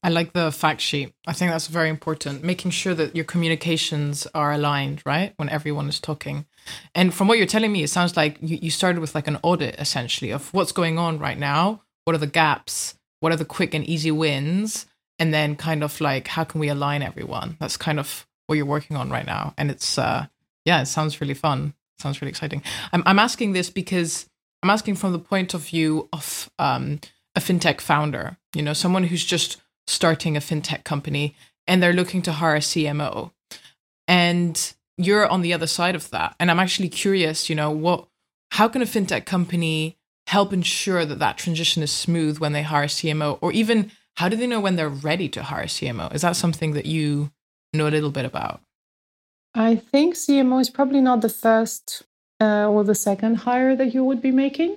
I 0.03 0.09
like 0.11 0.33
the 0.33 0.53
fact 0.53 0.81
sheet. 0.81 1.13
I 1.27 1.33
think 1.33 1.51
that's 1.51 1.69
very 1.69 1.89
important. 1.89 2.43
Making 2.43 2.71
sure 2.71 2.95
that 2.95 3.15
your 3.15 3.25
communications 3.25 4.27
are 4.35 4.53
aligned 4.53 5.03
right 5.07 5.33
when 5.37 5.49
everyone 5.49 5.89
is 5.89 6.01
talking. 6.01 6.47
And 6.95 7.15
from 7.15 7.29
what 7.29 7.39
you're 7.39 7.47
telling 7.47 7.73
me 7.73 7.83
it 7.83 7.91
sounds 7.91 8.17
like 8.17 8.39
you, 8.41 8.59
you 8.63 8.71
started 8.71 9.01
with 9.01 9.15
like 9.15 9.29
an 9.29 9.39
audit 9.43 9.77
essentially 9.79 10.31
of 10.31 10.53
what's 10.53 10.73
going 10.73 10.99
on 10.99 11.19
right 11.19 11.39
now. 11.39 11.83
What 12.05 12.15
are 12.15 12.21
the 12.21 12.27
gaps? 12.27 12.95
What 13.21 13.33
are 13.33 13.37
the 13.37 13.45
quick 13.45 13.75
and 13.75 13.85
easy 13.85 14.11
wins? 14.11 14.87
And 15.19 15.33
then 15.33 15.57
kind 15.57 15.83
of 15.83 16.01
like 16.01 16.29
how 16.29 16.45
can 16.45 16.61
we 16.61 16.69
align 16.69 17.03
everyone? 17.03 17.57
That's 17.61 17.77
kind 17.77 17.99
of 17.99 18.27
what 18.47 18.57
you're 18.57 18.67
working 18.67 18.97
on 18.97 19.11
right 19.11 19.27
now. 19.27 19.55
And 19.59 19.71
it's 19.71 19.99
uh 19.99 20.27
yeah, 20.65 20.83
it 20.83 20.87
sounds 20.87 21.21
really 21.21 21.35
fun. 21.35 21.75
It 21.99 22.03
sounds 22.03 22.21
really 22.21 22.31
exciting. 22.31 22.63
I'm 22.93 23.03
I'm 23.07 23.19
asking 23.19 23.53
this 23.53 23.71
because 23.71 24.29
I'm 24.63 24.71
asking 24.71 24.97
from 24.97 25.13
the 25.13 25.19
point 25.19 25.55
of 25.55 25.63
view 25.63 26.09
of 26.13 26.51
um 26.59 27.01
a 27.35 27.41
fintech 27.41 27.81
founder, 27.81 28.39
you 28.55 28.63
know, 28.63 28.73
someone 28.73 29.05
who's 29.05 29.25
just 29.25 29.59
starting 29.87 30.37
a 30.37 30.41
fintech 30.41 30.85
company 30.85 31.37
and 31.67 31.83
they're 31.83 31.93
looking 31.93 32.23
to 32.23 32.33
hire 32.33 32.57
a 32.57 32.61
CMO. 32.61 33.33
And 34.09 34.75
you're 34.97 35.29
on 35.29 35.43
the 35.43 35.53
other 35.53 35.67
side 35.67 35.95
of 35.95 36.11
that. 36.11 36.35
And 36.41 36.51
I'm 36.51 36.59
actually 36.59 36.89
curious, 36.89 37.51
you 37.51 37.57
know, 37.57 37.71
what 37.71 38.09
how 38.53 38.69
can 38.69 38.83
a 38.83 38.87
fintech 38.87 39.27
company 39.27 39.99
help 40.27 40.53
ensure 40.53 41.05
that 41.05 41.19
that 41.19 41.39
transition 41.39 41.83
is 41.83 41.93
smooth 41.93 42.39
when 42.39 42.53
they 42.53 42.63
hire 42.63 42.85
a 42.85 42.87
CMO 42.87 43.39
or 43.41 43.53
even 43.53 43.93
how 44.17 44.29
do 44.29 44.37
they 44.37 44.47
know 44.47 44.61
when 44.61 44.77
they're 44.77 44.89
ready 44.89 45.29
to 45.29 45.43
hire 45.43 45.65
a 45.65 45.67
CMO? 45.67 46.13
Is 46.15 46.23
that 46.23 46.37
something 46.37 46.73
that 46.73 46.87
you 46.87 47.31
know 47.73 47.89
a 47.89 47.91
little 47.91 48.11
bit 48.11 48.25
about? 48.25 48.61
I 49.55 49.77
think 49.77 50.15
CMO 50.15 50.61
is 50.61 50.71
probably 50.71 51.01
not 51.01 51.23
the 51.23 51.31
first 51.31 52.03
uh, 52.41 52.69
or 52.69 52.85
the 52.85 52.95
second 52.95 53.37
hire 53.37 53.75
that 53.75 53.95
you 53.95 54.05
would 54.05 54.21
be 54.21 54.31
making, 54.31 54.77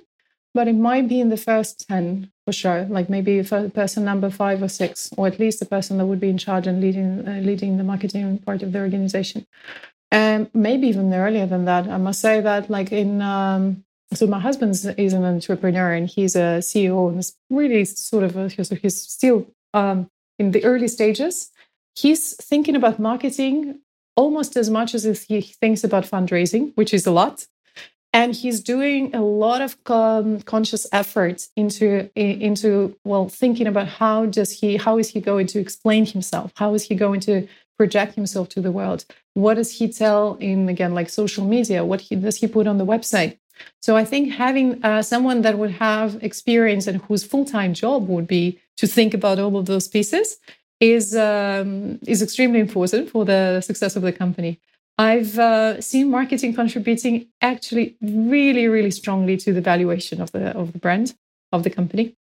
but 0.54 0.68
it 0.68 0.74
might 0.74 1.06
be 1.08 1.20
in 1.20 1.28
the 1.28 1.36
first 1.36 1.86
10 1.88 2.30
for 2.46 2.52
sure. 2.52 2.86
Like 2.88 3.10
maybe 3.10 3.42
person 3.42 4.04
number 4.04 4.30
five 4.30 4.62
or 4.62 4.68
six, 4.68 5.10
or 5.16 5.26
at 5.26 5.38
least 5.38 5.60
the 5.60 5.66
person 5.66 5.98
that 5.98 6.06
would 6.06 6.20
be 6.20 6.30
in 6.30 6.38
charge 6.38 6.66
and 6.66 6.80
leading, 6.80 7.28
uh, 7.28 7.40
leading 7.42 7.76
the 7.76 7.84
marketing 7.84 8.38
part 8.38 8.62
of 8.62 8.72
the 8.72 8.80
organization. 8.80 9.46
And 10.10 10.50
maybe 10.54 10.88
even 10.88 11.12
earlier 11.12 11.46
than 11.46 11.66
that. 11.66 11.86
I 11.86 11.98
must 11.98 12.20
say 12.20 12.40
that, 12.40 12.68
like 12.68 12.90
in, 12.90 13.22
um, 13.22 13.84
so 14.12 14.26
my 14.26 14.40
husband 14.40 14.72
is 14.98 15.12
an 15.12 15.24
entrepreneur 15.24 15.92
and 15.92 16.08
he's 16.08 16.34
a 16.34 16.58
CEO 16.60 17.10
and 17.10 17.20
is 17.20 17.36
really 17.48 17.84
sort 17.84 18.24
of, 18.24 18.36
a, 18.36 18.48
he's 18.48 19.00
still 19.00 19.46
um, 19.72 20.10
in 20.38 20.50
the 20.50 20.64
early 20.64 20.88
stages 20.88 21.50
he's 21.94 22.34
thinking 22.36 22.76
about 22.76 22.98
marketing 22.98 23.80
almost 24.16 24.56
as 24.56 24.68
much 24.70 24.94
as 24.94 25.04
he 25.28 25.40
thinks 25.40 25.84
about 25.84 26.04
fundraising, 26.04 26.72
which 26.74 26.92
is 26.92 27.06
a 27.06 27.10
lot. 27.10 27.46
and 28.12 28.34
he's 28.34 28.60
doing 28.60 29.14
a 29.14 29.22
lot 29.22 29.60
of 29.60 29.76
um, 29.86 30.40
conscious 30.42 30.86
effort 30.92 31.46
into 31.56 32.10
into 32.16 32.96
well 33.04 33.28
thinking 33.28 33.66
about 33.66 33.88
how 33.88 34.26
does 34.26 34.50
he 34.58 34.76
how 34.76 34.98
is 34.98 35.08
he 35.10 35.20
going 35.20 35.46
to 35.46 35.58
explain 35.60 36.04
himself? 36.06 36.52
How 36.56 36.74
is 36.74 36.82
he 36.88 36.94
going 36.94 37.20
to 37.20 37.46
project 37.78 38.14
himself 38.14 38.48
to 38.50 38.60
the 38.60 38.72
world? 38.72 39.04
What 39.34 39.54
does 39.54 39.70
he 39.78 39.88
tell 39.92 40.34
in 40.40 40.68
again 40.68 40.92
like 40.94 41.08
social 41.08 41.44
media? 41.44 41.84
What 41.84 42.00
he, 42.00 42.16
does 42.16 42.36
he 42.36 42.46
put 42.46 42.66
on 42.66 42.78
the 42.78 42.86
website? 42.86 43.38
So 43.80 43.96
i 43.96 44.04
think 44.04 44.32
having 44.32 44.82
uh, 44.84 45.02
someone 45.02 45.42
that 45.42 45.58
would 45.58 45.72
have 45.72 46.22
experience 46.22 46.86
and 46.86 47.02
whose 47.02 47.24
full-time 47.24 47.74
job 47.74 48.08
would 48.08 48.26
be 48.26 48.58
to 48.78 48.86
think 48.86 49.12
about 49.14 49.38
all 49.38 49.56
of 49.56 49.66
those 49.66 49.86
pieces 49.86 50.38
is 50.80 51.14
um, 51.14 51.98
is 52.06 52.22
extremely 52.22 52.60
important 52.60 53.10
for 53.10 53.24
the 53.24 53.60
success 53.60 53.96
of 53.96 54.02
the 54.02 54.12
company 54.12 54.60
I've 55.00 55.38
uh, 55.38 55.80
seen 55.80 56.10
marketing 56.10 56.52
contributing 56.52 57.28
actually 57.40 57.96
really, 58.02 58.68
really 58.68 58.90
strongly 58.90 59.38
to 59.38 59.52
the 59.54 59.62
valuation 59.62 60.20
of 60.20 60.30
the 60.32 60.50
of 60.50 60.74
the 60.74 60.78
brand 60.78 61.14
of 61.52 61.62
the 61.62 61.70
company, 61.70 62.16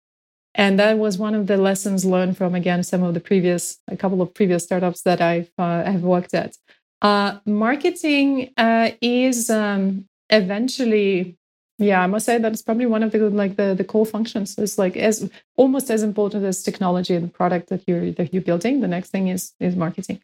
and 0.55 0.79
that 0.79 0.97
was 0.97 1.19
one 1.19 1.35
of 1.35 1.49
the 1.49 1.57
lessons 1.57 2.05
learned 2.05 2.37
from 2.37 2.55
again 2.55 2.85
some 2.85 3.03
of 3.03 3.15
the 3.15 3.21
previous 3.21 3.79
a 3.89 3.97
couple 3.97 4.23
of 4.23 4.33
previous 4.33 4.63
startups 4.63 5.03
that 5.03 5.21
I've 5.21 5.51
uh, 5.59 5.83
have 5.83 6.03
worked 6.03 6.35
at. 6.35 6.57
Uh, 7.03 7.39
marketing 7.47 8.53
uh, 8.57 8.91
is 9.01 9.51
um, 9.51 10.07
eventually, 10.31 11.38
yeah, 11.79 12.03
I 12.03 12.07
must 12.07 12.27
say 12.27 12.39
that 12.39 12.53
it's 12.53 12.63
probably 12.63 12.87
one 12.87 13.03
of 13.03 13.13
the 13.13 13.31
like 13.31 13.57
the 13.57 13.75
the 13.75 13.85
core 13.85 14.07
functions. 14.07 14.59
It's 14.59 14.79
like 14.79 14.97
as 14.97 15.31
almost 15.57 15.91
as 15.91 16.03
important 16.03 16.45
as 16.45 16.63
technology 16.63 17.15
and 17.15 17.25
the 17.25 17.33
product 17.33 17.69
that 17.69 17.83
you're 17.87 18.11
that 18.13 18.35
you're 18.35 18.43
building. 18.43 18.81
The 18.81 18.89
next 18.89 19.11
thing 19.11 19.29
is 19.29 19.55
is 19.61 19.77
marketing 19.77 20.21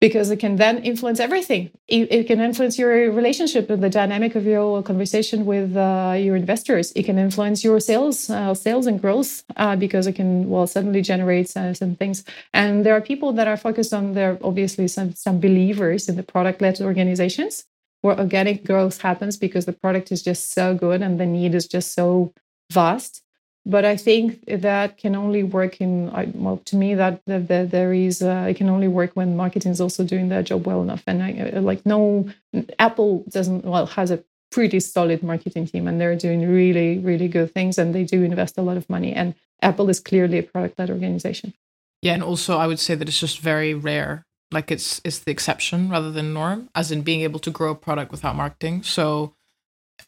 because 0.00 0.30
it 0.30 0.38
can 0.38 0.56
then 0.56 0.78
influence 0.78 1.20
everything. 1.20 1.70
It, 1.88 2.12
it, 2.12 2.26
can 2.28 2.40
influence 2.40 2.78
your 2.78 3.10
relationship 3.10 3.68
and 3.68 3.82
the 3.82 3.90
dynamic 3.90 4.36
of 4.36 4.44
your 4.44 4.82
conversation 4.82 5.44
with 5.44 5.76
uh, 5.76 6.14
your 6.16 6.36
investors. 6.36 6.92
It 6.94 7.04
can 7.04 7.18
influence 7.18 7.64
your 7.64 7.80
sales, 7.80 8.30
uh, 8.30 8.54
sales 8.54 8.86
and 8.86 9.00
growth 9.00 9.42
uh, 9.56 9.74
because 9.74 10.06
it 10.06 10.12
can 10.12 10.48
well 10.48 10.68
suddenly 10.68 11.02
generate 11.02 11.56
uh, 11.56 11.74
some 11.74 11.96
things. 11.96 12.24
And 12.52 12.86
there 12.86 12.94
are 12.94 13.00
people 13.00 13.32
that 13.32 13.48
are 13.48 13.56
focused 13.56 13.92
on 13.92 14.14
their 14.14 14.38
obviously 14.42 14.88
some 14.88 15.14
some 15.14 15.40
believers 15.40 16.08
in 16.08 16.16
the 16.16 16.22
product-led 16.22 16.80
organizations 16.80 17.64
where 18.02 18.18
organic 18.18 18.64
growth 18.64 19.00
happens 19.00 19.36
because 19.36 19.66
the 19.66 19.72
product 19.72 20.12
is 20.12 20.22
just 20.22 20.52
so 20.52 20.74
good 20.74 21.02
and 21.02 21.18
the 21.18 21.26
need 21.26 21.54
is 21.54 21.66
just 21.66 21.92
so 21.94 22.32
vast 22.70 23.22
but 23.68 23.84
I 23.84 23.98
think 23.98 24.44
that 24.46 24.96
can 24.96 25.14
only 25.14 25.42
work 25.42 25.80
in 25.80 26.10
well 26.34 26.56
to 26.64 26.76
me 26.76 26.94
that, 26.94 27.20
that, 27.26 27.48
that 27.48 27.70
there 27.70 27.92
is 27.92 28.22
uh, 28.22 28.46
it 28.48 28.56
can 28.56 28.68
only 28.68 28.88
work 28.88 29.12
when 29.14 29.36
marketing 29.36 29.72
is 29.72 29.80
also 29.80 30.04
doing 30.04 30.28
their 30.30 30.42
job 30.42 30.66
well 30.66 30.80
enough 30.80 31.02
and 31.06 31.22
I, 31.22 31.52
uh, 31.54 31.60
like 31.60 31.84
no 31.84 32.28
Apple 32.78 33.24
doesn't 33.28 33.64
well 33.64 33.86
has 33.86 34.10
a 34.10 34.24
pretty 34.50 34.80
solid 34.80 35.22
marketing 35.22 35.66
team 35.66 35.86
and 35.86 36.00
they're 36.00 36.16
doing 36.16 36.48
really 36.48 36.98
really 36.98 37.28
good 37.28 37.52
things 37.52 37.78
and 37.78 37.94
they 37.94 38.04
do 38.04 38.22
invest 38.22 38.56
a 38.56 38.62
lot 38.62 38.78
of 38.78 38.88
money 38.88 39.12
and 39.12 39.34
Apple 39.60 39.90
is 39.90 40.00
clearly 40.00 40.38
a 40.38 40.42
product 40.42 40.78
led 40.78 40.90
organization. 40.90 41.52
Yeah, 42.00 42.14
and 42.14 42.22
also 42.22 42.56
I 42.56 42.66
would 42.66 42.78
say 42.78 42.94
that 42.94 43.08
it's 43.08 43.18
just 43.18 43.40
very 43.40 43.74
rare. 43.74 44.24
Like 44.50 44.70
it's 44.70 45.00
it's 45.04 45.18
the 45.20 45.30
exception 45.30 45.90
rather 45.90 46.10
than 46.10 46.32
norm, 46.32 46.70
as 46.74 46.90
in 46.90 47.02
being 47.02 47.20
able 47.20 47.38
to 47.40 47.50
grow 47.50 47.72
a 47.72 47.74
product 47.74 48.10
without 48.10 48.34
marketing. 48.34 48.82
So 48.82 49.34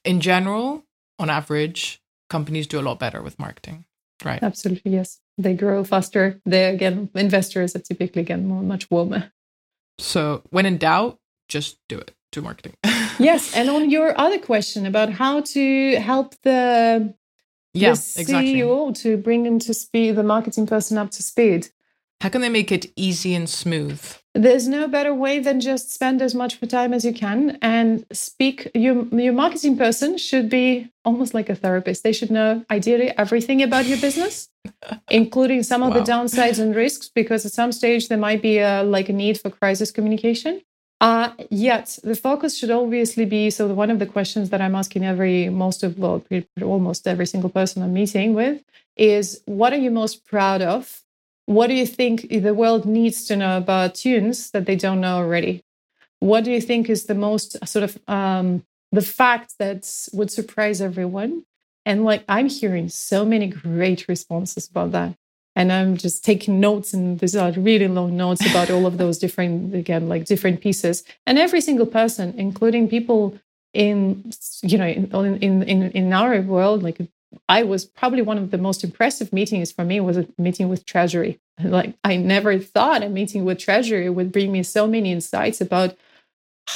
in 0.04 0.20
general, 0.20 0.84
on 1.18 1.28
average, 1.28 2.00
companies 2.30 2.66
do 2.66 2.80
a 2.80 2.82
lot 2.82 2.98
better 2.98 3.22
with 3.22 3.38
marketing, 3.38 3.84
right? 4.24 4.42
Absolutely, 4.42 4.92
yes. 4.92 5.20
They 5.36 5.54
grow 5.54 5.84
faster. 5.84 6.40
They 6.46 6.64
again, 6.64 7.10
investors 7.14 7.76
are 7.76 7.80
typically 7.80 8.22
again 8.22 8.46
more, 8.46 8.62
much 8.62 8.90
warmer. 8.90 9.32
So 9.98 10.42
when 10.50 10.64
in 10.66 10.78
doubt, 10.78 11.18
just 11.48 11.78
do 11.88 11.98
it. 11.98 12.12
Do 12.32 12.40
marketing. 12.42 12.74
yes, 13.18 13.54
and 13.54 13.68
on 13.68 13.90
your 13.90 14.18
other 14.18 14.38
question 14.38 14.86
about 14.86 15.10
how 15.10 15.40
to 15.40 15.96
help 15.96 16.34
the 16.42 17.12
yeah, 17.74 17.90
the 17.90 17.96
CEO 17.96 18.88
exactly. 18.88 18.92
to 19.02 19.16
bring 19.16 19.42
them 19.42 19.58
to 19.60 19.74
speed, 19.74 20.12
the 20.12 20.22
marketing 20.22 20.66
person 20.66 20.96
up 20.96 21.10
to 21.10 21.22
speed. 21.22 21.68
How 22.20 22.28
can 22.28 22.42
they 22.42 22.50
make 22.50 22.70
it 22.70 22.92
easy 22.96 23.34
and 23.34 23.48
smooth? 23.48 24.02
There's 24.34 24.68
no 24.68 24.86
better 24.86 25.14
way 25.14 25.38
than 25.38 25.58
just 25.58 25.92
spend 25.92 26.20
as 26.20 26.34
much 26.34 26.60
time 26.68 26.92
as 26.92 27.04
you 27.04 27.14
can 27.14 27.58
and 27.62 28.04
speak. 28.12 28.70
Your, 28.74 29.06
your 29.06 29.32
marketing 29.32 29.78
person 29.78 30.18
should 30.18 30.50
be 30.50 30.90
almost 31.04 31.32
like 31.32 31.48
a 31.48 31.54
therapist. 31.54 32.04
They 32.04 32.12
should 32.12 32.30
know 32.30 32.64
ideally 32.70 33.10
everything 33.16 33.62
about 33.62 33.86
your 33.86 33.98
business, 33.98 34.50
including 35.10 35.62
some 35.62 35.82
of 35.82 35.94
wow. 35.94 36.00
the 36.00 36.12
downsides 36.12 36.60
and 36.60 36.76
risks, 36.76 37.08
because 37.08 37.46
at 37.46 37.52
some 37.52 37.72
stage 37.72 38.08
there 38.08 38.18
might 38.18 38.42
be 38.42 38.58
a, 38.58 38.82
like 38.82 39.08
a 39.08 39.14
need 39.14 39.40
for 39.40 39.48
crisis 39.48 39.90
communication. 39.90 40.60
Uh, 41.00 41.32
yet 41.48 41.98
the 42.04 42.14
focus 42.14 42.58
should 42.58 42.70
obviously 42.70 43.24
be 43.24 43.48
so 43.48 43.66
one 43.68 43.90
of 43.90 43.98
the 43.98 44.04
questions 44.04 44.50
that 44.50 44.60
I'm 44.60 44.74
asking 44.74 45.02
every 45.02 45.48
most 45.48 45.82
of 45.82 45.98
well 45.98 46.22
almost 46.60 47.08
every 47.08 47.24
single 47.24 47.48
person 47.48 47.82
I'm 47.82 47.94
meeting 47.94 48.34
with 48.34 48.62
is 48.98 49.40
what 49.46 49.72
are 49.72 49.78
you 49.78 49.90
most 49.90 50.26
proud 50.26 50.60
of 50.60 51.00
what 51.50 51.66
do 51.66 51.74
you 51.74 51.84
think 51.84 52.28
the 52.28 52.54
world 52.54 52.86
needs 52.86 53.24
to 53.24 53.34
know 53.34 53.56
about 53.56 53.94
Thunes 53.94 54.52
that 54.52 54.66
they 54.66 54.76
don't 54.76 55.00
know 55.00 55.16
already? 55.16 55.64
What 56.20 56.44
do 56.44 56.52
you 56.52 56.60
think 56.60 56.88
is 56.88 57.06
the 57.06 57.14
most 57.16 57.56
sort 57.66 57.82
of 57.82 57.98
um, 58.06 58.64
the 58.92 59.02
fact 59.02 59.54
that 59.58 59.82
would 60.12 60.30
surprise 60.30 60.80
everyone? 60.80 61.44
And 61.84 62.04
like 62.04 62.22
I'm 62.28 62.48
hearing 62.48 62.88
so 62.88 63.24
many 63.24 63.48
great 63.48 64.06
responses 64.06 64.68
about 64.68 64.92
that. 64.92 65.16
And 65.56 65.72
I'm 65.72 65.96
just 65.96 66.24
taking 66.24 66.60
notes, 66.60 66.94
and 66.94 67.18
these 67.18 67.34
are 67.34 67.50
really 67.50 67.88
long 67.88 68.16
notes 68.16 68.48
about 68.48 68.70
all 68.70 68.86
of 68.86 68.98
those 68.98 69.18
different, 69.18 69.74
again, 69.74 70.08
like 70.08 70.26
different 70.26 70.60
pieces. 70.60 71.02
And 71.26 71.36
every 71.36 71.60
single 71.60 71.86
person, 71.86 72.32
including 72.38 72.86
people 72.86 73.36
in, 73.74 74.30
you 74.62 74.78
know, 74.78 74.86
in 74.86 75.36
in 75.42 75.62
in, 75.64 75.90
in 75.90 76.12
our 76.12 76.40
world, 76.42 76.84
like 76.84 77.00
I 77.48 77.62
was 77.62 77.84
probably 77.84 78.22
one 78.22 78.38
of 78.38 78.50
the 78.50 78.58
most 78.58 78.82
impressive 78.82 79.32
meetings 79.32 79.70
for 79.70 79.84
me 79.84 80.00
was 80.00 80.16
a 80.16 80.26
meeting 80.38 80.68
with 80.68 80.84
Treasury. 80.84 81.40
Like 81.62 81.94
I 82.02 82.16
never 82.16 82.58
thought 82.58 83.02
a 83.02 83.08
meeting 83.08 83.44
with 83.44 83.58
Treasury 83.58 84.08
would 84.08 84.32
bring 84.32 84.52
me 84.52 84.62
so 84.62 84.86
many 84.86 85.12
insights 85.12 85.60
about 85.60 85.96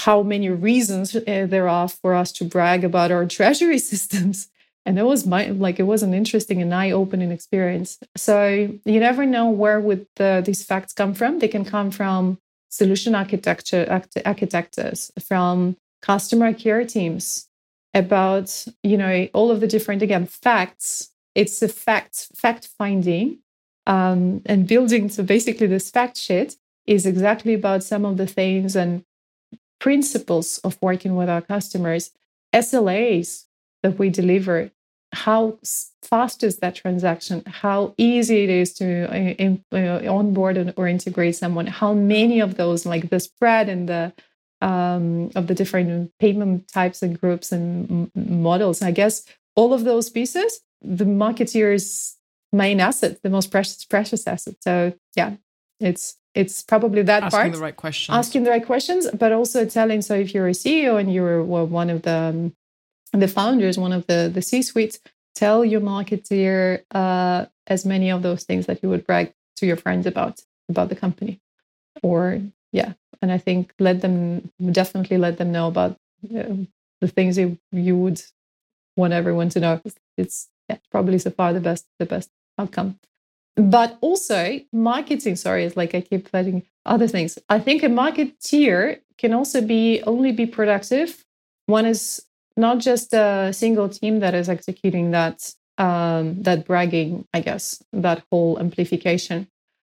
how 0.03 0.23
many 0.23 0.51
reasons 0.51 1.15
uh, 1.15 1.47
there 1.49 1.69
are 1.69 1.89
for 1.89 2.15
us 2.15 2.33
to 2.33 2.45
brag 2.45 2.85
about 2.85 3.13
our 3.13 3.27
treasury 3.27 3.79
systems. 3.93 4.49
And 4.87 4.99
it 4.99 5.05
was 5.05 5.27
my 5.27 5.47
like 5.47 5.79
it 5.81 5.85
was 5.85 6.03
an 6.03 6.13
interesting 6.13 6.61
and 6.61 6.75
eye-opening 6.75 7.31
experience. 7.31 7.99
So 8.17 8.77
you 8.85 9.01
never 9.01 9.25
know 9.25 9.49
where 9.49 9.81
would 9.81 10.07
the, 10.17 10.43
these 10.45 10.65
facts 10.65 10.93
come 10.93 11.15
from. 11.15 11.39
They 11.39 11.49
can 11.49 11.65
come 11.65 11.91
from 11.91 12.39
solution 12.69 13.15
architecture 13.15 14.03
architects, 14.27 15.11
from 15.27 15.77
customer 16.03 16.53
care 16.53 16.85
teams, 16.85 17.49
about 17.95 18.65
you 18.83 18.97
know 18.97 19.29
all 19.33 19.51
of 19.51 19.61
the 19.61 19.67
different 19.67 20.03
again 20.03 20.27
facts. 20.27 21.11
It's 21.35 21.63
a 21.63 21.69
fact 21.69 22.29
fact 22.37 22.69
finding 22.79 23.39
um, 23.87 24.43
and 24.47 24.67
building 24.67 25.09
so 25.09 25.23
basically 25.23 25.67
this 25.67 25.91
fact 25.91 26.17
sheet 26.17 26.57
is 26.87 27.07
exactly 27.07 27.55
about 27.55 27.83
some 27.83 28.05
of 28.05 28.17
the 28.17 28.27
things 28.27 28.77
and 28.77 29.05
principles 29.81 30.59
of 30.59 30.79
working 30.83 31.17
with 31.17 31.29
our 31.29 31.41
customers. 31.41 32.11
SLAs 32.55 33.45
that 33.83 33.99
we 33.99 34.11
deliver 34.11 34.71
how 35.15 35.59
fast 36.03 36.43
is 36.43 36.59
that 36.59 36.75
transaction? 36.75 37.43
How 37.47 37.95
easy 37.97 38.45
it 38.45 38.51
is 38.51 38.75
to 38.75 39.07
uh, 39.07 39.77
uh, 39.77 40.13
onboard 40.13 40.75
or 40.77 40.89
integrate 40.89 41.37
someone? 41.37 41.67
How 41.67 41.95
many 41.95 42.41
of 42.41 42.57
those 42.57 42.85
like 42.85 43.11
the 43.11 43.21
spread 43.21 43.69
and 43.69 43.89
the 43.89 44.13
um, 44.65 45.31
of 45.35 45.47
the 45.47 45.55
different 45.55 46.11
payment 46.19 46.67
types 46.69 47.03
and 47.03 47.21
groups 47.21 47.53
and 47.53 48.11
m- 48.17 48.43
models. 48.43 48.81
I 48.81 48.93
guess 48.93 49.25
all 49.55 49.75
of 49.75 49.85
those 49.85 50.09
pieces, 50.09 50.61
the 50.81 51.05
marketeer's 51.05 52.17
main 52.51 52.81
asset, 52.81 53.23
the 53.23 53.31
most 53.31 53.51
precious 53.51 53.85
precious 53.85 54.27
asset. 54.27 54.57
So 54.61 54.95
yeah, 55.15 55.35
it's 55.81 56.17
it's 56.35 56.63
probably 56.63 57.03
that 57.03 57.25
asking 57.25 57.31
part. 57.31 57.47
Asking 57.47 57.53
the 57.53 57.63
right 57.63 57.77
questions, 57.77 58.17
asking 58.17 58.45
the 58.45 58.51
right 58.51 58.65
questions, 58.65 59.07
but 59.13 59.33
also 59.33 59.67
telling. 59.67 60.01
So 60.01 60.15
if 60.15 60.35
you're 60.35 60.49
a 60.49 60.53
CEO 60.63 60.99
and 60.99 61.13
you're 61.13 61.45
well, 61.45 61.67
one 61.67 61.91
of 61.91 62.03
the 62.03 62.17
um, 62.33 62.57
the 63.13 63.29
founders, 63.29 63.77
one 63.77 63.93
of 63.93 64.07
the 64.07 64.31
the 64.33 64.41
C 64.41 64.63
suites, 64.63 64.99
tell 65.35 65.63
your 65.63 65.83
marketeer 65.83 66.85
uh, 66.91 67.45
as 67.67 67.85
many 67.85 68.11
of 68.11 68.23
those 68.23 68.45
things 68.45 68.65
that 68.67 68.83
you 68.83 68.89
would 68.89 69.07
brag 69.07 69.35
to 69.57 69.67
your 69.67 69.77
friends 69.77 70.07
about 70.07 70.41
about 70.71 70.89
the 70.89 70.97
company, 70.97 71.43
or 72.03 72.41
yeah, 72.75 72.95
and 73.23 73.31
I 73.31 73.39
think 73.39 73.73
let 73.79 74.01
them 74.01 74.51
definitely 74.73 75.17
let 75.17 75.39
them 75.39 75.53
know 75.53 75.69
about 75.69 75.93
uh, 76.37 76.57
the 77.01 77.09
things 77.09 77.39
you, 77.39 77.57
you 77.71 77.97
would 77.97 78.21
want 78.97 79.13
everyone 79.13 79.49
to 79.51 79.61
know. 79.61 79.81
It's 80.19 80.49
yeah, 80.69 80.79
probably 80.91 81.19
so 81.19 81.31
far 81.31 81.53
the 81.53 81.61
best 81.61 81.87
the 82.01 82.07
best 82.07 82.31
outcome. 82.59 82.99
But 83.57 83.97
also 84.01 84.61
marketing, 84.73 85.37
sorry, 85.37 85.65
it's 85.65 85.77
like 85.77 85.95
I 85.95 86.01
keep 86.01 86.29
letting 86.33 86.65
other 86.85 87.07
things. 87.07 87.39
I 87.49 87.61
think 87.61 87.85
a 87.85 87.87
marketeer 87.87 88.99
can 89.19 89.33
also 89.33 89.61
be 89.63 90.03
only 90.03 90.33
be 90.33 90.47
productive. 90.47 91.25
One 91.67 91.87
is 91.87 92.27
not 92.57 92.79
just 92.79 93.15
a 93.15 93.53
single 93.53 93.89
team 93.89 94.19
that 94.19 94.35
is 94.35 94.49
executing 94.49 95.13
that 95.13 95.55
um, 95.79 96.43
that 96.43 96.67
bragging, 96.67 97.27
I 97.33 97.41
guess, 97.41 97.83
that 97.93 98.25
whole 98.31 98.59
amplification. 98.59 99.47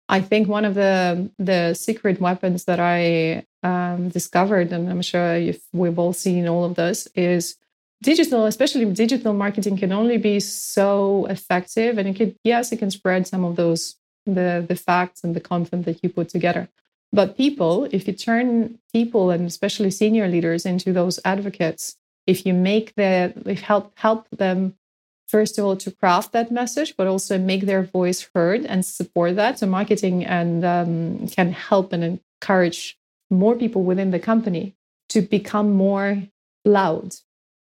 I 0.09 0.21
think 0.21 0.47
one 0.47 0.65
of 0.65 0.75
the 0.75 1.29
the 1.37 1.73
secret 1.73 2.21
weapons 2.21 2.65
that 2.65 2.79
I 2.79 3.45
um, 3.63 4.09
discovered, 4.09 4.71
and 4.71 4.89
I'm 4.89 5.01
sure 5.01 5.39
we've 5.73 5.99
all 5.99 6.13
seen 6.13 6.47
all 6.47 6.63
of 6.63 6.75
this, 6.75 7.07
is 7.15 7.57
digital, 8.01 8.45
especially 8.45 8.85
digital 8.85 9.33
marketing, 9.33 9.77
can 9.77 9.91
only 9.91 10.17
be 10.17 10.39
so 10.39 11.25
effective. 11.29 11.97
And 11.97 12.07
it 12.07 12.15
could, 12.15 12.35
yes, 12.43 12.71
it 12.71 12.77
can 12.77 12.91
spread 12.91 13.27
some 13.27 13.43
of 13.43 13.55
those 13.55 13.95
the 14.25 14.65
the 14.67 14.75
facts 14.75 15.23
and 15.23 15.35
the 15.35 15.41
content 15.41 15.85
that 15.85 15.99
you 16.03 16.09
put 16.09 16.29
together. 16.29 16.69
But 17.11 17.37
people, 17.37 17.87
if 17.91 18.07
you 18.07 18.13
turn 18.13 18.79
people 18.93 19.29
and 19.31 19.47
especially 19.47 19.91
senior 19.91 20.27
leaders 20.27 20.65
into 20.65 20.93
those 20.93 21.19
advocates, 21.23 21.95
if 22.25 22.45
you 22.45 22.53
make 22.53 22.95
the 22.95 23.33
if 23.45 23.61
help 23.61 23.93
help 23.97 24.27
them 24.29 24.75
first 25.27 25.57
of 25.57 25.65
all 25.65 25.75
to 25.77 25.91
craft 25.91 26.31
that 26.31 26.51
message, 26.51 26.95
but 26.97 27.07
also 27.07 27.37
make 27.37 27.65
their 27.65 27.83
voice 27.83 28.29
heard 28.33 28.65
and 28.65 28.85
support 28.85 29.35
that. 29.35 29.59
So 29.59 29.67
marketing 29.67 30.25
and 30.25 30.65
um, 30.65 31.27
can 31.27 31.51
help 31.51 31.93
and 31.93 32.03
encourage 32.41 32.97
more 33.29 33.55
people 33.55 33.83
within 33.83 34.11
the 34.11 34.19
company 34.19 34.75
to 35.09 35.21
become 35.21 35.73
more 35.73 36.23
loud. 36.65 37.15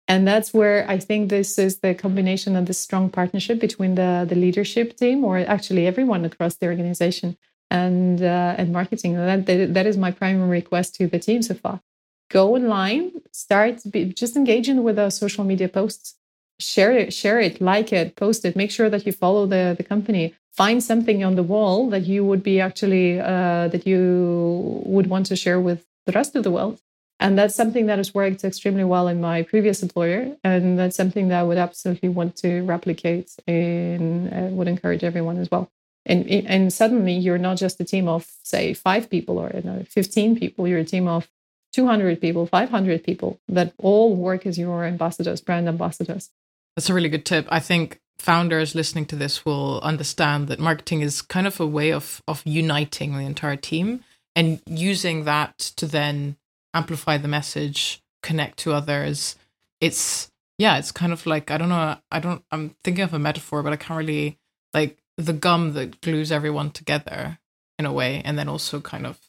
And 0.08 0.28
that's 0.28 0.54
where 0.54 0.88
I 0.88 1.00
think 1.00 1.30
this 1.30 1.58
is 1.58 1.80
the 1.80 1.96
combination 1.96 2.56
of 2.56 2.68
the 2.68 2.74
strong 2.74 3.10
partnership 3.10 3.60
between 3.60 3.96
the, 3.96 4.26
the 4.28 4.36
leadership 4.36 4.98
team, 4.98 5.26
or 5.26 5.40
actually 5.40 5.88
everyone 5.88 6.26
across 6.26 6.56
the 6.56 6.68
organization, 6.68 7.38
and 7.72 8.22
uh, 8.22 8.56
and 8.60 8.72
marketing. 8.72 9.16
And 9.16 9.46
that, 9.48 9.74
that 9.74 9.88
is 9.88 9.98
my 9.98 10.12
primary 10.12 10.50
request 10.50 10.96
to 10.96 11.08
the 11.08 11.18
team 11.18 11.42
so 11.42 11.56
far. 11.56 11.82
Go 12.30 12.56
online, 12.56 13.14
start 13.32 13.82
be, 13.90 14.06
just 14.06 14.36
engaging 14.36 14.84
with 14.84 14.98
the 14.98 15.10
social 15.10 15.44
media 15.44 15.70
posts 15.70 16.16
share 16.60 16.92
it, 16.92 17.14
share 17.14 17.40
it, 17.40 17.62
like 17.62 17.92
it, 17.92 18.16
post 18.16 18.46
it. 18.46 18.56
Make 18.56 18.72
sure 18.72 18.90
that 18.90 19.06
you 19.06 19.12
follow 19.12 19.46
the 19.46 19.76
the 19.78 19.84
company. 19.84 20.34
Find 20.52 20.82
something 20.82 21.24
on 21.24 21.36
the 21.36 21.44
wall 21.44 21.90
that 21.90 22.06
you 22.06 22.24
would 22.24 22.42
be 22.42 22.62
actually 22.62 23.20
uh, 23.20 23.68
that 23.70 23.86
you 23.86 24.82
would 24.86 25.08
want 25.08 25.26
to 25.28 25.36
share 25.36 25.60
with 25.60 25.86
the 26.06 26.14
rest 26.14 26.36
of 26.36 26.44
the 26.44 26.52
world. 26.52 26.80
And 27.20 27.38
that's 27.38 27.56
something 27.56 27.86
that 27.86 27.98
has 27.98 28.14
worked 28.14 28.44
extremely 28.44 28.84
well 28.84 29.08
in 29.08 29.22
my 29.22 29.44
previous 29.44 29.82
employer, 29.82 30.36
and 30.44 30.78
that's 30.78 30.98
something 30.98 31.30
that 31.30 31.40
I 31.40 31.44
would 31.44 31.58
absolutely 31.58 32.10
want 32.10 32.36
to 32.38 32.62
replicate 32.64 33.32
and 33.48 34.34
uh, 34.34 34.50
would 34.56 34.68
encourage 34.68 35.04
everyone 35.04 35.38
as 35.38 35.50
well. 35.50 35.70
And 36.06 36.28
and 36.30 36.72
suddenly 36.72 37.14
you're 37.14 37.38
not 37.38 37.58
just 37.58 37.80
a 37.80 37.86
team 37.86 38.08
of 38.08 38.28
say 38.44 38.74
five 38.74 39.10
people 39.10 39.40
or 39.40 39.52
you 39.54 39.62
know, 39.64 39.84
15 39.90 40.38
people. 40.38 40.68
You're 40.68 40.80
a 40.80 40.86
team 40.86 41.08
of 41.08 41.28
200 41.74 42.22
people, 42.22 42.46
500 42.46 43.04
people 43.04 43.40
that 43.50 43.74
all 43.78 44.16
work 44.16 44.46
as 44.46 44.58
your 44.58 44.86
ambassadors, 44.86 45.42
brand 45.42 45.68
ambassadors. 45.68 46.30
That's 46.76 46.90
a 46.90 46.94
really 46.94 47.10
good 47.10 47.26
tip. 47.26 47.48
I 47.50 47.60
think 47.60 48.00
founders 48.18 48.76
listening 48.76 49.06
to 49.06 49.16
this 49.16 49.46
will 49.46 49.80
understand 49.82 50.48
that 50.48 50.60
marketing 50.60 51.02
is 51.02 51.22
kind 51.22 51.48
of 51.48 51.60
a 51.60 51.68
way 51.68 51.92
of 51.92 52.22
of 52.28 52.42
uniting 52.46 53.14
the 53.18 53.26
entire 53.26 53.56
team 53.56 54.04
and 54.36 54.62
using 54.66 55.26
that 55.26 55.58
to 55.78 55.86
then 55.86 56.38
amplify 56.74 57.18
the 57.18 57.28
message, 57.28 58.02
connect 58.22 58.60
to 58.60 58.74
others. 58.74 59.36
It's 59.80 60.32
yeah, 60.58 60.78
it's 60.78 60.92
kind 60.92 61.14
of 61.14 61.26
like 61.26 61.52
I 61.52 61.58
don't 61.58 61.70
know, 61.70 61.98
I 62.12 62.20
don't 62.20 62.44
I'm 62.52 62.76
thinking 62.84 63.04
of 63.04 63.14
a 63.14 63.20
metaphor, 63.20 63.64
but 63.64 63.74
I 63.74 63.78
can't 63.78 63.98
really 63.98 64.38
like 64.74 64.98
the 65.18 65.34
gum 65.34 65.74
that 65.74 66.02
glues 66.02 66.32
everyone 66.32 66.72
together 66.72 67.40
in 67.80 67.86
a 67.86 67.94
way 67.94 68.22
and 68.26 68.38
then 68.38 68.50
also 68.50 68.82
kind 68.82 69.06
of 69.06 69.20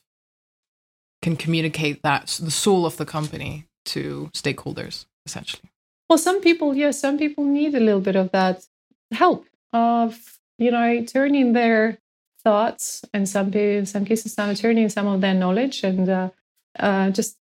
can 1.23 1.37
communicate 1.37 2.03
that 2.03 2.39
the 2.43 2.51
soul 2.51 2.87
of 2.87 2.97
the 2.97 3.07
company 3.07 3.67
to 3.85 4.31
stakeholders 4.35 5.07
essentially. 5.25 5.71
Well, 6.09 6.19
some 6.19 6.41
people, 6.41 6.75
yes, 6.77 7.01
some 7.01 7.19
people 7.19 7.45
need 7.45 7.75
a 7.75 7.81
little 7.81 8.01
bit 8.01 8.17
of 8.17 8.31
that 8.33 8.67
help 9.13 9.47
of, 9.73 10.39
you 10.59 10.71
know, 10.71 11.05
turning 11.05 11.53
their 11.53 11.99
thoughts 12.45 13.05
and 13.13 13.29
some 13.29 13.53
in 13.53 13.87
some 13.87 14.05
cases 14.05 14.39
now 14.39 14.55
turning 14.55 14.89
some 14.89 15.07
of 15.09 15.21
their 15.21 15.35
knowledge 15.35 15.83
and 15.83 16.09
uh, 16.09 16.31
uh, 16.79 17.11
just 17.11 17.37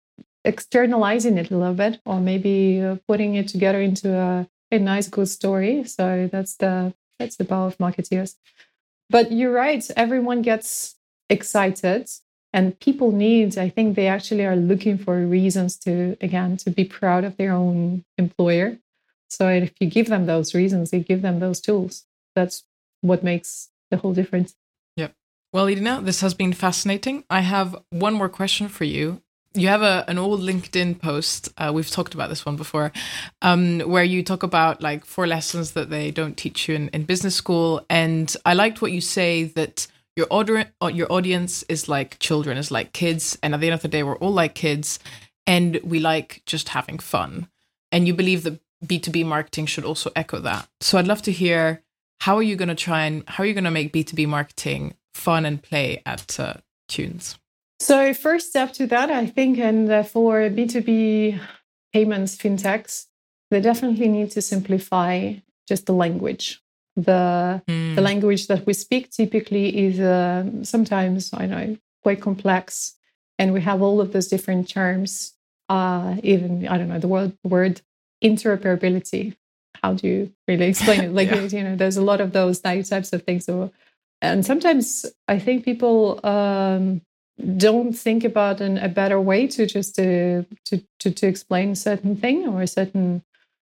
externalizing 0.46 1.36
it 1.36 1.50
a 1.50 1.56
little 1.56 1.74
bit 1.74 2.00
or 2.06 2.20
maybe 2.20 2.80
uh, 2.80 2.96
putting 3.06 3.34
it 3.34 3.48
together 3.48 3.80
into 3.82 4.14
a, 4.14 4.48
a 4.70 4.78
nice 4.78 5.08
good 5.08 5.28
story. 5.28 5.84
So 5.84 6.28
that's 6.32 6.56
the 6.56 6.94
that's 7.18 7.36
the 7.36 7.44
power 7.44 7.66
of 7.66 7.76
marketeers. 7.78 8.36
But 9.10 9.32
you're 9.32 9.52
right 9.52 9.84
everyone 9.96 10.42
gets 10.42 10.96
excited 11.28 12.08
and 12.54 12.78
people 12.78 13.10
need 13.12 13.58
i 13.58 13.68
think 13.68 13.96
they 13.96 14.06
actually 14.06 14.46
are 14.46 14.56
looking 14.56 14.96
for 14.96 15.26
reasons 15.26 15.76
to 15.76 16.16
again 16.22 16.56
to 16.56 16.70
be 16.70 16.84
proud 16.84 17.24
of 17.24 17.36
their 17.36 17.52
own 17.52 18.04
employer. 18.16 18.78
So 19.28 19.48
if 19.48 19.72
you 19.80 19.88
give 19.88 20.06
them 20.06 20.26
those 20.26 20.54
reasons 20.54 20.92
you 20.92 21.00
give 21.00 21.20
them 21.20 21.40
those 21.40 21.60
tools 21.60 22.06
that's 22.34 22.64
what 23.02 23.22
makes 23.22 23.68
the 23.90 23.98
whole 23.98 24.14
difference. 24.14 24.54
Yep. 24.96 25.12
Well 25.52 25.66
Irina, 25.66 26.00
this 26.02 26.20
has 26.20 26.32
been 26.32 26.52
fascinating. 26.52 27.24
I 27.28 27.40
have 27.40 27.76
one 27.90 28.14
more 28.14 28.28
question 28.28 28.68
for 28.68 28.84
you. 28.84 29.20
You 29.56 29.68
have 29.68 29.82
a, 29.82 30.04
an 30.08 30.18
old 30.18 30.40
linkedin 30.40 31.00
post 31.00 31.48
uh, 31.58 31.72
we've 31.74 31.90
talked 31.90 32.14
about 32.14 32.28
this 32.28 32.46
one 32.46 32.56
before 32.56 32.92
um, 33.42 33.80
where 33.80 34.04
you 34.04 34.22
talk 34.22 34.42
about 34.42 34.80
like 34.80 35.04
four 35.04 35.26
lessons 35.26 35.72
that 35.72 35.90
they 35.90 36.10
don't 36.10 36.36
teach 36.36 36.68
you 36.68 36.76
in, 36.76 36.88
in 36.88 37.02
business 37.04 37.34
school. 37.34 37.84
And 37.90 38.34
i 38.44 38.54
liked 38.54 38.80
what 38.80 38.92
you 38.92 39.00
say 39.00 39.44
that 39.58 39.88
your 40.16 40.26
audience 40.30 40.70
uh, 40.82 40.86
your 40.86 41.10
audience 41.12 41.62
is 41.64 41.88
like 41.88 42.18
children 42.18 42.56
is 42.56 42.70
like 42.70 42.92
kids 42.92 43.38
and 43.42 43.54
at 43.54 43.60
the 43.60 43.66
end 43.66 43.74
of 43.74 43.82
the 43.82 43.88
day 43.88 44.02
we're 44.02 44.16
all 44.18 44.32
like 44.32 44.54
kids 44.54 44.98
and 45.46 45.80
we 45.82 46.00
like 46.00 46.42
just 46.46 46.70
having 46.70 46.98
fun. 46.98 47.48
And 47.92 48.06
you 48.06 48.14
believe 48.14 48.42
that 48.44 48.60
b2b 48.84 49.24
marketing 49.26 49.66
should 49.66 49.84
also 49.84 50.10
echo 50.14 50.38
that. 50.40 50.68
So 50.80 50.98
i'd 50.98 51.08
love 51.08 51.22
to 51.22 51.32
hear 51.32 51.82
how 52.20 52.36
are 52.36 52.42
you 52.42 52.56
going 52.56 52.68
to 52.68 52.74
try 52.74 53.04
and 53.04 53.24
how 53.28 53.42
are 53.42 53.46
you 53.46 53.54
going 53.54 53.64
to 53.64 53.70
make 53.70 53.92
b2b 53.92 54.28
marketing 54.28 54.94
fun 55.12 55.44
and 55.44 55.62
play 55.62 56.02
at 56.06 56.38
uh, 56.38 56.54
Thunes? 56.88 57.36
So 57.80 58.14
first 58.14 58.50
step 58.50 58.72
to 58.74 58.86
that 58.86 59.10
i 59.10 59.26
think 59.26 59.58
and 59.58 59.90
uh, 59.90 60.02
for 60.02 60.48
b2b 60.48 61.40
payments 61.92 62.36
fintechs 62.36 63.06
they 63.50 63.60
definitely 63.60 64.08
need 64.08 64.30
to 64.30 64.42
simplify 64.42 65.34
just 65.68 65.86
the 65.86 65.92
language 65.92 66.63
the 66.96 67.62
mm. 67.66 67.94
the 67.94 68.00
hmm. 68.00 68.04
language 68.04 68.46
that 68.46 68.66
we 68.66 68.72
speak 68.72 69.10
typically 69.10 69.86
is 69.86 70.00
uh, 70.00 70.44
sometimes 70.62 71.30
I 71.32 71.46
know 71.46 71.76
quite 72.02 72.20
complex, 72.20 72.94
and 73.38 73.52
we 73.52 73.60
have 73.62 73.82
all 73.82 74.00
of 74.00 74.12
those 74.12 74.28
different 74.28 74.68
terms. 74.68 75.34
Uh, 75.68 76.16
even 76.22 76.68
I 76.68 76.78
don't 76.78 76.88
know 76.88 76.98
the 76.98 77.08
word 77.08 77.36
word 77.42 77.80
interoperability. 78.22 79.34
How 79.82 79.94
do 79.94 80.06
you 80.06 80.32
really 80.46 80.66
explain 80.66 81.00
it? 81.00 81.12
Like 81.18 81.30
yeah. 81.30 81.42
you 81.42 81.64
know, 81.64 81.76
there's 81.76 81.96
a 81.96 82.02
lot 82.02 82.20
of 82.20 82.32
those 82.32 82.60
types 82.60 83.12
of 83.12 83.22
things. 83.24 83.44
So, 83.44 83.72
and 84.22 84.46
sometimes 84.46 85.04
I 85.26 85.38
think 85.38 85.64
people 85.64 86.20
um, 86.24 87.02
don't 87.56 87.92
think 87.92 88.22
about 88.22 88.60
an, 88.60 88.78
a 88.78 88.88
better 88.88 89.20
way 89.20 89.48
to 89.48 89.66
just 89.66 89.98
uh, 89.98 90.44
to, 90.66 90.84
to 91.00 91.10
to 91.10 91.26
explain 91.26 91.70
a 91.70 91.76
certain 91.76 92.16
thing 92.16 92.46
or 92.46 92.62
a 92.62 92.68
certain 92.68 93.24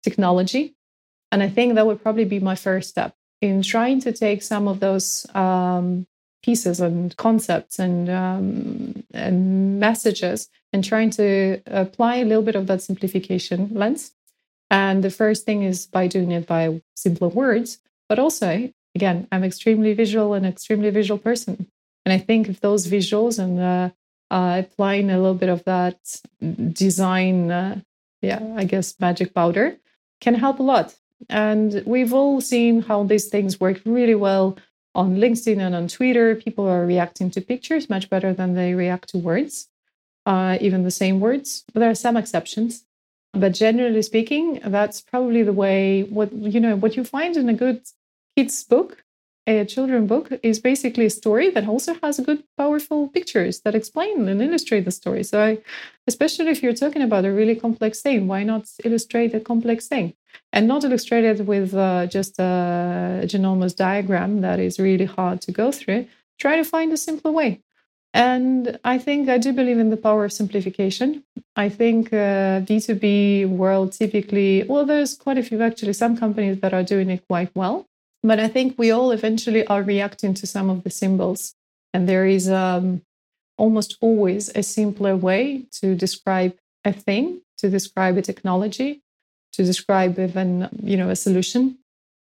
technology 0.04 0.76
and 1.30 1.42
I 1.42 1.48
think 1.48 1.74
that 1.74 1.86
would 1.86 2.02
probably 2.02 2.24
be 2.24 2.40
my 2.40 2.54
first 2.54 2.88
step 2.88 3.14
in 3.40 3.62
trying 3.62 4.00
to 4.00 4.12
take 4.12 4.42
some 4.42 4.66
of 4.66 4.80
those 4.80 5.26
um, 5.34 6.06
pieces 6.42 6.80
and 6.80 7.16
concepts 7.16 7.78
and 7.78 8.08
um, 8.08 9.04
and 9.12 9.78
messages 9.80 10.48
and 10.72 10.84
trying 10.84 11.10
to 11.10 11.60
apply 11.66 12.16
a 12.16 12.24
little 12.24 12.42
bit 12.42 12.54
of 12.54 12.66
that 12.66 12.82
simplification 12.82 13.70
lens. 13.72 14.12
And 14.70 15.02
the 15.02 15.10
first 15.10 15.44
thing 15.44 15.62
is 15.62 15.86
by 15.86 16.06
doing 16.06 16.30
it 16.30 16.46
by 16.46 16.82
simpler 16.94 17.28
words, 17.28 17.78
but 18.08 18.18
also 18.18 18.70
again, 18.94 19.28
I'm 19.30 19.44
extremely 19.44 19.94
visual 19.94 20.34
and 20.34 20.46
extremely 20.46 20.90
visual 20.90 21.18
person, 21.18 21.68
and 22.04 22.12
I 22.12 22.18
think 22.18 22.48
if 22.48 22.60
those 22.60 22.86
visuals 22.86 23.38
and 23.38 23.60
uh, 23.60 23.90
uh, 24.30 24.62
applying 24.64 25.10
a 25.10 25.18
little 25.18 25.34
bit 25.34 25.48
of 25.48 25.64
that 25.64 25.98
design, 26.72 27.50
uh, 27.50 27.80
yeah, 28.22 28.42
I 28.56 28.64
guess 28.64 28.98
magic 28.98 29.34
powder 29.34 29.76
can 30.20 30.34
help 30.34 30.58
a 30.58 30.62
lot 30.62 30.94
and 31.28 31.82
we've 31.86 32.12
all 32.12 32.40
seen 32.40 32.82
how 32.82 33.04
these 33.04 33.28
things 33.28 33.60
work 33.60 33.80
really 33.84 34.14
well 34.14 34.58
on 34.94 35.16
LinkedIn 35.16 35.58
and 35.58 35.74
on 35.74 35.88
Twitter. 35.88 36.34
People 36.34 36.66
are 36.66 36.86
reacting 36.86 37.30
to 37.32 37.40
pictures 37.40 37.90
much 37.90 38.08
better 38.10 38.32
than 38.32 38.54
they 38.54 38.74
react 38.74 39.10
to 39.10 39.18
words, 39.18 39.68
uh, 40.26 40.58
even 40.60 40.82
the 40.82 40.90
same 40.90 41.20
words. 41.20 41.64
There 41.74 41.90
are 41.90 41.94
some 41.94 42.16
exceptions. 42.16 42.84
But 43.32 43.52
generally 43.52 44.02
speaking, 44.02 44.60
that's 44.64 45.00
probably 45.00 45.42
the 45.42 45.52
way 45.52 46.02
what 46.04 46.32
you 46.32 46.60
know 46.60 46.76
what 46.76 46.96
you 46.96 47.04
find 47.04 47.36
in 47.36 47.48
a 47.48 47.54
good 47.54 47.82
kids 48.36 48.64
book 48.64 49.04
a 49.56 49.64
children 49.64 50.06
book 50.06 50.30
is 50.42 50.60
basically 50.60 51.06
a 51.06 51.10
story 51.10 51.48
that 51.50 51.66
also 51.66 51.94
has 52.02 52.20
good 52.20 52.44
powerful 52.56 53.08
pictures 53.08 53.60
that 53.60 53.74
explain 53.74 54.28
and 54.28 54.42
illustrate 54.42 54.84
the 54.84 54.90
story. 54.90 55.24
So 55.24 55.42
I, 55.42 55.58
especially 56.06 56.48
if 56.48 56.62
you're 56.62 56.74
talking 56.74 57.02
about 57.02 57.24
a 57.24 57.32
really 57.32 57.54
complex 57.54 58.02
thing 58.02 58.28
why 58.28 58.42
not 58.44 58.68
illustrate 58.84 59.34
a 59.34 59.40
complex 59.40 59.88
thing? 59.88 60.14
And 60.52 60.68
not 60.68 60.84
illustrate 60.84 61.24
it 61.24 61.46
with 61.46 61.74
uh, 61.74 62.06
just 62.06 62.38
a 62.38 63.22
ginormous 63.24 63.74
diagram 63.74 64.42
that 64.42 64.60
is 64.60 64.78
really 64.78 65.06
hard 65.06 65.40
to 65.42 65.52
go 65.52 65.72
through. 65.72 66.06
Try 66.38 66.56
to 66.56 66.64
find 66.64 66.92
a 66.92 66.96
simpler 66.96 67.32
way. 67.32 67.62
And 68.14 68.78
i 68.84 68.96
think 68.96 69.28
i 69.28 69.36
do 69.36 69.52
believe 69.52 69.78
in 69.78 69.90
the 69.90 69.96
power 69.96 70.24
of 70.26 70.32
simplification. 70.32 71.24
I 71.56 71.68
think 71.68 72.12
uh, 72.12 72.60
b2b 72.68 73.48
world 73.48 73.92
typically 73.92 74.64
well 74.68 74.84
there's 74.86 75.14
quite 75.14 75.38
a 75.38 75.42
few 75.42 75.60
actually 75.62 75.92
some 75.92 76.16
companies 76.16 76.60
that 76.60 76.72
are 76.72 76.82
doing 76.82 77.10
it 77.10 77.26
quite 77.28 77.50
well 77.54 77.86
but 78.22 78.38
I 78.40 78.48
think 78.48 78.78
we 78.78 78.90
all 78.90 79.10
eventually 79.12 79.66
are 79.66 79.82
reacting 79.82 80.34
to 80.34 80.46
some 80.46 80.70
of 80.70 80.82
the 80.84 80.90
symbols. 80.90 81.54
And 81.94 82.08
there 82.08 82.26
is 82.26 82.48
um, 82.50 83.02
almost 83.56 83.96
always 84.00 84.50
a 84.54 84.62
simpler 84.62 85.16
way 85.16 85.66
to 85.80 85.94
describe 85.94 86.56
a 86.84 86.92
thing, 86.92 87.42
to 87.58 87.70
describe 87.70 88.16
a 88.18 88.22
technology. 88.22 89.02
to 89.52 89.64
describe 89.64 90.18
even 90.18 90.68
you 90.82 90.96
know 90.96 91.10
a 91.10 91.16
solution, 91.16 91.78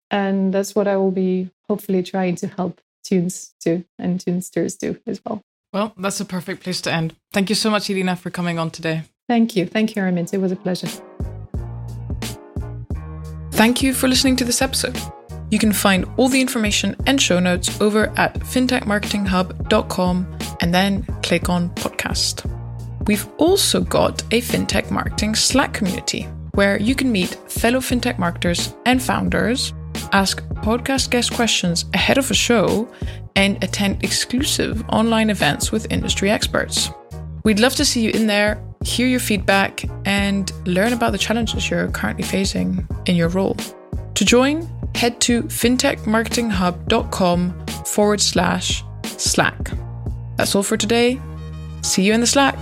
and 0.09 0.53
that's 0.53 0.75
what 0.75 0.87
I 0.87 0.97
will 0.97 1.11
be 1.11 1.49
hopefully 1.67 2.03
trying 2.03 2.35
to 2.37 2.47
help 2.47 2.81
Thunes 3.05 3.53
do 3.63 3.83
and 3.97 4.19
Thunesters 4.19 4.77
do 4.77 4.99
as 5.07 5.21
well. 5.25 5.41
Well, 5.73 5.93
that's 5.97 6.19
a 6.19 6.25
perfect 6.25 6.63
place 6.63 6.81
to 6.81 6.91
end. 6.91 7.15
Thank 7.31 7.49
you 7.49 7.55
so 7.55 7.69
much, 7.69 7.89
Irina, 7.89 8.15
for 8.15 8.29
coming 8.29 8.59
on 8.59 8.69
today. 8.71 9.03
Thank 9.29 9.55
you. 9.55 9.65
Thank 9.65 9.95
you, 9.95 10.01
Armin. 10.01 10.27
It 10.33 10.41
was 10.41 10.51
a 10.51 10.55
pleasure. 10.57 10.89
Thank 13.51 13.81
you 13.81 13.93
for 13.93 14.09
listening 14.09 14.35
to 14.37 14.45
this 14.45 14.61
episode. 14.61 14.99
You 15.51 15.59
can 15.59 15.73
find 15.73 16.05
all 16.17 16.29
the 16.29 16.41
information 16.41 16.95
and 17.05 17.21
show 17.21 17.39
notes 17.39 17.79
over 17.81 18.07
at 18.17 18.39
fintechmarketinghub.com 18.39 20.37
and 20.61 20.73
then 20.73 21.03
click 21.21 21.49
on 21.49 21.69
podcast. 21.71 22.49
We've 23.05 23.27
also 23.37 23.81
got 23.81 24.21
a 24.31 24.41
fintech 24.41 24.89
marketing 24.91 25.35
Slack 25.35 25.73
community 25.73 26.23
where 26.53 26.79
you 26.79 26.95
can 26.95 27.11
meet 27.11 27.35
fellow 27.51 27.79
fintech 27.79 28.17
marketers 28.17 28.73
and 28.85 29.03
founders, 29.03 29.73
ask 30.13 30.41
podcast 30.63 31.09
guest 31.09 31.33
questions 31.33 31.85
ahead 31.93 32.17
of 32.17 32.31
a 32.31 32.33
show, 32.33 32.89
and 33.35 33.61
attend 33.63 34.03
exclusive 34.03 34.83
online 34.89 35.29
events 35.29 35.71
with 35.71 35.91
industry 35.91 36.29
experts. 36.29 36.89
We'd 37.43 37.59
love 37.59 37.75
to 37.75 37.85
see 37.85 38.01
you 38.01 38.11
in 38.11 38.27
there, 38.27 38.63
hear 38.83 39.07
your 39.07 39.19
feedback, 39.19 39.83
and 40.05 40.51
learn 40.65 40.93
about 40.93 41.11
the 41.11 41.17
challenges 41.17 41.69
you're 41.69 41.89
currently 41.89 42.23
facing 42.23 42.87
in 43.05 43.15
your 43.15 43.29
role. 43.29 43.57
To 44.15 44.25
join, 44.25 44.69
head 44.95 45.19
to 45.21 45.43
fintechmarketinghub.com 45.43 47.65
forward 47.85 48.21
slash 48.21 48.83
Slack. 49.03 49.71
That's 50.37 50.55
all 50.55 50.63
for 50.63 50.77
today. 50.77 51.19
See 51.81 52.03
you 52.03 52.13
in 52.13 52.21
the 52.21 52.27
Slack. 52.27 52.57